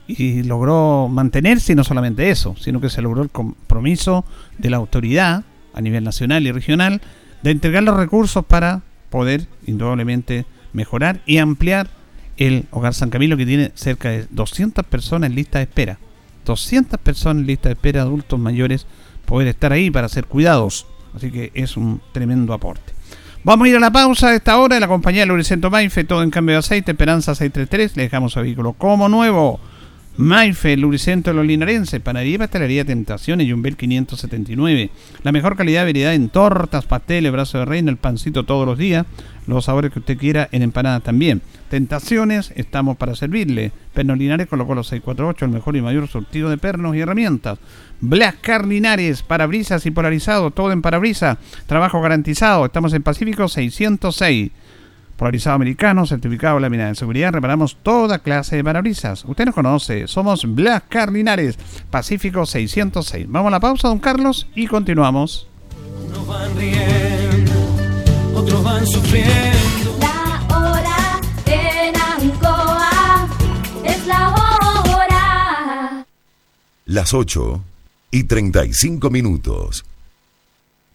y 0.07 0.43
logró 0.43 1.09
mantenerse 1.09 1.73
y 1.73 1.77
no 1.77 1.85
solamente 1.85 2.31
eso, 2.31 2.55
sino 2.59 2.81
que 2.81 2.89
se 2.89 3.03
logró 3.03 3.23
el 3.23 3.31
compromiso 3.31 4.25
de 4.57 4.71
la 4.71 4.77
autoridad 4.79 5.45
a 5.75 5.81
nivel 5.81 6.05
nacional 6.05 6.47
y 6.47 6.53
regional 6.53 7.03
de 7.43 7.51
entregar 7.51 7.83
los 7.83 7.97
recursos 7.97 8.45
para 8.45 8.83
poder 9.11 9.49
indudablemente 9.67 10.47
mejorar 10.73 11.21
y 11.27 11.39
ampliar 11.39 11.89
el 12.37 12.67
Hogar 12.71 12.95
San 12.95 13.11
Camilo 13.11 13.37
que 13.37 13.47
tiene 13.47 13.73
cerca 13.75 14.11
de 14.11 14.27
200 14.31 14.85
personas 14.87 15.31
en 15.31 15.37
lista 15.37 15.59
de 15.59 15.65
espera. 15.65 15.99
200 16.45 17.01
personas 17.01 17.41
en 17.41 17.47
lista 17.47 17.69
de 17.69 17.75
espera, 17.75 18.03
adultos 18.03 18.39
mayores, 18.39 18.87
poder 19.25 19.49
estar 19.49 19.73
ahí 19.73 19.91
para 19.91 20.09
ser 20.09 20.27
cuidados. 20.27 20.87
Así 21.15 21.31
que 21.31 21.51
es 21.55 21.77
un 21.77 22.01
tremendo 22.13 22.53
aporte. 22.53 22.93
Vamos 23.45 23.67
a 23.67 23.69
ir 23.69 23.77
a 23.77 23.81
la 23.81 23.93
pausa 23.93 24.29
a 24.29 24.35
esta 24.35 24.59
hora 24.59 24.81
la 24.81 24.89
compañía 24.89 25.21
de 25.21 25.27
Lubricento 25.27 25.71
Maife, 25.71 26.05
todo 26.05 26.23
en 26.23 26.31
cambio 26.31 26.55
de 26.55 26.61
aceite, 26.61 26.93
Esperanza 26.93 27.35
633. 27.35 27.97
Le 27.97 28.05
dejamos 28.05 28.37
el 28.37 28.45
vehículo 28.45 28.73
como 28.73 29.09
nuevo. 29.09 29.61
Maife, 30.17 30.77
Lubricento 30.77 31.31
de 31.31 31.35
los 31.35 31.45
Linarenses, 31.45 32.01
Panadería 32.01 32.39
Pastelería 32.39 32.85
Tentaciones, 32.85 33.51
Jumbel 33.51 33.77
579. 33.77 34.91
La 35.25 35.33
mejor 35.33 35.57
calidad 35.57 35.81
de 35.81 35.87
variedad 35.87 36.15
en 36.15 36.29
tortas, 36.29 36.87
pasteles, 36.87 37.33
brazo 37.33 37.59
de 37.59 37.65
reina, 37.65 37.91
el 37.91 37.97
pancito 37.97 38.45
todos 38.45 38.65
los 38.65 38.79
días. 38.79 39.05
Los 39.47 39.67
sabores 39.67 39.93
que 39.93 39.99
usted 39.99 40.17
quiera 40.17 40.49
en 40.53 40.63
empanadas 40.63 41.03
también. 41.03 41.43
Tentaciones, 41.69 42.53
estamos 42.57 42.97
para 42.97 43.15
servirle. 43.15 43.73
Pernos 43.93 44.19
Linares 44.19 44.47
colocó 44.47 44.75
los 44.75 44.89
648, 44.89 45.45
el 45.45 45.51
mejor 45.51 45.77
y 45.77 45.83
mayor 45.83 46.09
surtido 46.09 46.51
de 46.51 46.59
pernos 46.59 46.97
y 46.97 47.01
herramientas. 47.01 47.59
Blascar 48.01 48.67
Linares, 48.67 49.23
parabrisas 49.23 49.85
y 49.87 49.91
polarizado, 49.91 50.51
todo 50.51 50.73
en 50.73 50.83
parabrisa. 50.83 51.39
Trabajo 51.67 52.01
garantizado. 52.01 52.65
Estamos 52.65 52.93
en 52.95 53.03
Pacífico 53.03 53.49
606 53.49 54.51
polarizado 55.17 55.57
americano, 55.57 56.07
certificado 56.07 56.59
lámina 56.59 56.89
de 56.89 56.95
seguridad, 56.95 57.33
reparamos 57.33 57.77
toda 57.83 58.19
clase 58.19 58.57
de 58.57 58.65
parabrisas. 58.65 59.25
Usted 59.25 59.47
nos 59.47 59.55
conoce, 59.55 60.09
somos 60.09 60.45
Blas 60.55 60.83
Carlinares, 60.89 61.57
Pacífico 61.91 62.47
606. 62.47 63.27
Vamos 63.29 63.49
a 63.49 63.53
la 63.53 63.61
pausa, 63.61 63.89
don 63.89 63.99
Carlos, 63.99 64.49
y 64.55 64.67
continuamos. 64.67 65.49
Unos 66.07 66.27
van 66.27 66.57
riendo, 66.57 67.54
otros 68.45 68.63
van 68.63 68.87
sufriendo. 68.87 69.99
La 70.01 70.47
hora 70.57 71.21
en 71.47 71.97
Ancoa 71.97 73.29
es 73.85 74.07
la 74.07 74.29
hora. 74.31 76.07
Las 76.85 77.15
8 77.15 77.63
y 78.11 78.25
35 78.25 79.11
minutos. 79.11 79.85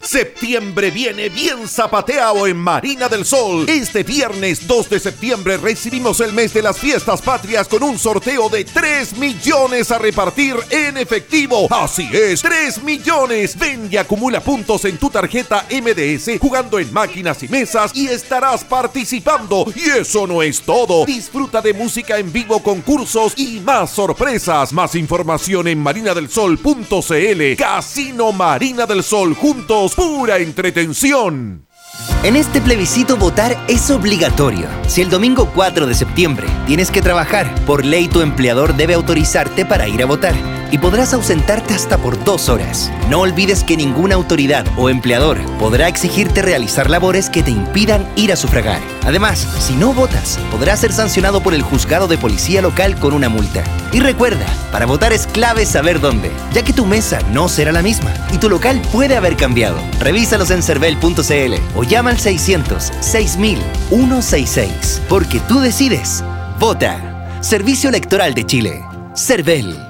Septiembre 0.02 0.90
viene 0.90 1.28
bien 1.28 1.68
zapateado 1.68 2.46
en 2.46 2.56
Marina 2.56 3.06
del 3.06 3.26
Sol. 3.26 3.68
Este 3.68 4.02
viernes 4.02 4.66
2 4.66 4.88
de 4.88 4.98
septiembre 4.98 5.58
recibimos 5.58 6.20
el 6.20 6.32
mes 6.32 6.54
de 6.54 6.62
las 6.62 6.78
fiestas 6.78 7.20
patrias 7.20 7.68
con 7.68 7.82
un 7.82 7.98
sorteo 7.98 8.48
de 8.48 8.64
3 8.64 9.18
millones 9.18 9.90
a 9.90 9.98
repartir 9.98 10.56
en 10.70 10.96
efectivo. 10.96 11.66
Así 11.70 12.08
es, 12.14 12.40
3 12.40 12.82
millones. 12.82 13.58
Ven 13.58 13.90
y 13.90 13.98
acumula 13.98 14.40
puntos 14.40 14.86
en 14.86 14.96
tu 14.96 15.10
tarjeta 15.10 15.66
MDS 15.70 16.40
jugando 16.40 16.78
en 16.78 16.90
máquinas 16.94 17.42
y 17.42 17.48
mesas 17.48 17.92
y 17.94 18.08
estarás 18.08 18.64
participando. 18.64 19.66
Y 19.76 19.98
eso 19.98 20.26
no 20.26 20.40
es 20.40 20.62
todo. 20.62 21.04
Disfruta 21.04 21.60
de 21.60 21.74
música 21.74 22.16
en 22.16 22.32
vivo, 22.32 22.62
concursos 22.62 23.34
y 23.36 23.60
más 23.60 23.90
sorpresas. 23.90 24.72
Más 24.72 24.94
información 24.94 25.68
en 25.68 25.78
marinadelsol.cl. 25.78 27.56
Casino 27.58 28.32
Marina 28.32 28.86
del 28.86 29.02
Sol 29.02 29.34
juntos 29.34 29.89
pura 29.94 30.38
entretención. 30.38 31.66
En 32.22 32.36
este 32.36 32.60
plebiscito 32.60 33.16
votar 33.16 33.56
es 33.68 33.90
obligatorio. 33.90 34.68
Si 34.86 35.00
el 35.00 35.10
domingo 35.10 35.50
4 35.54 35.86
de 35.86 35.94
septiembre 35.94 36.46
tienes 36.66 36.90
que 36.90 37.02
trabajar, 37.02 37.52
por 37.66 37.84
ley 37.84 38.08
tu 38.08 38.20
empleador 38.20 38.76
debe 38.76 38.94
autorizarte 38.94 39.64
para 39.64 39.88
ir 39.88 40.02
a 40.02 40.06
votar 40.06 40.59
y 40.70 40.78
podrás 40.78 41.14
ausentarte 41.14 41.74
hasta 41.74 41.98
por 41.98 42.22
dos 42.24 42.48
horas. 42.48 42.90
No 43.08 43.20
olvides 43.20 43.64
que 43.64 43.76
ninguna 43.76 44.14
autoridad 44.14 44.66
o 44.76 44.88
empleador 44.88 45.38
podrá 45.58 45.88
exigirte 45.88 46.42
realizar 46.42 46.90
labores 46.90 47.28
que 47.28 47.42
te 47.42 47.50
impidan 47.50 48.06
ir 48.16 48.32
a 48.32 48.36
sufragar. 48.36 48.80
Además, 49.04 49.46
si 49.58 49.74
no 49.74 49.92
votas, 49.92 50.38
podrás 50.50 50.80
ser 50.80 50.92
sancionado 50.92 51.42
por 51.42 51.54
el 51.54 51.62
juzgado 51.62 52.08
de 52.08 52.18
policía 52.18 52.62
local 52.62 52.98
con 52.98 53.14
una 53.14 53.28
multa. 53.28 53.64
Y 53.92 54.00
recuerda, 54.00 54.46
para 54.70 54.86
votar 54.86 55.12
es 55.12 55.26
clave 55.26 55.66
saber 55.66 56.00
dónde, 56.00 56.30
ya 56.52 56.62
que 56.62 56.72
tu 56.72 56.86
mesa 56.86 57.20
no 57.32 57.48
será 57.48 57.72
la 57.72 57.82
misma 57.82 58.12
y 58.32 58.38
tu 58.38 58.48
local 58.48 58.80
puede 58.92 59.16
haber 59.16 59.36
cambiado. 59.36 59.78
Revísalos 59.98 60.50
en 60.50 60.62
cervel.cl 60.62 61.54
o 61.74 61.82
llama 61.84 62.10
al 62.10 62.18
600 62.18 62.92
6000 63.00 63.58
166, 63.88 65.02
porque 65.08 65.40
tú 65.40 65.60
decides. 65.60 66.22
Vota. 66.58 67.38
Servicio 67.40 67.88
Electoral 67.88 68.34
de 68.34 68.44
Chile. 68.44 68.84
Cervel. 69.14 69.89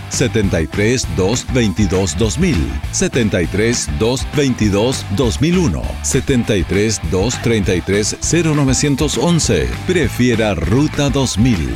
73 0.11 1.07
222 1.15 2.17
2000, 2.17 2.81
73 2.91 3.89
222 3.97 5.05
2001, 5.15 5.81
73 6.03 7.01
233 7.09 8.17
0911. 8.21 9.69
Prefiera 9.87 10.53
Ruta 10.53 11.09
2000. 11.09 11.69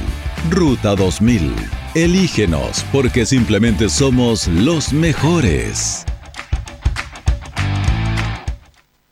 Ruta 0.52 0.96
2000. 0.96 1.54
Elígenos 1.96 2.86
porque 2.92 3.26
simplemente 3.26 3.90
somos 3.90 4.48
los 4.48 4.92
mejores. 4.94 6.06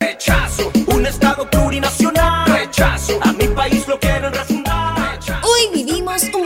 Rechazo, 0.00 0.70
un 0.86 1.06
estado 1.06 1.48
plurinacional. 1.50 2.46
Rechazo, 2.46 3.18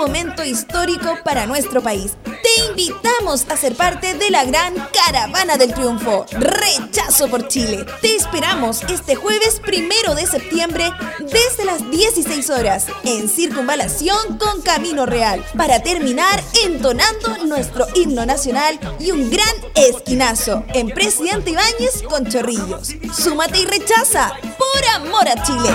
momento 0.09 0.43
histórico 0.43 1.19
para 1.23 1.47
nuestro 1.47 1.83
país. 1.83 2.17
Te 2.25 2.67
invitamos 2.71 3.45
a 3.51 3.59
ser 3.59 3.75
parte 3.75 4.15
de 4.15 4.31
la 4.31 4.47
gran 4.47 4.75
Caravana 4.75 5.59
del 5.59 5.75
Triunfo. 5.75 6.25
Rechazo 6.31 7.29
por 7.29 7.47
Chile. 7.49 7.85
Te 8.01 8.17
esperamos 8.17 8.83
este 8.85 9.17
jueves 9.17 9.61
primero 9.61 10.15
de 10.15 10.27
septiembre 10.27 10.91
desde 11.21 11.67
las 11.67 11.91
16 11.91 12.49
horas 12.49 12.87
en 13.05 13.29
Circunvalación 13.29 14.39
con 14.39 14.63
Camino 14.63 15.05
Real 15.05 15.45
para 15.59 15.83
terminar 15.83 16.43
entonando 16.65 17.45
nuestro 17.45 17.87
himno 17.95 18.25
nacional 18.25 18.81
y 18.99 19.11
un 19.11 19.29
gran 19.29 19.55
esquinazo 19.75 20.65
en 20.73 20.89
Presidente 20.89 21.51
Ibáñez 21.51 22.03
con 22.09 22.27
Chorrillos. 22.27 22.95
Súmate 23.13 23.59
y 23.59 23.67
rechaza 23.67 24.33
por 24.57 24.85
amor 24.95 25.29
a 25.29 25.43
Chile. 25.43 25.69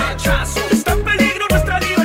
Está 0.72 0.92
en 0.92 1.04
peligro 1.04 1.46
nuestra 1.50 1.78
libertad. 1.78 2.04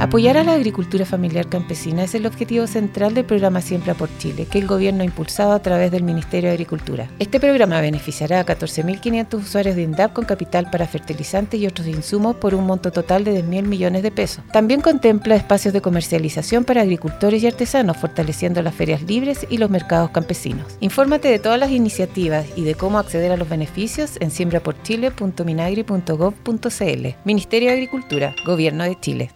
Apoyar 0.00 0.36
a 0.36 0.42
la 0.42 0.54
agricultura 0.54 1.06
familiar 1.06 1.48
campesina 1.48 2.02
es 2.02 2.16
el 2.16 2.26
objetivo 2.26 2.66
central 2.66 3.14
del 3.14 3.24
programa 3.24 3.60
Siembra 3.60 3.94
por 3.94 4.08
Chile, 4.18 4.48
que 4.50 4.58
el 4.58 4.66
gobierno 4.66 5.02
ha 5.02 5.04
impulsado 5.04 5.52
a 5.52 5.60
través 5.60 5.92
del 5.92 6.02
Ministerio 6.02 6.50
de 6.50 6.54
Agricultura. 6.54 7.08
Este 7.20 7.38
programa 7.38 7.80
beneficiará 7.80 8.40
a 8.40 8.44
14.500 8.44 9.34
usuarios 9.34 9.76
de 9.76 9.82
INDAP 9.82 10.12
con 10.12 10.24
capital 10.24 10.68
para 10.68 10.88
fertilizantes 10.88 11.60
y 11.60 11.68
otros 11.68 11.86
insumos 11.86 12.34
por 12.36 12.56
un 12.56 12.66
monto 12.66 12.90
total 12.90 13.22
de 13.22 13.44
10.000 13.44 13.62
millones 13.62 14.02
de 14.02 14.10
pesos. 14.10 14.42
También 14.52 14.80
contempla 14.80 15.36
espacios 15.36 15.72
de 15.72 15.80
comercialización 15.80 16.64
para 16.64 16.82
agricultores 16.82 17.40
y 17.44 17.46
artesanos, 17.46 17.96
fortaleciendo 17.96 18.62
las 18.62 18.74
ferias 18.74 19.02
libres 19.02 19.46
y 19.48 19.58
los 19.58 19.70
mercados 19.70 20.10
campesinos. 20.10 20.76
Infórmate 20.80 21.28
de 21.28 21.38
todas 21.38 21.60
las 21.60 21.70
iniciativas 21.70 22.46
y 22.56 22.64
de 22.64 22.74
cómo 22.74 22.98
acceder 22.98 23.30
a 23.30 23.36
los 23.36 23.48
beneficios 23.48 24.16
en 24.18 24.32
siembraporchile.minagri.gov.cl. 24.32 27.06
Ministerio 27.24 27.68
de 27.68 27.74
Agricultura, 27.74 28.34
Gobierno 28.44 28.82
de 28.82 28.98
Chile. 28.98 29.30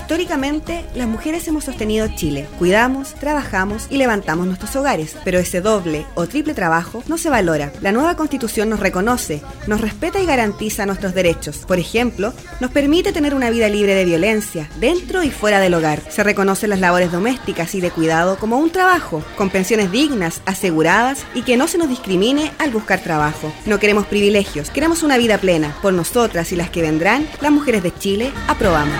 Históricamente, 0.00 0.84
las 0.96 1.06
mujeres 1.06 1.46
hemos 1.46 1.64
sostenido 1.64 2.08
Chile. 2.16 2.48
Cuidamos, 2.58 3.14
trabajamos 3.14 3.86
y 3.90 3.96
levantamos 3.96 4.46
nuestros 4.46 4.74
hogares. 4.74 5.14
Pero 5.24 5.38
ese 5.38 5.60
doble 5.60 6.04
o 6.14 6.26
triple 6.26 6.52
trabajo 6.52 7.04
no 7.06 7.16
se 7.16 7.30
valora. 7.30 7.70
La 7.80 7.92
nueva 7.92 8.16
constitución 8.16 8.70
nos 8.70 8.80
reconoce, 8.80 9.40
nos 9.68 9.80
respeta 9.80 10.18
y 10.18 10.26
garantiza 10.26 10.84
nuestros 10.84 11.14
derechos. 11.14 11.58
Por 11.58 11.78
ejemplo, 11.78 12.32
nos 12.58 12.72
permite 12.72 13.12
tener 13.12 13.34
una 13.34 13.50
vida 13.50 13.68
libre 13.68 13.94
de 13.94 14.04
violencia, 14.04 14.68
dentro 14.80 15.22
y 15.22 15.30
fuera 15.30 15.60
del 15.60 15.74
hogar. 15.74 16.02
Se 16.10 16.24
reconocen 16.24 16.70
las 16.70 16.80
labores 16.80 17.12
domésticas 17.12 17.74
y 17.76 17.80
de 17.80 17.92
cuidado 17.92 18.36
como 18.36 18.58
un 18.58 18.70
trabajo, 18.70 19.22
con 19.36 19.50
pensiones 19.50 19.92
dignas, 19.92 20.40
aseguradas 20.44 21.24
y 21.34 21.42
que 21.42 21.56
no 21.56 21.68
se 21.68 21.78
nos 21.78 21.88
discrimine 21.88 22.50
al 22.58 22.70
buscar 22.70 23.00
trabajo. 23.00 23.52
No 23.66 23.78
queremos 23.78 24.06
privilegios, 24.06 24.70
queremos 24.70 25.04
una 25.04 25.18
vida 25.18 25.38
plena. 25.38 25.76
Por 25.82 25.92
nosotras 25.92 26.50
y 26.50 26.56
las 26.56 26.70
que 26.70 26.82
vendrán, 26.82 27.28
las 27.40 27.52
mujeres 27.52 27.84
de 27.84 27.94
Chile, 27.94 28.32
aprobamos. 28.48 28.98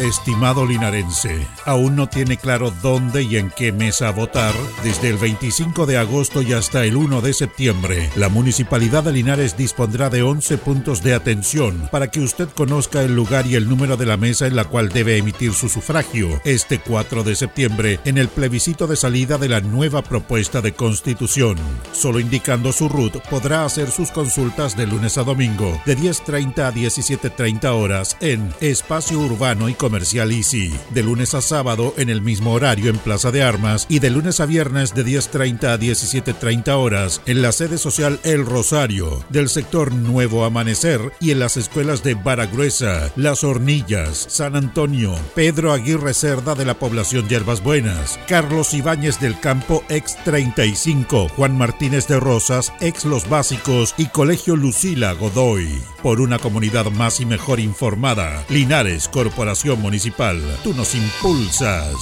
Estimado 0.00 0.64
linarense, 0.64 1.46
¿aún 1.66 1.94
no 1.94 2.08
tiene 2.08 2.38
claro 2.38 2.72
dónde 2.82 3.22
y 3.22 3.36
en 3.36 3.50
qué 3.50 3.70
mesa 3.70 4.10
votar? 4.12 4.54
Desde 4.82 5.10
el 5.10 5.18
25 5.18 5.84
de 5.84 5.98
agosto 5.98 6.40
y 6.40 6.54
hasta 6.54 6.86
el 6.86 6.96
1 6.96 7.20
de 7.20 7.34
septiembre, 7.34 8.08
la 8.16 8.30
Municipalidad 8.30 9.04
de 9.04 9.12
Linares 9.12 9.58
dispondrá 9.58 10.08
de 10.08 10.22
11 10.22 10.56
puntos 10.56 11.02
de 11.02 11.12
atención 11.12 11.86
para 11.92 12.10
que 12.10 12.20
usted 12.20 12.48
conozca 12.48 13.02
el 13.02 13.14
lugar 13.14 13.46
y 13.46 13.56
el 13.56 13.68
número 13.68 13.98
de 13.98 14.06
la 14.06 14.16
mesa 14.16 14.46
en 14.46 14.56
la 14.56 14.64
cual 14.64 14.88
debe 14.88 15.18
emitir 15.18 15.52
su 15.52 15.68
sufragio 15.68 16.40
este 16.46 16.78
4 16.78 17.22
de 17.22 17.36
septiembre 17.36 18.00
en 18.06 18.16
el 18.16 18.28
plebiscito 18.28 18.86
de 18.86 18.96
salida 18.96 19.36
de 19.36 19.50
la 19.50 19.60
nueva 19.60 20.00
propuesta 20.00 20.62
de 20.62 20.72
constitución. 20.72 21.58
Solo 21.92 22.20
indicando 22.20 22.72
su 22.72 22.88
RUT 22.88 23.18
podrá 23.28 23.66
hacer 23.66 23.90
sus 23.90 24.10
consultas 24.12 24.78
de 24.78 24.86
lunes 24.86 25.18
a 25.18 25.24
domingo 25.24 25.78
de 25.84 25.98
10.30 25.98 26.58
a 26.60 26.72
17.30 26.72 27.66
horas 27.66 28.16
en 28.22 28.50
Espacio 28.62 29.18
Urbano 29.18 29.68
y 29.68 29.74
Comercial 29.90 30.30
Easy. 30.30 30.72
De 30.90 31.02
lunes 31.02 31.34
a 31.34 31.40
sábado 31.40 31.94
en 31.96 32.10
el 32.10 32.22
mismo 32.22 32.52
horario 32.52 32.90
en 32.90 32.98
Plaza 32.98 33.32
de 33.32 33.42
Armas 33.42 33.86
y 33.88 33.98
de 33.98 34.10
lunes 34.10 34.38
a 34.38 34.46
viernes 34.46 34.94
de 34.94 35.04
10.30 35.04 35.64
a 35.64 35.78
17.30 35.80 36.68
horas 36.76 37.20
en 37.26 37.42
la 37.42 37.50
sede 37.50 37.76
social 37.76 38.20
El 38.22 38.46
Rosario 38.46 39.24
del 39.30 39.48
sector 39.48 39.92
Nuevo 39.92 40.44
Amanecer 40.44 41.00
y 41.18 41.32
en 41.32 41.40
las 41.40 41.56
escuelas 41.56 42.04
de 42.04 42.14
Baragruesa, 42.14 43.10
Las 43.16 43.42
Hornillas, 43.42 44.26
San 44.28 44.54
Antonio, 44.54 45.16
Pedro 45.34 45.72
Aguirre 45.72 46.14
Cerda 46.14 46.54
de 46.54 46.66
la 46.66 46.74
población 46.74 47.28
Yerbas 47.28 47.60
Buenas, 47.60 48.16
Carlos 48.28 48.72
Ibáñez 48.74 49.18
del 49.18 49.40
Campo 49.40 49.82
ex 49.88 50.22
35, 50.22 51.30
Juan 51.30 51.58
Martínez 51.58 52.06
de 52.06 52.20
Rosas 52.20 52.72
ex 52.80 53.04
Los 53.04 53.28
Básicos 53.28 53.96
y 53.98 54.06
Colegio 54.06 54.54
Lucila 54.54 55.14
Godoy. 55.14 55.82
Por 56.00 56.20
una 56.20 56.38
comunidad 56.38 56.86
más 56.92 57.18
y 57.18 57.26
mejor 57.26 57.58
informada, 57.58 58.44
Linares 58.48 59.08
Corporación 59.08 59.79
Municipal, 59.80 60.38
tú 60.62 60.74
nos 60.74 60.94
impulsas. 60.94 61.94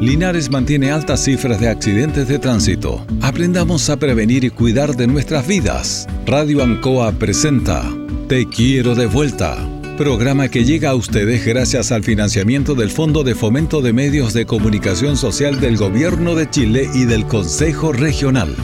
Linares 0.00 0.48
mantiene 0.48 0.92
altas 0.92 1.24
cifras 1.24 1.60
de 1.60 1.68
accidentes 1.68 2.28
de 2.28 2.38
tránsito. 2.38 3.04
Aprendamos 3.20 3.90
a 3.90 3.96
prevenir 3.96 4.44
y 4.44 4.50
cuidar 4.50 4.94
de 4.94 5.08
nuestras 5.08 5.46
vidas. 5.46 6.06
Radio 6.24 6.62
Ancoa 6.62 7.12
presenta 7.12 7.82
Te 8.28 8.46
quiero 8.46 8.94
de 8.94 9.06
vuelta. 9.06 9.56
Programa 9.96 10.48
que 10.48 10.64
llega 10.64 10.90
a 10.90 10.94
ustedes 10.94 11.44
gracias 11.44 11.90
al 11.90 12.04
financiamiento 12.04 12.76
del 12.76 12.90
Fondo 12.90 13.24
de 13.24 13.34
Fomento 13.34 13.80
de 13.82 13.92
Medios 13.92 14.34
de 14.34 14.46
Comunicación 14.46 15.16
Social 15.16 15.58
del 15.58 15.76
Gobierno 15.76 16.36
de 16.36 16.48
Chile 16.48 16.88
y 16.94 17.04
del 17.04 17.26
Consejo 17.26 17.92
Regional. 17.92 18.54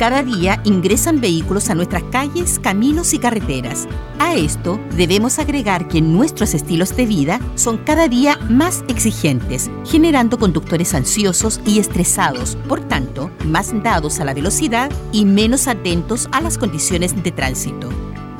Cada 0.00 0.22
día 0.22 0.62
ingresan 0.64 1.20
vehículos 1.20 1.68
a 1.68 1.74
nuestras 1.74 2.02
calles, 2.04 2.58
caminos 2.58 3.12
y 3.12 3.18
carreteras. 3.18 3.86
A 4.18 4.34
esto 4.34 4.80
debemos 4.96 5.38
agregar 5.38 5.88
que 5.88 6.00
nuestros 6.00 6.54
estilos 6.54 6.96
de 6.96 7.04
vida 7.04 7.38
son 7.54 7.76
cada 7.76 8.08
día 8.08 8.38
más 8.48 8.82
exigentes, 8.88 9.70
generando 9.84 10.38
conductores 10.38 10.94
ansiosos 10.94 11.60
y 11.66 11.80
estresados, 11.80 12.56
por 12.66 12.80
tanto, 12.80 13.30
más 13.44 13.74
dados 13.82 14.20
a 14.20 14.24
la 14.24 14.32
velocidad 14.32 14.90
y 15.12 15.26
menos 15.26 15.68
atentos 15.68 16.30
a 16.32 16.40
las 16.40 16.56
condiciones 16.56 17.22
de 17.22 17.32
tránsito. 17.32 17.90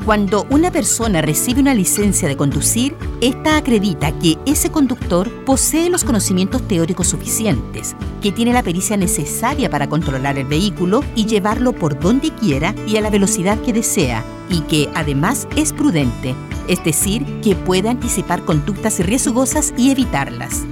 Cuando 0.05 0.47
una 0.49 0.71
persona 0.71 1.21
recibe 1.21 1.61
una 1.61 1.75
licencia 1.75 2.27
de 2.27 2.35
conducir, 2.35 2.97
esta 3.21 3.55
acredita 3.55 4.11
que 4.17 4.39
ese 4.47 4.71
conductor 4.71 5.29
posee 5.45 5.91
los 5.91 6.03
conocimientos 6.03 6.67
teóricos 6.67 7.07
suficientes, 7.09 7.95
que 8.19 8.31
tiene 8.31 8.51
la 8.51 8.63
pericia 8.63 8.97
necesaria 8.97 9.69
para 9.69 9.87
controlar 9.87 10.39
el 10.39 10.47
vehículo 10.47 11.03
y 11.15 11.27
llevarlo 11.27 11.73
por 11.73 11.99
donde 11.99 12.31
quiera 12.31 12.73
y 12.87 12.97
a 12.97 13.01
la 13.01 13.11
velocidad 13.11 13.61
que 13.61 13.73
desea, 13.73 14.23
y 14.49 14.61
que 14.61 14.89
además 14.95 15.47
es 15.55 15.71
prudente, 15.71 16.33
es 16.67 16.83
decir, 16.83 17.23
que 17.41 17.55
puede 17.55 17.89
anticipar 17.89 18.43
conductas 18.43 18.97
riesgosas 18.99 19.71
y 19.77 19.91
evitarlas. 19.91 20.63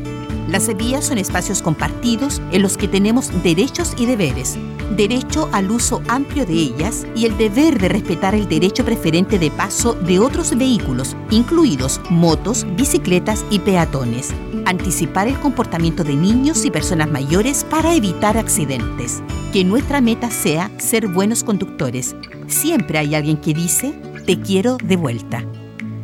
Las 0.51 0.75
vías 0.75 1.05
son 1.05 1.19
espacios 1.19 1.61
compartidos 1.61 2.41
en 2.51 2.63
los 2.63 2.75
que 2.75 2.87
tenemos 2.87 3.31
derechos 3.43 3.93
y 3.99 4.07
deberes, 4.07 4.57
derecho 4.97 5.47
al 5.51 5.69
uso 5.69 6.01
amplio 6.07 6.43
de 6.43 6.53
ellas 6.53 7.05
y 7.15 7.27
el 7.27 7.37
deber 7.37 7.79
de 7.79 7.87
respetar 7.87 8.33
el 8.33 8.49
derecho 8.49 8.83
preferente 8.83 9.37
de 9.37 9.51
paso 9.51 9.93
de 9.93 10.17
otros 10.17 10.57
vehículos, 10.57 11.15
incluidos 11.29 12.01
motos, 12.09 12.65
bicicletas 12.75 13.45
y 13.51 13.59
peatones. 13.59 14.31
Anticipar 14.65 15.27
el 15.27 15.39
comportamiento 15.39 16.03
de 16.03 16.15
niños 16.15 16.65
y 16.65 16.71
personas 16.71 17.11
mayores 17.11 17.63
para 17.63 17.93
evitar 17.93 18.35
accidentes. 18.35 19.21
Que 19.53 19.63
nuestra 19.63 20.01
meta 20.01 20.31
sea 20.31 20.71
ser 20.79 21.07
buenos 21.09 21.43
conductores. 21.43 22.15
Siempre 22.47 22.97
hay 22.97 23.13
alguien 23.13 23.37
que 23.37 23.53
dice, 23.53 23.93
te 24.25 24.39
quiero 24.39 24.77
de 24.83 24.95
vuelta. 24.95 25.45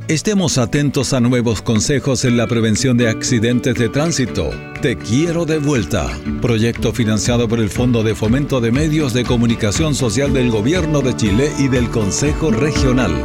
Estemos 0.07 0.59
atentos 0.59 1.13
a 1.13 1.19
nuevos 1.19 1.63
consejos 1.63 2.25
en 2.25 2.37
la 2.37 2.45
prevención 2.45 2.95
de 2.95 3.09
accidentes 3.09 3.73
de 3.73 3.89
tránsito. 3.89 4.51
Te 4.79 4.99
quiero 4.99 5.45
de 5.45 5.57
vuelta. 5.57 6.07
Proyecto 6.43 6.93
financiado 6.93 7.47
por 7.47 7.59
el 7.59 7.71
Fondo 7.71 8.03
de 8.03 8.13
Fomento 8.13 8.61
de 8.61 8.71
Medios 8.71 9.13
de 9.13 9.23
Comunicación 9.23 9.95
Social 9.95 10.31
del 10.31 10.51
Gobierno 10.51 11.01
de 11.01 11.15
Chile 11.15 11.51
y 11.57 11.69
del 11.69 11.89
Consejo 11.89 12.51
Regional. 12.51 13.19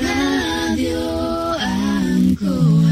Radio 0.00 1.52
Ancoa. 1.60 2.88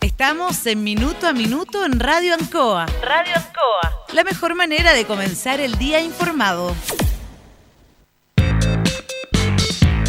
Estamos 0.00 0.66
en 0.66 0.82
Minuto 0.82 1.28
a 1.28 1.32
Minuto 1.32 1.84
en 1.86 2.00
Radio 2.00 2.34
Ancoa. 2.34 2.86
Radio 3.00 3.34
Ancoa. 3.36 4.06
La 4.12 4.24
mejor 4.24 4.56
manera 4.56 4.92
de 4.92 5.04
comenzar 5.04 5.60
el 5.60 5.78
día 5.78 6.00
informado. 6.00 6.74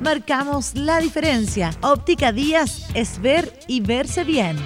Marcamos 0.00 0.74
la 0.74 0.98
diferencia. 0.98 1.72
Óptica 1.82 2.32
Díaz 2.32 2.88
es 2.94 3.20
ver 3.20 3.52
y 3.68 3.80
verse 3.80 4.24
bien. 4.24 4.56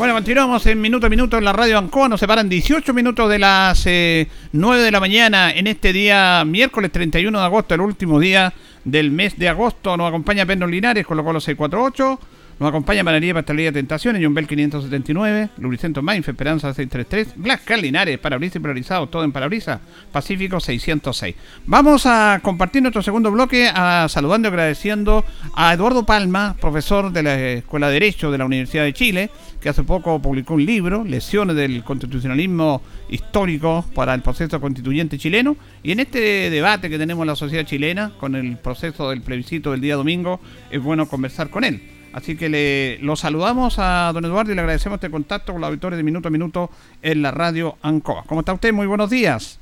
Bueno, 0.00 0.14
continuamos 0.14 0.64
en 0.64 0.80
minuto 0.80 1.06
a 1.06 1.10
minuto 1.10 1.36
en 1.36 1.44
la 1.44 1.52
radio 1.52 1.76
Ancoa. 1.76 2.08
Nos 2.08 2.20
separan 2.20 2.48
18 2.48 2.94
minutos 2.94 3.28
de 3.28 3.38
las 3.38 3.84
eh, 3.84 4.28
9 4.52 4.82
de 4.82 4.90
la 4.90 4.98
mañana 4.98 5.52
en 5.52 5.66
este 5.66 5.92
día, 5.92 6.42
miércoles 6.46 6.90
31 6.90 7.38
de 7.38 7.44
agosto, 7.44 7.74
el 7.74 7.82
último 7.82 8.18
día 8.18 8.54
del 8.82 9.10
mes 9.10 9.38
de 9.38 9.50
agosto. 9.50 9.98
Nos 9.98 10.08
acompaña 10.08 10.46
Pedro 10.46 10.66
Linares, 10.66 11.06
colocó 11.06 11.34
los 11.34 11.44
648. 11.44 12.18
Nos 12.60 12.68
acompaña 12.68 13.02
Panadería 13.02 13.32
Pastelería 13.32 13.72
Tentaciones, 13.72 14.22
Jumbel 14.22 14.46
579, 14.46 15.48
Lubricento 15.56 16.02
Mainfe, 16.02 16.32
Esperanza 16.32 16.74
633, 16.74 17.42
Glass 17.42 17.62
Linares, 17.80 18.18
parabrisas 18.18 18.56
y 18.56 18.58
polarizados, 18.58 19.10
todo 19.10 19.24
en 19.24 19.32
parabrisas, 19.32 19.80
Pacífico 20.12 20.60
606. 20.60 21.36
Vamos 21.64 22.04
a 22.04 22.38
compartir 22.42 22.82
nuestro 22.82 23.00
segundo 23.00 23.30
bloque, 23.30 23.70
a, 23.74 24.06
saludando 24.10 24.48
y 24.48 24.50
agradeciendo 24.50 25.24
a 25.54 25.72
Eduardo 25.72 26.04
Palma, 26.04 26.54
profesor 26.60 27.10
de 27.10 27.22
la 27.22 27.40
Escuela 27.40 27.86
de 27.86 27.94
Derecho 27.94 28.30
de 28.30 28.36
la 28.36 28.44
Universidad 28.44 28.84
de 28.84 28.92
Chile, 28.92 29.30
que 29.58 29.70
hace 29.70 29.82
poco 29.82 30.20
publicó 30.20 30.52
un 30.52 30.66
libro, 30.66 31.02
Lesiones 31.02 31.56
del 31.56 31.82
Constitucionalismo 31.82 32.82
Histórico 33.08 33.86
para 33.94 34.12
el 34.12 34.20
Proceso 34.20 34.60
Constituyente 34.60 35.16
Chileno, 35.16 35.56
y 35.82 35.92
en 35.92 36.00
este 36.00 36.50
debate 36.50 36.90
que 36.90 36.98
tenemos 36.98 37.22
en 37.22 37.28
la 37.28 37.36
sociedad 37.36 37.64
chilena, 37.64 38.12
con 38.20 38.34
el 38.34 38.58
proceso 38.58 39.08
del 39.08 39.22
plebiscito 39.22 39.70
del 39.70 39.80
día 39.80 39.96
domingo, 39.96 40.40
es 40.70 40.82
bueno 40.82 41.08
conversar 41.08 41.48
con 41.48 41.64
él. 41.64 41.99
Así 42.12 42.36
que 42.36 42.48
le 42.48 42.98
lo 43.00 43.14
saludamos 43.16 43.78
a 43.78 44.10
don 44.12 44.24
Eduardo 44.24 44.50
y 44.52 44.54
le 44.54 44.60
agradecemos 44.60 44.96
este 44.96 45.10
contacto 45.10 45.52
con 45.52 45.60
los 45.60 45.68
auditores 45.68 45.96
de 45.96 46.02
Minuto 46.02 46.28
a 46.28 46.30
Minuto 46.30 46.70
en 47.02 47.22
la 47.22 47.30
radio 47.30 47.76
ANCOA. 47.82 48.24
¿Cómo 48.26 48.40
está 48.40 48.52
usted? 48.52 48.72
Muy 48.72 48.86
buenos 48.86 49.10
días. 49.10 49.58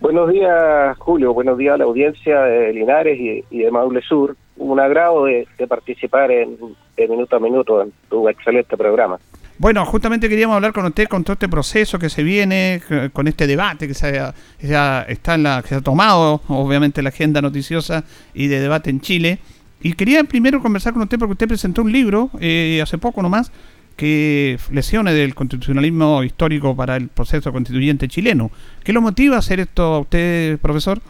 Buenos 0.00 0.30
días, 0.32 0.96
Julio. 0.98 1.34
Buenos 1.34 1.58
días 1.58 1.74
a 1.74 1.78
la 1.78 1.84
audiencia 1.84 2.40
de 2.42 2.72
Linares 2.72 3.18
y, 3.20 3.44
y 3.50 3.58
de 3.58 3.70
Maule 3.70 4.00
Sur. 4.02 4.36
Un 4.56 4.78
agrado 4.80 5.24
de, 5.24 5.46
de 5.58 5.66
participar 5.66 6.30
en, 6.30 6.56
en 6.96 7.10
Minuto 7.10 7.36
a 7.36 7.40
Minuto 7.40 7.82
en 7.82 7.92
tu 8.08 8.28
excelente 8.28 8.76
programa. 8.76 9.18
Bueno, 9.58 9.84
justamente 9.84 10.28
queríamos 10.30 10.56
hablar 10.56 10.72
con 10.72 10.86
usted 10.86 11.06
con 11.06 11.22
todo 11.22 11.34
este 11.34 11.48
proceso 11.48 11.98
que 11.98 12.08
se 12.08 12.22
viene, 12.22 12.80
c- 12.88 13.10
con 13.10 13.28
este 13.28 13.46
debate 13.46 13.86
que 13.86 13.92
se, 13.92 14.18
ha- 14.18 14.32
se 14.58 14.74
ha- 14.74 15.02
está 15.06 15.34
en 15.34 15.42
la, 15.42 15.60
que 15.60 15.68
se 15.68 15.74
ha 15.74 15.80
tomado, 15.82 16.40
obviamente, 16.48 17.02
la 17.02 17.10
agenda 17.10 17.42
noticiosa 17.42 18.04
y 18.32 18.46
de 18.48 18.60
debate 18.60 18.88
en 18.88 19.00
Chile. 19.02 19.38
Y 19.82 19.94
quería 19.94 20.22
primero 20.24 20.60
conversar 20.60 20.92
con 20.92 21.02
usted 21.02 21.18
porque 21.18 21.32
usted 21.32 21.48
presentó 21.48 21.82
un 21.82 21.92
libro 21.92 22.30
eh, 22.40 22.80
hace 22.82 22.98
poco 22.98 23.22
nomás, 23.22 23.50
que 23.96 24.58
lesiones 24.70 25.14
del 25.14 25.34
constitucionalismo 25.34 26.22
histórico 26.22 26.76
para 26.76 26.96
el 26.96 27.08
proceso 27.08 27.52
constituyente 27.52 28.08
chileno. 28.08 28.50
¿Qué 28.84 28.92
lo 28.92 29.00
motiva 29.00 29.36
a 29.36 29.40
hacer 29.40 29.60
esto 29.60 29.82
a 29.82 29.98
usted, 30.00 30.58
profesor? 30.58 31.00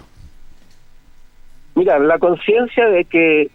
Mira, 1.75 1.99
la 1.99 2.19
conciencia 2.19 2.89
de 2.89 3.05
que 3.05 3.51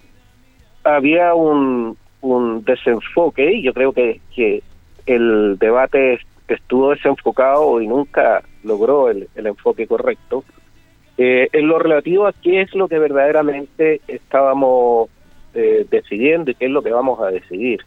había 0.84 1.34
un, 1.34 1.97
un 2.22 2.63
desenfoque 2.63 3.53
y 3.53 3.63
yo 3.63 3.74
creo 3.74 3.93
que, 3.93 4.22
que 4.36 4.63
el 5.05 5.57
debate 5.59 6.20
estuvo 6.47 6.91
desenfocado 6.91 7.82
y 7.82 7.88
nunca 7.88 8.43
logró 8.63 9.09
el, 9.09 9.28
el 9.36 9.47
enfoque 9.47 9.88
correcto. 9.88 10.43
Eh, 11.18 11.47
en 11.53 11.68
lo 11.68 11.80
relativo 11.80 12.28
a 12.28 12.34
qué 12.34 12.61
es 12.61 12.76
lo 12.76 12.88
que 12.88 12.99
verdaderamente 12.99 14.01
estábamos 14.07 15.09
eh, 15.53 15.86
decidiendo 15.89 16.51
y 16.51 16.55
qué 16.55 16.66
es 16.66 16.72
lo 16.72 16.82
que 16.82 16.91
vamos 16.91 17.20
a 17.22 17.28
decidir. 17.28 17.82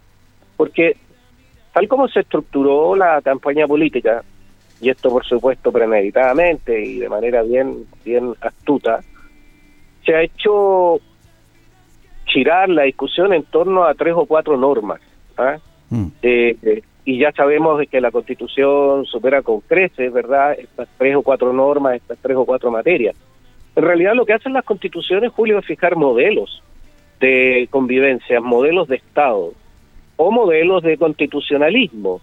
Porque 0.57 0.97
tal 1.73 1.87
como 1.89 2.09
se 2.09 2.21
estructuró 2.21 2.97
la 2.97 3.21
campaña 3.21 3.67
política, 3.67 4.23
y 4.81 4.91
esto 4.91 5.11
por 5.11 5.25
supuesto 5.25 5.73
premeditadamente 5.73 6.81
y 6.85 6.99
de 6.99 7.09
manera 7.09 7.43
bien, 7.43 7.85
bien 8.05 8.35
astuta, 8.41 9.01
se 10.05 10.15
ha 10.15 10.23
hecho 10.23 11.01
girar 12.25 12.69
la 12.69 12.83
discusión 12.85 13.33
en 13.33 13.43
torno 13.45 13.85
a 13.85 13.95
tres 13.95 14.15
o 14.17 14.27
cuatro 14.27 14.57
normas. 14.57 15.01
¿ah? 15.37 15.59
Eh, 16.23 16.57
eh, 16.63 16.83
y 17.09 17.17
ya 17.17 17.33
sabemos 17.33 17.81
que 17.91 18.03
la 18.03 18.11
Constitución 18.11 19.07
supera 19.07 19.41
con 19.41 19.63
creces, 19.63 20.13
¿verdad?, 20.13 20.53
estas 20.59 20.87
tres 20.99 21.17
o 21.17 21.23
cuatro 21.23 21.55
normas, 21.55 21.95
estas 21.95 22.19
tres 22.19 22.37
o 22.37 22.45
cuatro 22.45 22.71
materias. 22.71 23.17
En 23.75 23.83
realidad 23.83 24.13
lo 24.15 24.27
que 24.27 24.35
hacen 24.35 24.53
las 24.53 24.67
constituciones, 24.67 25.33
Julio, 25.33 25.59
es 25.59 25.65
fijar 25.65 25.97
modelos 25.97 26.63
de 27.19 27.67
convivencia, 27.71 28.43
modelos 28.43 28.89
de 28.89 28.97
Estado 28.97 29.55
o 30.17 30.31
modelos 30.31 30.83
de 30.83 30.99
constitucionalismo. 30.99 32.21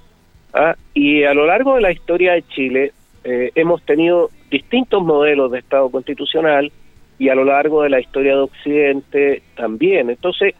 ¿ah? 0.54 0.76
Y 0.94 1.24
a 1.24 1.34
lo 1.34 1.48
largo 1.48 1.74
de 1.74 1.82
la 1.82 1.92
historia 1.92 2.34
de 2.34 2.44
Chile 2.44 2.92
eh, 3.24 3.50
hemos 3.56 3.82
tenido 3.82 4.30
distintos 4.52 5.02
modelos 5.02 5.52
de 5.52 5.58
Estado 5.58 5.90
constitucional 5.90 6.72
y 7.18 7.30
a 7.30 7.34
lo 7.34 7.44
largo 7.44 7.82
de 7.82 7.90
la 7.90 8.02
historia 8.02 8.36
de 8.36 8.42
Occidente 8.42 9.42
también. 9.56 10.12
Entonces, 10.12 10.54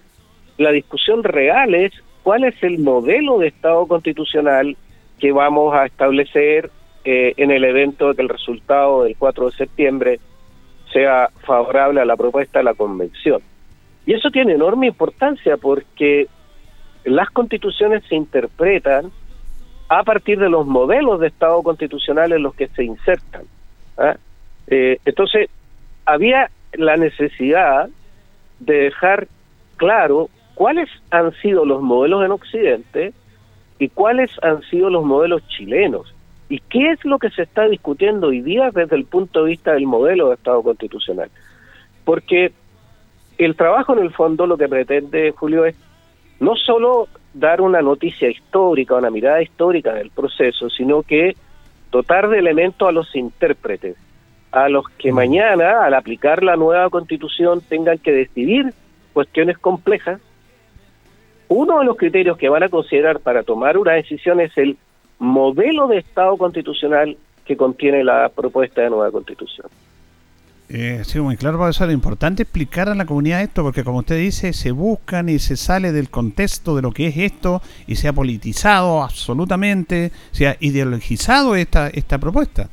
la 0.58 0.72
discusión 0.72 1.24
real 1.24 1.76
es 1.76 1.92
cuál 2.26 2.44
es 2.44 2.56
el 2.64 2.80
modelo 2.80 3.38
de 3.38 3.50
Estado 3.50 3.86
constitucional 3.86 4.76
que 5.20 5.32
vamos 5.32 5.76
a 5.76 5.86
establecer 5.86 6.72
eh, 7.04 7.36
en 7.38 7.52
el 7.52 7.64
evento 7.64 8.08
de 8.08 8.16
que 8.16 8.24
el 8.24 8.30
resultado 8.30 9.04
del 9.04 9.16
4 9.16 9.46
de 9.46 9.56
septiembre 9.56 10.20
sea 10.92 11.30
favorable 11.46 12.02
a 12.02 12.06
la 12.06 12.18
propuesta 12.18 12.58
de 12.58 12.66
la 12.66 12.74
Convención. 12.74 13.44
Y 14.08 14.14
eso 14.14 14.32
tiene 14.32 14.54
enorme 14.54 14.88
importancia 14.88 15.56
porque 15.58 16.28
las 17.04 17.30
constituciones 17.30 18.04
se 18.10 18.16
interpretan 18.16 19.12
a 19.88 20.02
partir 20.04 20.40
de 20.40 20.50
los 20.50 20.66
modelos 20.66 21.20
de 21.20 21.28
Estado 21.28 21.62
constitucional 21.62 22.32
en 22.32 22.42
los 22.42 22.56
que 22.56 22.70
se 22.70 22.86
insertan. 22.86 23.44
¿ah? 24.00 24.16
Eh, 24.66 24.98
entonces, 25.06 25.48
había 26.08 26.50
la 26.74 26.98
necesidad 26.98 27.88
de 28.60 28.76
dejar 28.76 29.28
claro 29.78 30.32
cuáles 30.56 30.90
han 31.12 31.34
sido 31.34 31.66
los 31.66 31.82
modelos 31.82 32.26
en 32.26 32.32
Occidente 32.32 33.14
y 33.78 33.90
cuáles 33.90 34.32
han 34.42 34.62
sido 34.64 34.90
los 34.90 35.04
modelos 35.04 35.46
chilenos. 35.48 36.14
¿Y 36.50 36.60
qué 36.60 36.92
es 36.92 37.04
lo 37.06 37.20
que 37.20 37.30
se 37.30 37.44
está 37.44 37.68
discutiendo 37.68 38.28
hoy 38.28 38.42
día 38.42 38.72
desde 38.72 38.96
el 38.96 39.06
punto 39.06 39.44
de 39.44 39.52
vista 39.52 39.74
del 39.74 39.86
modelo 39.86 40.30
de 40.30 40.36
Estado 40.36 40.64
constitucional? 40.64 41.30
Porque 42.04 42.54
el 43.38 43.56
trabajo 43.56 43.94
en 43.94 44.04
el 44.04 44.12
fondo 44.12 44.48
lo 44.48 44.58
que 44.58 44.70
pretende 44.70 45.32
Julio 45.32 45.66
es 45.66 45.76
no 46.40 46.56
solo 46.56 47.08
dar 47.34 47.62
una 47.62 47.82
noticia 47.82 48.30
histórica, 48.30 48.96
una 48.96 49.10
mirada 49.10 49.42
histórica 49.42 49.94
del 49.94 50.12
proceso, 50.12 50.70
sino 50.70 51.02
que 51.02 51.36
dotar 51.92 52.30
de 52.30 52.40
elementos 52.40 52.88
a 52.88 52.92
los 52.92 53.14
intérpretes, 53.16 53.98
a 54.52 54.70
los 54.70 54.88
que 54.90 55.12
mm. 55.12 55.16
mañana, 55.16 55.84
al 55.84 55.94
aplicar 55.94 56.44
la 56.44 56.56
nueva 56.56 56.90
constitución, 56.90 57.62
tengan 57.68 57.98
que 57.98 58.12
decidir 58.12 58.74
cuestiones 59.14 59.58
complejas 59.58 60.22
uno 61.48 61.80
de 61.80 61.86
los 61.86 61.98
criterios 61.98 62.38
que 62.38 62.50
van 62.50 62.64
a 62.64 62.70
considerar 62.70 63.20
para 63.20 63.44
tomar 63.44 63.78
una 63.78 63.94
decisión 63.94 64.40
es 64.40 64.58
el 64.58 64.78
modelo 65.20 65.88
de 65.88 66.00
Estado 66.00 66.38
constitucional 66.38 67.18
que 67.46 67.56
contiene 67.56 68.04
la 68.04 68.30
propuesta 68.30 68.82
de 68.82 68.90
nueva 68.90 69.12
constitución. 69.12 69.68
Eh, 70.68 71.02
sí, 71.04 71.20
muy 71.20 71.38
claro, 71.38 71.58
profesor. 71.58 71.90
Es 71.90 71.94
importante 71.94 72.44
explicar 72.44 72.90
a 72.90 72.96
la 72.96 73.06
comunidad 73.06 73.44
esto, 73.44 73.62
porque 73.62 73.84
como 73.84 74.00
usted 74.00 74.18
dice, 74.18 74.52
se 74.52 74.72
buscan 74.72 75.30
y 75.30 75.38
se 75.38 75.58
sale 75.58 75.92
del 75.92 76.10
contexto 76.10 76.76
de 76.76 76.82
lo 76.82 76.92
que 76.92 77.08
es 77.08 77.18
esto 77.18 77.62
y 77.86 77.96
se 77.96 78.08
ha 78.08 78.14
politizado 78.14 79.04
absolutamente, 79.04 80.12
se 80.32 80.48
ha 80.48 80.58
ideologizado 80.60 81.56
esta, 81.56 81.90
esta 81.90 82.18
propuesta. 82.18 82.68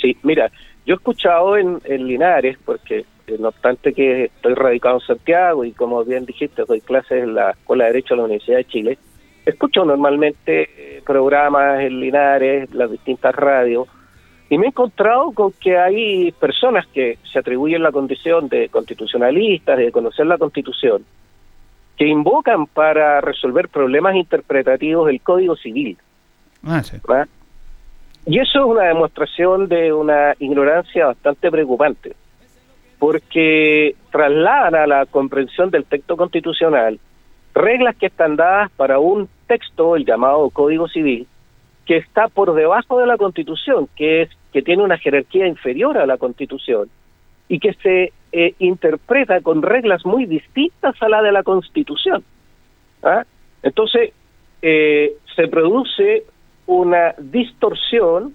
Sí, 0.00 0.16
mira, 0.22 0.50
yo 0.88 0.94
he 0.94 0.96
escuchado 0.96 1.58
en, 1.58 1.82
en 1.84 2.06
Linares, 2.06 2.56
porque 2.64 3.04
eh, 3.26 3.36
no 3.38 3.48
obstante 3.48 3.92
que 3.92 4.24
estoy 4.24 4.54
radicado 4.54 4.94
en 4.94 5.06
Santiago 5.06 5.62
y 5.62 5.72
como 5.72 6.02
bien 6.02 6.24
dijiste, 6.24 6.64
doy 6.66 6.80
clases 6.80 7.24
en 7.24 7.34
la 7.34 7.50
Escuela 7.50 7.84
de 7.84 7.92
Derecho 7.92 8.14
de 8.14 8.18
la 8.18 8.24
Universidad 8.24 8.56
de 8.56 8.64
Chile, 8.64 8.98
escucho 9.44 9.84
normalmente 9.84 10.70
eh, 10.78 11.02
programas 11.04 11.80
en 11.80 12.00
Linares, 12.00 12.72
las 12.72 12.90
distintas 12.90 13.34
radios, 13.34 13.86
y 14.48 14.56
me 14.56 14.64
he 14.64 14.68
encontrado 14.68 15.30
con 15.32 15.52
que 15.52 15.76
hay 15.76 16.32
personas 16.32 16.86
que 16.86 17.18
se 17.30 17.38
atribuyen 17.38 17.82
la 17.82 17.92
condición 17.92 18.48
de 18.48 18.70
constitucionalistas, 18.70 19.76
de 19.76 19.92
conocer 19.92 20.24
la 20.24 20.38
Constitución, 20.38 21.04
que 21.98 22.06
invocan 22.06 22.66
para 22.66 23.20
resolver 23.20 23.68
problemas 23.68 24.16
interpretativos 24.16 25.08
del 25.08 25.20
Código 25.20 25.54
Civil. 25.54 25.98
Ah, 26.64 26.82
sí. 26.82 26.96
Y 28.28 28.38
eso 28.40 28.58
es 28.58 28.64
una 28.66 28.84
demostración 28.84 29.68
de 29.68 29.90
una 29.90 30.34
ignorancia 30.38 31.06
bastante 31.06 31.50
preocupante 31.50 32.14
porque 32.98 33.94
trasladan 34.10 34.74
a 34.74 34.86
la 34.86 35.06
comprensión 35.06 35.70
del 35.70 35.86
texto 35.86 36.14
constitucional 36.16 36.98
reglas 37.54 37.96
que 37.96 38.06
están 38.06 38.36
dadas 38.36 38.70
para 38.72 38.98
un 38.98 39.30
texto, 39.46 39.96
el 39.96 40.04
llamado 40.04 40.50
Código 40.50 40.88
Civil, 40.88 41.26
que 41.86 41.96
está 41.96 42.28
por 42.28 42.54
debajo 42.54 43.00
de 43.00 43.06
la 43.06 43.16
Constitución, 43.16 43.88
que 43.96 44.22
es 44.22 44.30
que 44.52 44.60
tiene 44.60 44.82
una 44.82 44.98
jerarquía 44.98 45.46
inferior 45.46 45.96
a 45.96 46.04
la 46.04 46.18
Constitución 46.18 46.90
y 47.48 47.58
que 47.58 47.72
se 47.82 48.12
eh, 48.32 48.54
interpreta 48.58 49.40
con 49.40 49.62
reglas 49.62 50.04
muy 50.04 50.26
distintas 50.26 50.94
a 51.02 51.08
la 51.08 51.22
de 51.22 51.32
la 51.32 51.42
Constitución. 51.42 52.22
¿ah? 53.02 53.24
Entonces, 53.62 54.12
eh, 54.60 55.12
se 55.34 55.48
produce 55.48 56.24
una 56.68 57.14
distorsión 57.18 58.34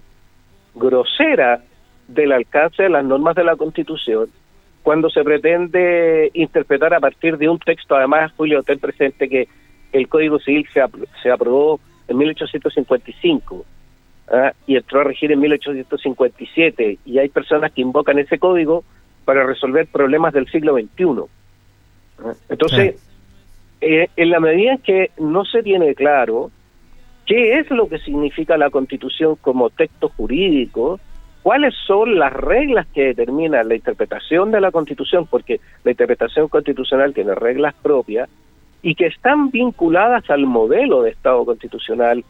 grosera 0.76 1.62
del 2.08 2.34
alcance 2.34 2.84
de 2.84 2.90
las 2.90 3.06
normas 3.06 3.36
de 3.36 3.46
la 3.46 3.56
Constitución 3.56 4.28
cuando 4.84 5.10
se 5.10 5.24
pretende 5.24 6.30
interpretar 6.34 6.94
a 6.94 7.00
partir 7.00 7.38
de 7.38 7.48
un 7.48 7.58
texto, 7.58 7.96
además, 7.96 8.34
Julio, 8.36 8.64
ten 8.64 8.80
presente 8.80 9.30
que 9.30 9.48
el 9.94 10.10
Código 10.10 10.40
Civil 10.40 10.68
se, 10.74 10.82
se 11.22 11.32
aprobó 11.32 11.80
en 12.10 12.18
1855 12.18 13.66
¿ah? 14.28 14.52
y 14.68 14.76
entró 14.76 15.00
a 15.00 15.06
regir 15.06 15.32
en 15.32 15.40
1857 15.40 17.00
y 17.06 17.18
hay 17.18 17.30
personas 17.30 17.72
que 17.72 17.82
invocan 17.82 18.20
ese 18.20 18.38
código 18.38 18.84
para 19.24 19.46
resolver 19.46 19.88
problemas 19.88 20.34
del 20.34 20.52
siglo 20.52 20.74
XXI. 20.74 21.06
¿ah? 22.20 22.34
Entonces, 22.50 22.96
eh, 23.80 24.10
en 24.18 24.30
la 24.30 24.42
medida 24.42 24.74
en 24.74 24.78
que 24.80 25.12
no 25.18 25.46
se 25.46 25.64
tiene 25.64 25.96
claro 25.96 26.52
qué 27.26 27.60
es 27.60 27.70
lo 27.70 27.88
que 27.88 28.00
significa 28.00 28.58
la 28.58 28.70
Constitución 28.70 29.38
como 29.42 29.70
texto 29.70 30.10
jurídico, 30.10 31.00
cuáles 31.42 31.74
son 31.86 32.18
las 32.18 32.34
reglas 32.34 32.88
que 32.94 33.08
determinan 33.08 33.68
la 33.68 33.76
interpretación 33.76 34.52
de 34.52 34.62
la 34.62 34.72
Constitución, 34.72 35.28
porque 35.30 35.60
la 35.84 35.92
interpretación 35.92 36.48
constitucional 36.48 37.14
tiene 37.14 37.36
reglas 37.36 37.76
propias 37.82 38.30
y 38.82 38.96
que 38.96 39.08
están 39.08 39.50
vinculadas 39.52 40.30
al 40.30 40.46
modelo 40.46 41.04
de 41.04 41.12
Estado 41.12 41.46
constitucional 41.46 42.24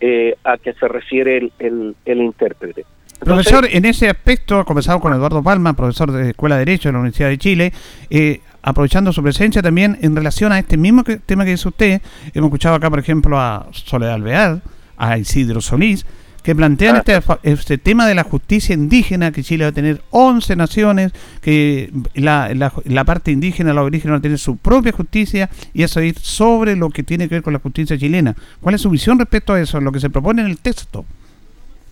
eh, 0.00 0.34
a 0.44 0.56
que 0.56 0.72
se 0.72 0.88
refiere 0.88 1.50
el, 1.58 1.94
el, 2.04 2.18
intérprete. 2.22 2.84
profesor, 3.20 3.66
en 3.70 3.84
ese 3.84 4.08
aspecto, 4.08 4.64
comenzamos 4.64 5.02
con 5.02 5.12
Eduardo 5.12 5.42
Palma, 5.42 5.74
profesor 5.74 6.10
de 6.10 6.30
Escuela 6.30 6.56
de 6.56 6.64
Derecho 6.64 6.88
de 6.88 6.92
la 6.94 6.98
Universidad 7.00 7.28
de 7.28 7.38
Chile, 7.38 7.72
eh, 8.08 8.40
aprovechando 8.62 9.12
su 9.12 9.22
presencia 9.22 9.62
también 9.62 9.98
en 10.02 10.14
relación 10.14 10.52
a 10.52 10.58
este 10.58 10.76
mismo 10.76 11.04
tema 11.04 11.44
que 11.44 11.52
dice 11.52 11.68
usted, 11.68 12.02
hemos 12.34 12.48
escuchado 12.48 12.74
acá, 12.74 12.90
por 12.90 12.98
ejemplo, 12.98 13.38
a 13.38 13.68
Soledad 13.72 14.14
Alvear, 14.14 14.62
a 14.96 15.18
Isidro 15.18 15.60
Solís, 15.60 16.04
que 16.42 16.54
plantean 16.54 16.96
este, 16.96 17.20
este, 17.42 17.78
tema 17.78 18.06
de 18.06 18.14
la 18.14 18.22
justicia 18.22 18.74
indígena, 18.74 19.32
que 19.32 19.42
Chile 19.42 19.64
va 19.64 19.70
a 19.70 19.72
tener 19.72 20.00
11 20.10 20.56
naciones, 20.56 21.12
que 21.42 21.90
la, 22.14 22.52
la, 22.54 23.04
parte 23.04 23.30
indígena, 23.30 23.74
la 23.74 23.80
aborigen 23.80 24.12
va 24.12 24.16
a 24.16 24.20
tener 24.20 24.38
su 24.38 24.56
propia 24.56 24.92
justicia 24.92 25.50
y 25.74 25.82
eso 25.82 26.00
ir 26.00 26.18
sobre 26.18 26.76
lo 26.76 26.90
que 26.90 27.02
tiene 27.02 27.28
que 27.28 27.36
ver 27.36 27.42
con 27.42 27.52
la 27.52 27.58
justicia 27.58 27.98
chilena. 27.98 28.34
¿Cuál 28.60 28.74
es 28.74 28.80
su 28.80 28.90
visión 28.90 29.18
respecto 29.18 29.52
a 29.52 29.60
eso, 29.60 29.80
lo 29.80 29.92
que 29.92 30.00
se 30.00 30.10
propone 30.10 30.42
en 30.42 30.48
el 30.48 30.58
texto? 30.58 31.04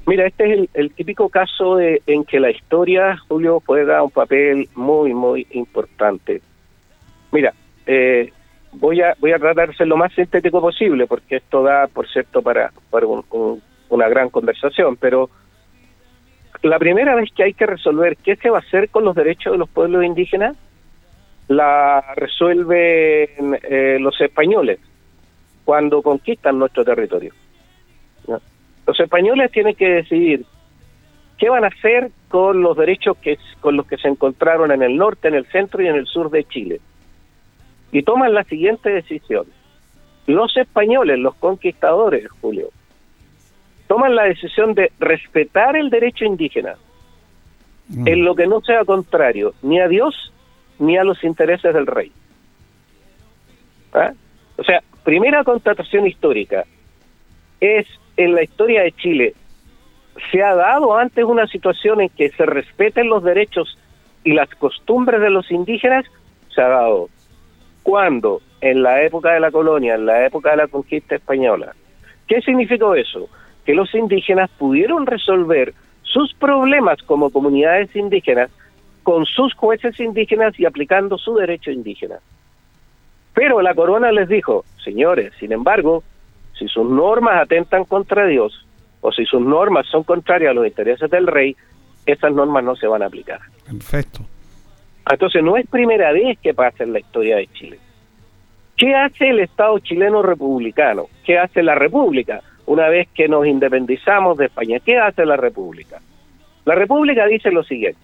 Mira, 0.07 0.27
este 0.27 0.55
es 0.55 0.69
el, 0.73 0.91
típico 0.93 1.29
caso 1.29 1.77
de, 1.77 2.01
en 2.07 2.25
que 2.25 2.41
la 2.41 2.51
historia, 2.51 3.19
Julio, 3.29 3.63
juega 3.67 4.03
un 4.03 4.11
papel 4.11 4.67
muy, 4.75 5.13
muy 5.13 5.47
importante. 5.51 6.41
Mira, 7.33 7.53
eh, 7.87 8.33
voy 8.73 9.03
a 9.03 9.15
voy 9.19 9.33
a 9.33 9.39
tratar 9.39 9.69
de 9.69 9.77
ser 9.77 9.87
lo 9.87 9.97
más 9.97 10.13
sintético 10.13 10.61
posible, 10.61 11.07
porque 11.07 11.37
esto 11.37 11.63
da, 11.63 11.87
por 11.87 12.09
cierto, 12.09 12.43
para, 12.43 12.73
para 12.91 13.07
un, 13.07 13.63
una 13.89 14.09
gran 14.09 14.31
conversación, 14.31 14.97
pero 14.97 15.31
la 16.63 16.79
primera 16.79 17.15
vez 17.15 17.31
que 17.35 17.45
hay 17.45 17.55
que 17.55 17.67
resolver 17.67 18.17
qué 18.17 18.37
se 18.37 18.51
va 18.51 18.59
a 18.59 18.61
hacer 18.61 18.89
con 18.89 19.05
los 19.05 19.15
derechos 19.15 19.53
de 19.53 19.59
los 19.59 19.69
pueblos 19.69 20.05
indígenas 20.05 20.57
la 21.49 22.05
resuelven 22.17 23.59
eh, 23.63 23.99
los 24.01 24.21
españoles 24.21 24.79
cuando 25.65 26.03
conquistan 26.03 26.59
nuestro 26.59 26.85
territorio. 26.85 27.33
Los 28.87 29.01
españoles 29.01 29.51
tienen 29.53 29.75
que 29.75 29.89
decidir 29.89 30.45
qué 31.37 31.51
van 31.51 31.65
a 31.65 31.69
hacer 31.69 32.11
con 32.29 32.63
los 32.63 32.77
derechos 32.77 33.17
que 33.19 33.39
con 33.61 33.77
los 33.77 33.87
que 33.87 33.99
se 33.99 34.09
encontraron 34.09 34.73
en 34.73 34.83
el 34.83 34.97
norte, 34.97 35.29
en 35.29 35.35
el 35.35 35.47
centro 35.47 35.83
y 35.83 35.87
en 35.87 35.95
el 35.95 36.07
sur 36.07 36.31
de 36.31 36.45
Chile. 36.45 36.81
Y 37.93 38.03
toman 38.03 38.35
la 38.35 38.45
siguiente 38.45 38.91
decisión. 38.91 39.47
Los 40.27 40.57
españoles, 40.57 41.19
los 41.19 41.35
conquistadores, 41.37 42.29
Julio, 42.41 42.69
toman 43.87 44.15
la 44.15 44.25
decisión 44.25 44.75
de 44.75 44.93
respetar 44.99 45.77
el 45.77 45.89
derecho 45.89 46.25
indígena 46.25 46.77
en 48.05 48.25
lo 48.25 48.35
que 48.35 48.47
no 48.47 48.61
sea 48.61 48.85
contrario 48.85 49.55
ni 49.63 49.81
a 49.81 49.89
Dios 49.89 50.33
ni 50.79 50.99
a 50.99 51.05
los 51.05 51.25
intereses 51.25 51.73
del 51.73 51.87
rey. 51.87 52.13
¿Ah? 53.95 54.13
O 54.59 54.65
sea, 54.65 54.83
primera 55.03 55.43
constatación 55.45 56.07
histórica 56.07 56.65
es 57.61 57.87
en 58.19 58.35
la 58.35 58.43
historia 58.43 58.83
de 58.83 58.93
Chile 58.93 59.35
se 60.31 60.43
ha 60.43 60.55
dado 60.55 60.97
antes 60.97 61.25
una 61.25 61.47
situación 61.47 62.01
en 62.01 62.09
que 62.11 62.31
se 62.31 62.45
respeten 62.45 63.09
los 63.09 63.23
derechos 63.23 63.79
y 64.25 64.33
las 64.33 64.49
costumbres 64.57 65.21
de 65.21 65.31
los 65.31 65.51
indígenas, 65.51 66.05
se 66.55 66.61
ha 66.61 66.69
dado 66.69 67.09
cuando 67.89 68.43
en 68.61 68.83
la 68.83 69.03
época 69.03 69.33
de 69.33 69.41
la 69.41 69.51
colonia, 69.51 69.95
en 69.95 70.05
la 70.05 70.27
época 70.27 70.51
de 70.51 70.59
la 70.59 70.67
conquista 70.67 71.15
española. 71.15 71.75
¿Qué 72.27 72.43
significó 72.43 72.95
eso? 72.95 73.31
Que 73.65 73.73
los 73.73 73.95
indígenas 73.95 74.51
pudieron 74.59 75.07
resolver 75.07 75.73
sus 76.03 76.35
problemas 76.35 77.03
como 77.05 77.31
comunidades 77.31 77.97
indígenas 77.97 78.51
con 79.03 79.25
sus 79.25 79.55
jueces 79.55 79.99
indígenas 80.01 80.61
y 80.61 80.67
aplicando 80.67 81.17
su 81.17 81.35
derecho 81.37 81.71
indígena. 81.71 82.17
Pero 83.33 83.63
la 83.63 83.75
corona 83.75 84.13
les 84.13 84.29
dijo, 84.29 84.67
señores, 84.85 85.33
sin 85.41 85.53
embargo, 85.53 86.05
si 86.59 86.69
sus 86.69 86.85
normas 86.85 87.41
atentan 87.41 87.87
contra 87.87 88.27
Dios 88.27 88.67
o 89.01 89.13
si 89.13 89.25
sus 89.25 89.41
normas 89.41 89.87
son 89.87 90.03
contrarias 90.03 90.51
a 90.51 90.55
los 90.55 90.67
intereses 90.67 91.11
del 91.11 91.27
rey, 91.27 91.57
esas 92.05 92.35
normas 92.35 92.65
no 92.65 92.77
se 92.77 92.87
van 92.87 93.03
a 93.03 93.07
aplicar. 93.07 93.41
Perfecto. 93.65 94.27
Entonces 95.11 95.43
no 95.43 95.57
es 95.57 95.67
primera 95.67 96.13
vez 96.13 96.39
que 96.39 96.55
pasa 96.55 96.85
en 96.85 96.93
la 96.93 97.01
historia 97.01 97.37
de 97.37 97.47
Chile. 97.49 97.79
¿Qué 98.77 98.95
hace 98.95 99.31
el 99.31 99.41
Estado 99.41 99.79
chileno 99.79 100.23
republicano? 100.23 101.07
¿Qué 101.25 101.39
hace 101.39 101.63
la 101.63 101.75
República 101.75 102.43
una 102.67 102.89
vez 102.89 103.09
que 103.15 103.27
nos 103.27 103.47
independizamos 103.47 104.37
de 104.37 104.47
España? 104.47 104.79
¿Qué 104.85 104.99
hace 104.99 105.25
la 105.25 105.37
República? 105.37 106.01
La 106.65 106.75
República 106.75 107.27
dice 107.27 107.51
lo 107.51 107.65
siguiente. 107.65 108.01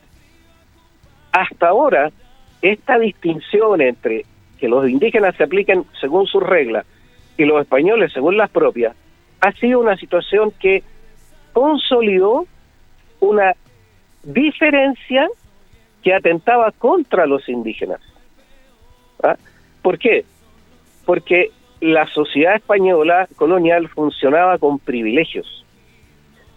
Hasta 1.33 1.69
ahora, 1.69 2.11
esta 2.63 2.99
distinción 2.99 3.81
entre 3.81 4.25
que 4.59 4.69
los 4.69 4.89
indígenas 4.89 5.37
se 5.37 5.45
apliquen 5.45 5.85
según 6.01 6.27
sus 6.27 6.43
reglas 6.43 6.87
y 7.37 7.45
los 7.45 7.61
españoles 7.61 8.13
según 8.13 8.37
las 8.37 8.51
propias, 8.51 8.97
ha 9.41 9.53
sido 9.53 9.81
una 9.81 9.97
situación 9.97 10.53
que 10.59 10.83
consolidó 11.53 12.47
una 13.21 13.55
diferencia 14.23 15.29
que 16.05 16.15
atentaba 16.15 16.71
contra 16.71 17.27
los 17.27 17.49
indígenas. 17.49 18.01
¿Ah? 19.23 19.37
¿Por 19.83 19.99
qué? 19.99 20.25
Porque 21.07 21.51
la 21.81 22.07
sociedad 22.09 22.57
española 22.57 23.27
colonial 23.37 23.89
funcionaba 23.89 24.59
con 24.59 24.79
privilegios 24.79 25.65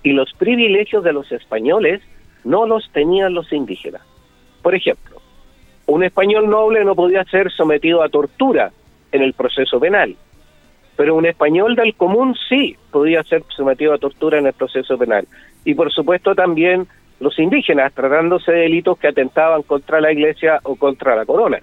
y 0.03 0.11
los 0.11 0.31
privilegios 0.33 1.03
de 1.03 1.13
los 1.13 1.31
españoles 1.31 2.01
no 2.43 2.65
los 2.65 2.89
tenían 2.91 3.33
los 3.33 3.51
indígenas. 3.51 4.01
Por 4.61 4.75
ejemplo, 4.75 5.21
un 5.85 6.03
español 6.03 6.49
noble 6.49 6.83
no 6.83 6.95
podía 6.95 7.23
ser 7.25 7.51
sometido 7.51 8.03
a 8.03 8.09
tortura 8.09 8.71
en 9.11 9.21
el 9.21 9.33
proceso 9.33 9.79
penal, 9.79 10.15
pero 10.97 11.15
un 11.15 11.25
español 11.25 11.75
del 11.75 11.95
común 11.95 12.35
sí 12.49 12.75
podía 12.91 13.23
ser 13.23 13.43
sometido 13.55 13.93
a 13.93 13.97
tortura 13.97 14.39
en 14.39 14.47
el 14.47 14.53
proceso 14.53 14.97
penal. 14.97 15.25
Y 15.63 15.73
por 15.73 15.91
supuesto 15.91 16.35
también 16.35 16.87
los 17.20 17.38
indígenas, 17.39 17.93
tratándose 17.93 18.51
de 18.51 18.59
delitos 18.59 18.97
que 18.97 19.07
atentaban 19.07 19.63
contra 19.63 19.99
la 20.01 20.11
iglesia 20.11 20.59
o 20.63 20.76
contra 20.76 21.15
la 21.15 21.26
corona. 21.26 21.59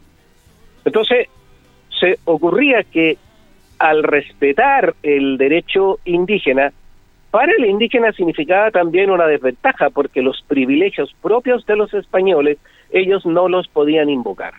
Entonces, 0.84 1.28
se 1.98 2.18
ocurría 2.24 2.82
que 2.82 3.18
al 3.78 4.02
respetar 4.02 4.94
el 5.02 5.38
derecho 5.38 5.98
indígena, 6.04 6.72
para 7.30 7.52
el 7.58 7.64
indígena 7.64 8.12
significaba 8.12 8.70
también 8.70 9.10
una 9.10 9.26
desventaja, 9.26 9.90
porque 9.90 10.22
los 10.22 10.42
privilegios 10.46 11.14
propios 11.20 11.66
de 11.66 11.76
los 11.76 11.92
españoles, 11.94 12.58
ellos 12.90 13.26
no 13.26 13.48
los 13.48 13.66
podían 13.68 14.08
invocar. 14.08 14.54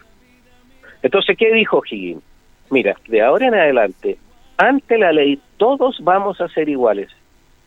Entonces, 1.01 1.37
¿qué 1.37 1.53
dijo 1.53 1.81
Higgins? 1.89 2.21
Mira, 2.69 2.95
de 3.07 3.21
ahora 3.21 3.47
en 3.47 3.55
adelante, 3.55 4.17
ante 4.57 4.97
la 4.97 5.11
ley 5.11 5.39
todos 5.57 5.99
vamos 6.03 6.41
a 6.41 6.47
ser 6.49 6.67
iguales. 6.67 7.09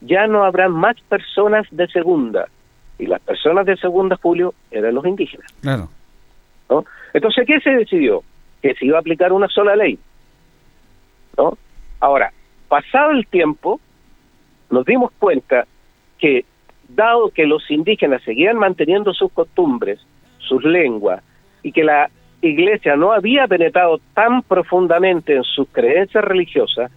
Ya 0.00 0.26
no 0.26 0.44
habrá 0.44 0.68
más 0.68 1.00
personas 1.02 1.66
de 1.70 1.86
segunda. 1.88 2.48
Y 2.98 3.06
las 3.06 3.20
personas 3.20 3.66
de 3.66 3.76
segunda, 3.76 4.16
Julio, 4.20 4.54
eran 4.70 4.94
los 4.94 5.06
indígenas. 5.06 5.46
Claro. 5.60 5.88
¿no? 6.68 6.84
Entonces, 7.14 7.46
¿qué 7.46 7.60
se 7.60 7.70
decidió? 7.70 8.22
Que 8.60 8.74
se 8.74 8.86
iba 8.86 8.98
a 8.98 9.00
aplicar 9.00 9.32
una 9.32 9.48
sola 9.48 9.76
ley. 9.76 9.98
¿no? 11.36 11.56
Ahora, 12.00 12.32
pasado 12.68 13.12
el 13.12 13.26
tiempo, 13.26 13.80
nos 14.70 14.84
dimos 14.84 15.12
cuenta 15.18 15.66
que, 16.18 16.44
dado 16.88 17.30
que 17.30 17.46
los 17.46 17.70
indígenas 17.70 18.22
seguían 18.22 18.58
manteniendo 18.58 19.12
sus 19.14 19.32
costumbres, 19.32 20.00
sus 20.38 20.64
lenguas, 20.64 21.22
y 21.62 21.72
que 21.72 21.84
la 21.84 22.10
iglesia 22.40 22.96
no 22.96 23.12
había 23.12 23.46
penetrado 23.46 24.00
tan 24.14 24.42
profundamente 24.42 25.34
en 25.34 25.44
sus 25.44 25.68
creencias 25.68 26.24
religiosas, 26.24 26.90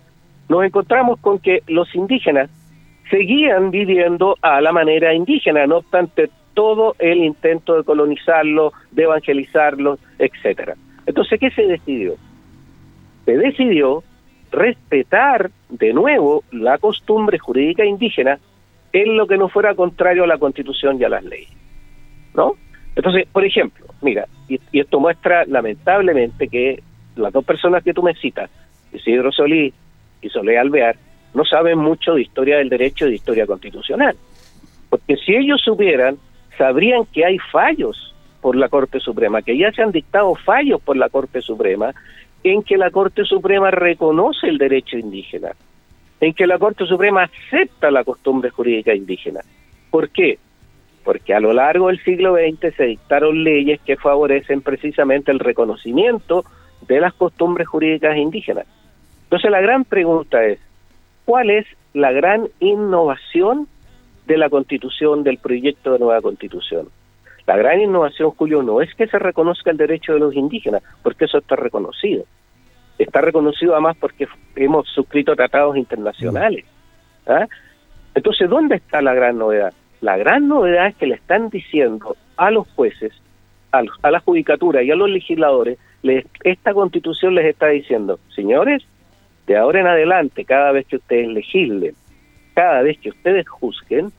nos 0.50 0.64
encontramos 0.64 1.20
con 1.20 1.40
que 1.40 1.64
los 1.68 1.94
indígenas 1.96 2.50
seguían 3.12 3.70
viviendo 3.70 4.38
a 4.42 4.60
la 4.62 4.72
manera 4.72 5.14
indígena, 5.14 5.68
no 5.68 5.78
obstante 5.78 6.32
todo 6.54 6.96
el 6.98 7.20
intento 7.20 7.76
de 7.76 7.84
colonizarlos, 7.84 8.74
de 8.92 9.04
evangelizarlos, 9.04 10.00
etcétera. 10.18 10.76
Entonces, 11.06 11.40
¿qué 11.40 11.52
se 11.52 11.68
decidió? 11.68 12.16
Se 13.26 13.38
decidió 13.38 14.04
respetar 14.52 15.52
de 15.70 15.94
nuevo 15.94 16.44
la 16.52 16.78
costumbre 16.78 17.38
jurídica 17.38 17.86
indígena 17.86 18.40
en 18.94 19.16
lo 19.16 19.28
que 19.28 19.38
no 19.38 19.50
fuera 19.50 19.76
contrario 19.76 20.24
a 20.24 20.28
la 20.28 20.38
Constitución 20.38 21.00
y 21.00 21.04
a 21.04 21.10
las 21.10 21.24
leyes. 21.24 21.52
¿No? 22.34 22.56
Entonces, 22.96 23.28
por 23.32 23.46
ejemplo, 23.46 23.86
mira, 24.02 24.26
y, 24.48 24.60
esto 24.74 25.00
muestra 25.00 25.46
lamentablemente 25.46 26.48
que 26.48 26.82
las 27.16 27.32
dos 27.32 27.46
personas 27.46 27.84
que 27.84 27.94
tú 27.94 28.04
me 28.04 28.16
citas, 28.16 28.50
Isidro 28.94 29.32
Solís 29.32 29.74
y 30.22 30.30
Soledad 30.30 30.62
Alvear, 30.62 30.98
no 31.34 31.46
saben 31.46 31.80
mucho 31.80 32.14
de 32.14 32.22
historia 32.22 32.58
del 32.58 32.70
derecho 32.70 33.06
y 33.06 33.10
de 33.10 33.16
historia 33.16 33.46
constitucional. 33.46 34.16
Porque 34.90 35.16
si 35.18 35.36
ellos 35.36 35.62
supieran, 35.64 36.18
sabrían 36.58 37.06
que 37.06 37.26
hay 37.26 37.38
fallos 37.52 38.14
por 38.42 38.56
la 38.56 38.70
Corte 38.70 39.00
Suprema, 39.00 39.42
que 39.42 39.58
ya 39.58 39.72
se 39.72 39.82
han 39.82 39.92
dictado 39.92 40.36
fallos 40.36 40.82
por 40.82 40.98
la 40.98 41.10
Corte 41.10 41.42
Suprema, 41.42 41.94
en 42.44 42.64
que 42.64 42.78
la 42.78 42.90
Corte 42.90 43.24
Suprema 43.24 43.72
reconoce 43.72 44.48
el 44.48 44.58
derecho 44.58 44.98
indígena, 44.98 45.52
en 46.20 46.34
que 46.34 46.48
la 46.48 46.58
Corte 46.58 46.86
Suprema 46.86 47.24
acepta 47.24 47.92
la 47.92 48.04
costumbre 48.04 48.50
jurídica 48.50 48.94
indígena. 48.94 49.42
¿Por 49.90 50.10
qué? 50.10 50.40
Porque 51.04 51.34
a 51.34 51.40
lo 51.40 51.54
largo 51.54 51.88
del 51.88 52.04
siglo 52.04 52.36
XX 52.36 52.76
se 52.76 52.84
dictaron 52.86 53.44
leyes 53.44 53.80
que 53.82 53.96
favorecen 53.96 54.62
precisamente 54.62 55.32
el 55.32 55.40
reconocimiento 55.40 56.44
de 56.88 57.00
las 57.00 57.14
costumbres 57.14 57.68
jurídicas 57.68 58.18
indígenas. 58.18 58.66
Entonces 59.24 59.52
la 59.52 59.62
gran 59.62 59.86
pregunta 59.86 60.44
es, 60.44 60.60
¿cuál 61.26 61.50
es 61.50 61.66
la 61.94 62.12
gran 62.12 62.48
innovación 62.60 63.68
de 64.28 64.38
la 64.38 64.50
constitución, 64.50 65.24
del 65.24 65.38
proyecto 65.38 65.94
de 65.94 66.00
nueva 66.00 66.22
constitución? 66.22 66.88
La 67.48 67.58
gran 67.58 67.82
innovación, 67.82 68.32
Julio, 68.32 68.62
no 68.64 68.82
es 68.82 68.94
que 68.96 69.08
se 69.08 69.18
reconozca 69.20 69.72
el 69.72 69.78
derecho 69.78 70.14
de 70.14 70.20
los 70.20 70.36
indígenas, 70.36 70.84
porque 71.04 71.26
eso 71.26 71.40
está 71.40 71.56
reconocido. 71.56 72.24
Está 73.00 73.22
reconocido 73.22 73.74
además 73.74 73.98
porque 74.00 74.28
hemos 74.56 74.88
suscrito 74.90 75.36
tratados 75.36 75.76
internacionales. 75.76 76.66
¿ah? 77.28 77.48
Entonces, 78.14 78.50
¿dónde 78.50 78.76
está 78.76 79.02
la 79.02 79.14
gran 79.14 79.38
novedad? 79.40 79.74
La 80.02 80.18
gran 80.18 80.48
novedad 80.48 80.88
es 80.88 80.96
que 80.96 81.08
le 81.08 81.16
están 81.16 81.50
diciendo 81.50 82.16
a 82.38 82.52
los 82.52 82.68
jueces, 82.76 83.14
a, 83.72 83.82
los- 83.82 83.98
a 84.04 84.12
la 84.12 84.20
judicatura 84.20 84.84
y 84.84 84.92
a 84.92 84.96
los 84.96 85.10
legisladores, 85.10 85.80
les- 86.04 86.26
esta 86.44 86.74
constitución 86.74 87.34
les 87.36 87.46
está 87.46 87.68
diciendo, 87.68 88.20
señores, 88.36 88.84
de 89.48 89.58
ahora 89.58 89.82
en 89.82 89.88
adelante, 89.88 90.46
cada 90.46 90.72
vez 90.72 90.86
que 90.88 90.98
ustedes 90.98 91.28
legislen, 91.28 91.96
cada 92.54 92.82
vez 92.82 93.00
que 93.00 93.10
ustedes 93.10 93.48
juzguen, 93.48 94.12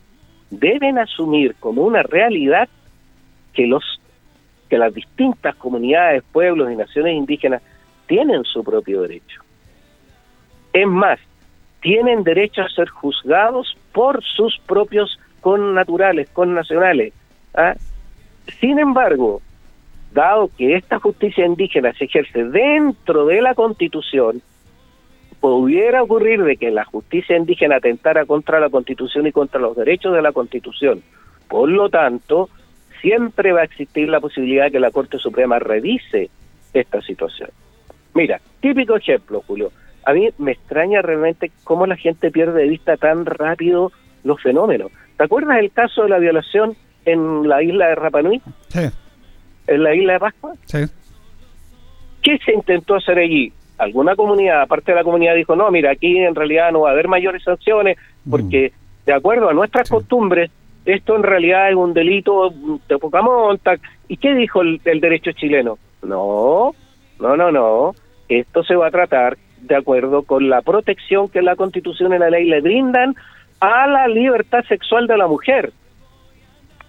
deben 0.51 0.99
asumir 0.99 1.55
como 1.61 1.83
una 1.83 2.03
realidad 2.03 2.69
que 3.53 3.67
los 3.67 4.01
que 4.69 4.79
las 4.79 4.95
distintas 4.95 5.55
comunidades, 5.57 6.23
pueblos 6.33 6.73
y 6.73 6.77
naciones 6.77 7.15
indígenas 7.15 7.61
tienen 8.07 8.43
su 8.45 8.65
propio 8.65 9.03
derecho. 9.03 9.43
Es 10.73 10.87
más, 10.87 11.19
tienen 11.83 12.25
derecho 12.25 12.63
a 12.63 12.69
ser 12.71 12.89
juzgados 12.89 13.77
por 13.93 14.25
sus 14.25 14.59
propios 14.67 15.19
connaturales, 15.43 16.31
connacionales. 16.31 17.13
¿ah? 17.55 17.75
Sin 18.61 18.79
embargo, 18.79 19.43
dado 20.13 20.49
que 20.57 20.77
esta 20.77 20.99
justicia 20.99 21.45
indígena 21.45 21.93
se 21.93 22.05
ejerce 22.05 22.45
dentro 22.45 23.27
de 23.27 23.43
la 23.43 23.55
constitución, 23.55 24.41
pudiera 25.43 26.05
ocurrir 26.05 26.45
de 26.45 26.57
que 26.57 26.71
la 26.71 26.85
justicia 26.85 27.37
indígena 27.37 27.77
atentara 27.77 28.25
contra 28.27 28.61
la 28.61 28.71
constitución 28.71 29.27
y 29.27 29.33
contra 29.33 29.61
los 29.61 29.77
derechos 29.77 30.15
de 30.15 30.23
la 30.23 30.31
constitución. 30.31 31.03
Por 31.49 31.69
lo 31.69 31.91
tanto, 31.91 32.49
siempre 33.01 33.51
va 33.51 33.63
a 33.63 33.65
existir 33.65 34.09
la 34.09 34.21
posibilidad 34.21 34.67
de 34.67 34.71
que 34.71 34.79
la 34.79 34.93
Corte 34.93 35.19
Suprema 35.19 35.59
revise 35.59 36.31
esta 36.73 37.03
situación. 37.03 37.51
Mira, 38.15 38.41
típico 38.61 38.95
ejemplo, 38.95 39.43
Julio. 39.45 39.73
A 40.05 40.13
mí 40.13 40.29
me 40.39 40.53
extraña 40.53 41.03
realmente 41.03 41.51
cómo 41.65 41.89
la 41.89 41.97
gente 41.97 42.31
pierde 42.31 42.63
de 42.63 42.69
vista 42.69 42.97
tan 42.97 43.27
rápido 43.27 43.91
los 44.23 44.41
fenómenos. 44.41 44.93
¿Te 45.17 45.25
acuerdas 45.25 45.59
el 45.59 45.73
caso 45.73 46.05
de 46.05 46.11
la 46.11 46.21
violación 46.21 46.77
en 47.05 47.49
la 47.49 47.65
isla 47.65 47.89
de 47.89 47.95
Rapa 47.97 48.23
Nui? 48.23 48.41
Sí. 48.69 48.89
¿En 49.67 49.83
la 49.83 49.93
isla 49.93 50.13
de 50.13 50.19
Pascua? 50.21 50.55
Sí. 50.67 50.85
¿Qué 52.23 52.39
se 52.45 52.53
intentó 52.53 52.95
hacer 52.95 53.19
allí? 53.19 53.53
Alguna 53.83 54.15
comunidad, 54.15 54.63
aparte 54.63 54.93
de 54.93 54.97
la 54.97 55.03
comunidad, 55.03 55.35
dijo, 55.35 55.57
no, 55.57 55.69
mira, 55.73 55.91
aquí 55.91 56.17
en 56.17 56.37
realidad 56.37 56.71
no 56.71 56.83
va 56.83 56.91
a 56.91 56.93
haber 56.93 57.09
mayores 57.09 57.43
sanciones 57.43 57.99
porque, 58.31 58.73
de 59.05 59.13
acuerdo 59.13 59.49
a 59.49 59.55
nuestras 59.55 59.91
costumbres, 59.91 60.53
esto 60.85 61.17
en 61.17 61.25
realidad 61.25 61.69
es 61.69 61.75
un 61.75 61.93
delito 61.93 62.55
de 62.89 62.99
poca 62.99 63.23
monta. 63.23 63.75
¿Y 64.07 64.19
qué 64.19 64.35
dijo 64.35 64.63
el, 64.63 64.81
el 64.85 65.01
derecho 65.01 65.33
chileno? 65.33 65.79
No, 66.05 66.73
no, 67.19 67.37
no, 67.37 67.51
no. 67.51 67.93
Esto 68.29 68.63
se 68.63 68.77
va 68.77 68.87
a 68.87 68.93
tratar 68.93 69.37
de 69.61 69.75
acuerdo 69.75 70.23
con 70.23 70.49
la 70.49 70.63
protección 70.63 71.29
que 71.29 71.43
la 71.43 71.57
Constitución 71.57 72.15
y 72.15 72.19
la 72.19 72.31
ley 72.31 72.45
le 72.45 72.61
brindan 72.61 73.17
a 73.59 73.89
la 73.89 74.07
libertad 74.07 74.65
sexual 74.69 75.09
de 75.09 75.17
la 75.17 75.27
mujer, 75.27 75.73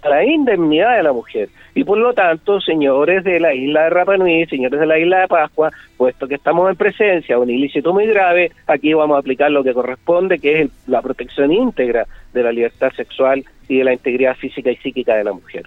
a 0.04 0.08
la 0.10 0.24
indemnidad 0.24 0.96
de 0.96 1.02
la 1.02 1.12
mujer. 1.12 1.48
Y 1.74 1.82
por 1.82 1.98
lo 1.98 2.12
tanto, 2.12 2.60
señores 2.60 3.24
de 3.24 3.40
la 3.40 3.54
isla 3.54 3.84
de 3.84 3.90
Rapa 3.90 4.16
Nui, 4.16 4.46
señores 4.46 4.78
de 4.78 4.86
la 4.86 4.98
isla 4.98 5.20
de 5.20 5.28
Pascua, 5.28 5.70
puesto 5.96 6.28
que 6.28 6.34
estamos 6.34 6.68
en 6.70 6.76
presencia 6.76 7.36
de 7.36 7.42
un 7.42 7.50
ilícito 7.50 7.92
muy 7.92 8.06
grave, 8.06 8.52
aquí 8.66 8.92
vamos 8.92 9.16
a 9.16 9.20
aplicar 9.20 9.50
lo 9.50 9.64
que 9.64 9.72
corresponde, 9.72 10.38
que 10.38 10.62
es 10.62 10.70
la 10.86 11.00
protección 11.00 11.52
íntegra 11.52 12.06
de 12.32 12.42
la 12.42 12.52
libertad 12.52 12.92
sexual 12.92 13.44
y 13.68 13.78
de 13.78 13.84
la 13.84 13.92
integridad 13.94 14.36
física 14.36 14.70
y 14.70 14.76
psíquica 14.76 15.14
de 15.14 15.24
la 15.24 15.32
mujer. 15.32 15.66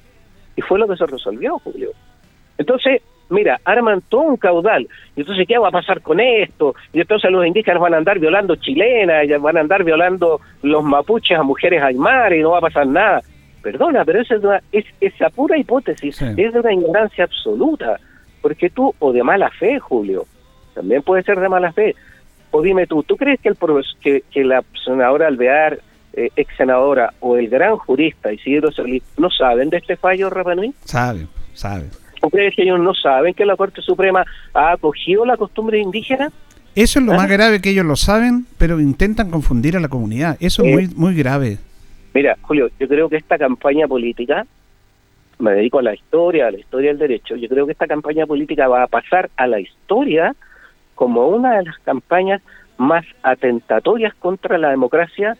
Y 0.55 0.61
fue 0.61 0.79
lo 0.79 0.87
que 0.87 0.97
se 0.97 1.05
resolvió, 1.05 1.59
Julio. 1.59 1.91
Entonces, 2.57 3.01
mira, 3.29 3.59
arman 3.65 4.01
todo 4.07 4.21
un 4.21 4.37
caudal. 4.37 4.87
Y 5.15 5.21
entonces, 5.21 5.47
¿qué 5.47 5.57
va 5.57 5.69
a 5.69 5.71
pasar 5.71 6.01
con 6.01 6.19
esto? 6.19 6.75
Y 6.93 7.01
entonces 7.01 7.31
los 7.31 7.45
indígenas 7.45 7.81
van 7.81 7.93
a 7.93 7.97
andar 7.97 8.19
violando 8.19 8.55
chilenas, 8.55 9.27
van 9.41 9.57
a 9.57 9.61
andar 9.61 9.83
violando 9.83 10.39
los 10.61 10.83
mapuches 10.83 11.37
a 11.37 11.43
mujeres 11.43 11.81
aymaras 11.81 12.37
y 12.37 12.41
no 12.41 12.51
va 12.51 12.59
a 12.59 12.61
pasar 12.61 12.87
nada. 12.87 13.21
Perdona, 13.71 14.05
pero 14.05 14.21
esa 14.21 14.35
es, 14.35 14.43
una, 14.45 14.61
es 14.71 14.85
esa 15.01 15.29
pura 15.29 15.57
hipótesis, 15.57 16.21
es 16.21 16.53
de 16.53 16.59
una 16.61 16.71
ignorancia 16.71 17.25
absoluta. 17.25 17.99
Porque 18.41 18.69
tú, 18.69 18.95
o 18.99 19.11
de 19.11 19.21
mala 19.23 19.49
fe, 19.49 19.77
Julio, 19.77 20.25
también 20.73 21.01
puede 21.01 21.21
ser 21.23 21.37
de 21.41 21.49
mala 21.49 21.73
fe. 21.73 21.93
O 22.51 22.61
dime 22.61 22.87
tú, 22.87 23.03
¿tú 23.03 23.17
crees 23.17 23.41
que, 23.41 23.49
el 23.49 23.57
que, 23.99 24.23
que 24.31 24.45
la 24.45 24.63
senadora 24.85 25.27
Alvear, 25.27 25.79
eh, 26.13 26.29
ex 26.37 26.55
senadora, 26.55 27.11
o 27.19 27.35
el 27.35 27.49
gran 27.49 27.75
jurista 27.75 28.31
Isidro 28.31 28.71
Solís, 28.71 29.03
no 29.17 29.29
saben 29.29 29.69
de 29.69 29.79
este 29.79 29.97
fallo, 29.97 30.29
Rapanui? 30.29 30.73
Sabe, 30.85 31.27
sabe. 31.53 31.87
¿O 32.21 32.29
crees 32.29 32.55
que 32.55 32.63
ellos 32.63 32.79
no 32.79 32.93
saben 32.93 33.33
que 33.33 33.45
la 33.45 33.57
Corte 33.57 33.81
Suprema 33.81 34.23
ha 34.53 34.71
acogido 34.71 35.25
la 35.25 35.35
costumbre 35.35 35.79
indígena? 35.79 36.31
Eso 36.73 36.99
es 36.99 37.05
lo 37.05 37.11
¿Ah? 37.13 37.17
más 37.17 37.29
grave 37.29 37.59
que 37.59 37.71
ellos 37.71 37.85
lo 37.85 37.97
saben, 37.97 38.45
pero 38.57 38.79
intentan 38.79 39.29
confundir 39.29 39.75
a 39.75 39.81
la 39.81 39.89
comunidad. 39.89 40.37
Eso 40.39 40.63
es 40.63 40.69
Eh. 40.69 40.73
muy, 40.73 40.87
muy 40.95 41.15
grave. 41.15 41.57
Mira, 42.17 42.35
Julio, 42.41 42.71
yo 42.79 42.87
creo 42.87 43.09
que 43.09 43.17
esta 43.17 43.37
campaña 43.37 43.87
política, 43.87 44.47
me 45.37 45.51
dedico 45.51 45.77
a 45.77 45.83
la 45.83 45.93
historia, 45.93 46.47
a 46.47 46.51
la 46.51 46.57
historia 46.57 46.89
del 46.89 46.97
derecho, 46.97 47.35
yo 47.35 47.47
creo 47.47 47.67
que 47.67 47.73
esta 47.73 47.85
campaña 47.85 48.25
política 48.25 48.67
va 48.67 48.81
a 48.81 48.87
pasar 48.87 49.29
a 49.37 49.45
la 49.45 49.59
historia 49.59 50.35
como 50.95 51.27
una 51.27 51.59
de 51.59 51.65
las 51.65 51.77
campañas 51.77 52.41
más 52.79 53.05
atentatorias 53.21 54.15
contra 54.15 54.57
la 54.57 54.71
democracia 54.71 55.37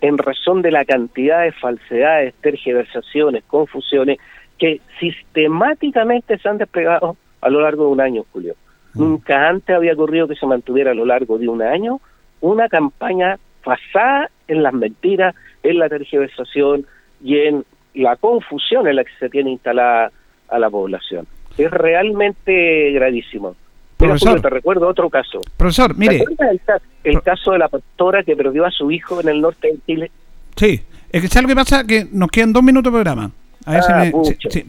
en 0.00 0.18
razón 0.18 0.62
de 0.62 0.70
la 0.70 0.84
cantidad 0.84 1.42
de 1.42 1.50
falsedades, 1.50 2.32
tergiversaciones, 2.34 3.42
confusiones 3.48 4.18
que 4.56 4.80
sistemáticamente 5.00 6.38
se 6.38 6.48
han 6.48 6.58
desplegado 6.58 7.16
a 7.40 7.50
lo 7.50 7.60
largo 7.60 7.86
de 7.86 7.90
un 7.90 8.00
año, 8.00 8.24
Julio. 8.32 8.54
Nunca 8.94 9.48
antes 9.48 9.74
había 9.74 9.94
ocurrido 9.94 10.28
que 10.28 10.36
se 10.36 10.46
mantuviera 10.46 10.92
a 10.92 10.94
lo 10.94 11.06
largo 11.06 11.38
de 11.38 11.48
un 11.48 11.60
año 11.60 12.00
una 12.40 12.68
campaña 12.68 13.36
basada 13.64 14.30
en 14.48 14.62
las 14.62 14.72
mentiras, 14.72 15.34
en 15.62 15.78
la 15.78 15.88
tergiversación 15.88 16.86
y 17.22 17.38
en 17.38 17.64
la 17.94 18.16
confusión 18.16 18.86
en 18.88 18.96
la 18.96 19.04
que 19.04 19.10
se 19.18 19.28
tiene 19.28 19.50
instalada 19.50 20.10
a 20.48 20.58
la 20.58 20.70
población. 20.70 21.26
Es 21.58 21.70
realmente 21.70 22.92
gravísimo. 22.92 23.56
Mira, 23.98 24.12
Profesor. 24.12 24.28
Julio, 24.30 24.42
te 24.42 24.50
recuerdo 24.50 24.88
otro 24.88 25.10
caso. 25.10 25.40
Profesor, 25.56 25.96
mire. 25.96 26.18
¿Te 26.18 26.22
acuerdas 26.32 26.82
el, 27.04 27.12
el 27.16 27.22
caso 27.22 27.52
de 27.52 27.58
la 27.58 27.68
pastora 27.68 28.22
que 28.22 28.34
perdió 28.36 28.64
a 28.64 28.70
su 28.70 28.90
hijo 28.90 29.20
en 29.20 29.28
el 29.28 29.40
norte 29.40 29.68
de 29.68 29.78
Chile? 29.86 30.10
Sí, 30.56 30.80
es 31.10 31.20
que 31.22 31.28
¿sabe 31.28 31.42
lo 31.42 31.48
que 31.48 31.54
pasa? 31.56 31.86
Que 31.86 32.06
nos 32.10 32.30
quedan 32.30 32.52
dos 32.52 32.62
minutos 32.62 32.92
de 32.92 32.96
programa. 32.96 33.30
A 33.66 33.72
ver 33.72 33.82
si 33.82 33.92
Ah, 33.92 33.98
me-. 34.04 34.12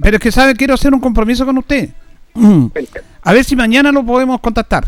Pero 0.02 0.18
es 0.18 0.22
que, 0.22 0.32
¿sabe? 0.32 0.54
Quiero 0.56 0.74
hacer 0.74 0.94
un 0.94 1.00
compromiso 1.00 1.46
con 1.46 1.58
usted. 1.58 1.90
A 3.24 3.34
ver 3.34 3.44
si 3.44 3.56
mañana 3.56 3.92
lo 3.92 4.04
podemos 4.06 4.40
contactar. 4.42 4.86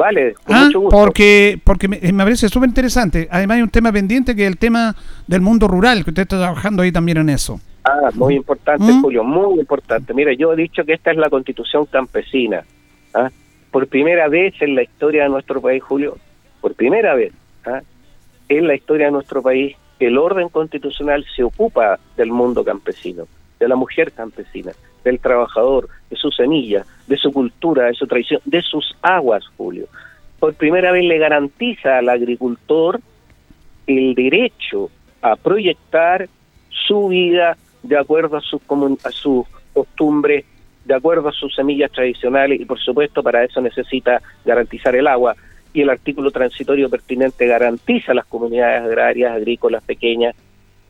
Vale, 0.00 0.32
con 0.46 0.56
¿Ah? 0.56 0.64
mucho 0.64 0.80
gusto. 0.80 0.96
Porque, 0.96 1.60
porque 1.62 1.86
me, 1.86 2.00
me 2.00 2.24
parece 2.24 2.48
súper 2.48 2.70
interesante. 2.70 3.28
Además 3.30 3.56
hay 3.56 3.62
un 3.62 3.68
tema 3.68 3.92
pendiente 3.92 4.34
que 4.34 4.44
es 4.44 4.48
el 4.48 4.56
tema 4.56 4.96
del 5.26 5.42
mundo 5.42 5.68
rural, 5.68 6.04
que 6.04 6.10
usted 6.10 6.22
está 6.22 6.38
trabajando 6.38 6.82
ahí 6.82 6.90
también 6.90 7.18
en 7.18 7.28
eso. 7.28 7.60
Ah, 7.84 8.08
muy 8.14 8.34
importante, 8.34 8.82
¿Mm? 8.82 9.02
Julio, 9.02 9.22
muy 9.22 9.60
importante. 9.60 10.14
Mira, 10.14 10.32
yo 10.32 10.54
he 10.54 10.56
dicho 10.56 10.84
que 10.86 10.94
esta 10.94 11.10
es 11.10 11.18
la 11.18 11.28
constitución 11.28 11.84
campesina. 11.84 12.64
¿ah? 13.12 13.28
Por 13.70 13.88
primera 13.88 14.28
vez 14.28 14.54
en 14.62 14.74
la 14.74 14.82
historia 14.82 15.24
de 15.24 15.28
nuestro 15.28 15.60
país, 15.60 15.82
Julio, 15.82 16.16
por 16.62 16.74
primera 16.74 17.14
vez 17.14 17.34
¿ah? 17.66 17.82
en 18.48 18.66
la 18.66 18.74
historia 18.74 19.06
de 19.06 19.12
nuestro 19.12 19.42
país, 19.42 19.76
el 19.98 20.16
orden 20.16 20.48
constitucional 20.48 21.26
se 21.36 21.42
ocupa 21.42 21.98
del 22.16 22.30
mundo 22.30 22.64
campesino, 22.64 23.26
de 23.60 23.68
la 23.68 23.76
mujer 23.76 24.10
campesina, 24.12 24.72
del 25.04 25.20
trabajador, 25.20 25.88
de 26.08 26.16
su 26.16 26.30
semilla, 26.32 26.84
de 27.06 27.16
su 27.16 27.30
cultura, 27.32 27.86
de 27.86 27.94
su 27.94 28.06
tradición, 28.06 28.40
de 28.44 28.62
sus 28.62 28.96
aguas, 29.02 29.44
Julio. 29.56 29.86
Por 30.40 30.54
primera 30.54 30.90
vez 30.90 31.04
le 31.04 31.18
garantiza 31.18 31.98
al 31.98 32.08
agricultor 32.08 33.00
el 33.86 34.14
derecho 34.14 34.90
a 35.20 35.36
proyectar 35.36 36.28
su 36.70 37.08
vida 37.08 37.56
de 37.82 37.98
acuerdo 37.98 38.38
a 38.38 38.40
sus, 38.40 38.62
a 39.04 39.10
sus 39.10 39.46
costumbres, 39.74 40.46
de 40.84 40.94
acuerdo 40.94 41.28
a 41.28 41.32
sus 41.32 41.54
semillas 41.54 41.92
tradicionales 41.92 42.60
y 42.60 42.64
por 42.64 42.80
supuesto 42.80 43.22
para 43.22 43.44
eso 43.44 43.60
necesita 43.60 44.22
garantizar 44.44 44.96
el 44.96 45.06
agua 45.06 45.36
y 45.72 45.82
el 45.82 45.90
artículo 45.90 46.30
transitorio 46.30 46.88
pertinente 46.88 47.46
garantiza 47.46 48.12
a 48.12 48.14
las 48.14 48.26
comunidades 48.26 48.82
agrarias, 48.82 49.32
agrícolas 49.32 49.84
pequeñas 49.84 50.34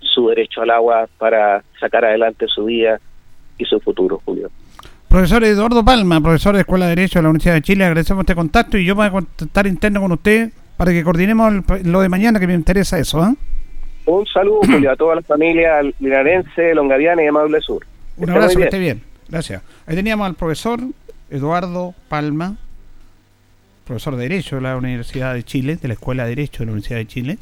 su 0.00 0.28
derecho 0.28 0.62
al 0.62 0.70
agua 0.70 1.08
para 1.18 1.62
sacar 1.78 2.04
adelante 2.04 2.46
su 2.48 2.64
vida 2.64 3.00
y 3.58 3.64
su 3.64 3.78
futuro, 3.80 4.20
Julio. 4.24 4.50
Profesor 5.08 5.42
Eduardo 5.44 5.84
Palma, 5.84 6.20
profesor 6.20 6.54
de 6.54 6.60
Escuela 6.60 6.86
de 6.86 6.94
Derecho 6.96 7.18
de 7.18 7.24
la 7.24 7.30
Universidad 7.30 7.54
de 7.54 7.62
Chile, 7.62 7.84
agradecemos 7.84 8.22
este 8.22 8.34
contacto 8.34 8.78
y 8.78 8.84
yo 8.84 8.94
voy 8.94 9.06
a 9.06 9.10
contactar 9.10 9.66
interno 9.66 10.00
con 10.00 10.12
usted 10.12 10.50
para 10.76 10.92
que 10.92 11.02
coordinemos 11.02 11.52
el- 11.52 11.90
lo 11.92 12.00
de 12.00 12.08
mañana, 12.08 12.38
que 12.40 12.46
me 12.46 12.54
interesa 12.54 12.98
eso. 12.98 13.20
¿ah? 13.20 13.34
Un 14.06 14.26
saludo, 14.26 14.60
Julio, 14.66 14.90
a 14.90 14.96
toda 14.96 15.16
la 15.16 15.22
familia 15.22 15.80
linarense, 15.98 16.74
longaviana 16.74 17.22
y 17.22 17.26
amable 17.26 17.60
sur. 17.60 17.84
Un 18.16 18.30
abrazo, 18.30 18.56
que 18.58 18.64
esté 18.64 18.78
bien. 18.78 19.02
Gracias. 19.28 19.62
Ahí 19.86 19.96
teníamos 19.96 20.26
al 20.26 20.34
profesor 20.34 20.80
Eduardo 21.30 21.94
Palma, 22.08 22.56
profesor 23.86 24.16
de 24.16 24.22
Derecho 24.28 24.56
de 24.56 24.62
la 24.62 24.76
Universidad 24.76 25.34
de 25.34 25.42
Chile, 25.42 25.76
de 25.76 25.88
la 25.88 25.94
Escuela 25.94 26.22
de 26.24 26.30
Derecho 26.30 26.60
de 26.60 26.66
la 26.66 26.72
Universidad 26.72 26.98
de 26.98 27.06
Chile. 27.06 27.38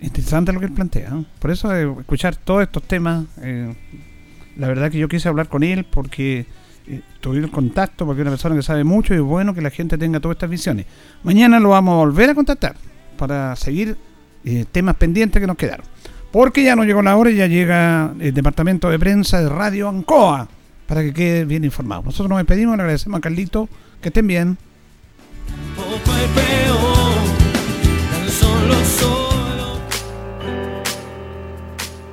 Interesante 0.00 0.52
lo 0.52 0.60
que 0.60 0.66
él 0.66 0.72
plantea. 0.72 1.12
Por 1.38 1.50
eso, 1.50 1.74
eh, 1.74 1.92
escuchar 2.00 2.36
todos 2.36 2.62
estos 2.62 2.82
temas, 2.84 3.26
eh, 3.42 3.74
la 4.56 4.68
verdad 4.68 4.90
que 4.90 4.98
yo 4.98 5.08
quise 5.08 5.28
hablar 5.28 5.48
con 5.48 5.62
él 5.62 5.84
porque 5.84 6.46
eh, 6.86 7.02
tuve 7.20 7.38
el 7.38 7.50
contacto, 7.50 8.04
porque 8.04 8.22
es 8.22 8.24
una 8.24 8.32
persona 8.32 8.56
que 8.56 8.62
sabe 8.62 8.82
mucho 8.82 9.14
y 9.14 9.18
es 9.18 9.22
bueno 9.22 9.54
que 9.54 9.60
la 9.60 9.70
gente 9.70 9.96
tenga 9.96 10.18
todas 10.18 10.36
estas 10.36 10.50
visiones. 10.50 10.86
Mañana 11.22 11.60
lo 11.60 11.70
vamos 11.70 11.92
a 11.92 11.96
volver 11.98 12.30
a 12.30 12.34
contactar 12.34 12.74
para 13.16 13.54
seguir 13.54 13.96
eh, 14.44 14.64
temas 14.72 14.96
pendientes 14.96 15.40
que 15.40 15.46
nos 15.46 15.56
quedaron. 15.56 15.86
Porque 16.32 16.64
ya 16.64 16.74
no 16.74 16.84
llegó 16.84 17.02
la 17.02 17.16
hora 17.16 17.30
y 17.30 17.36
ya 17.36 17.46
llega 17.46 18.12
el 18.18 18.34
departamento 18.34 18.88
de 18.88 18.98
prensa 18.98 19.40
de 19.40 19.48
Radio 19.48 19.88
Ancoa 19.88 20.48
para 20.86 21.02
que 21.02 21.12
quede 21.12 21.44
bien 21.44 21.64
informado. 21.64 22.02
Nosotros 22.02 22.28
nos 22.28 22.38
despedimos, 22.38 22.76
le 22.76 22.82
agradecemos 22.82 23.18
a 23.18 23.20
Carlito, 23.20 23.68
que 24.00 24.08
estén 24.08 24.26
bien. 24.26 24.58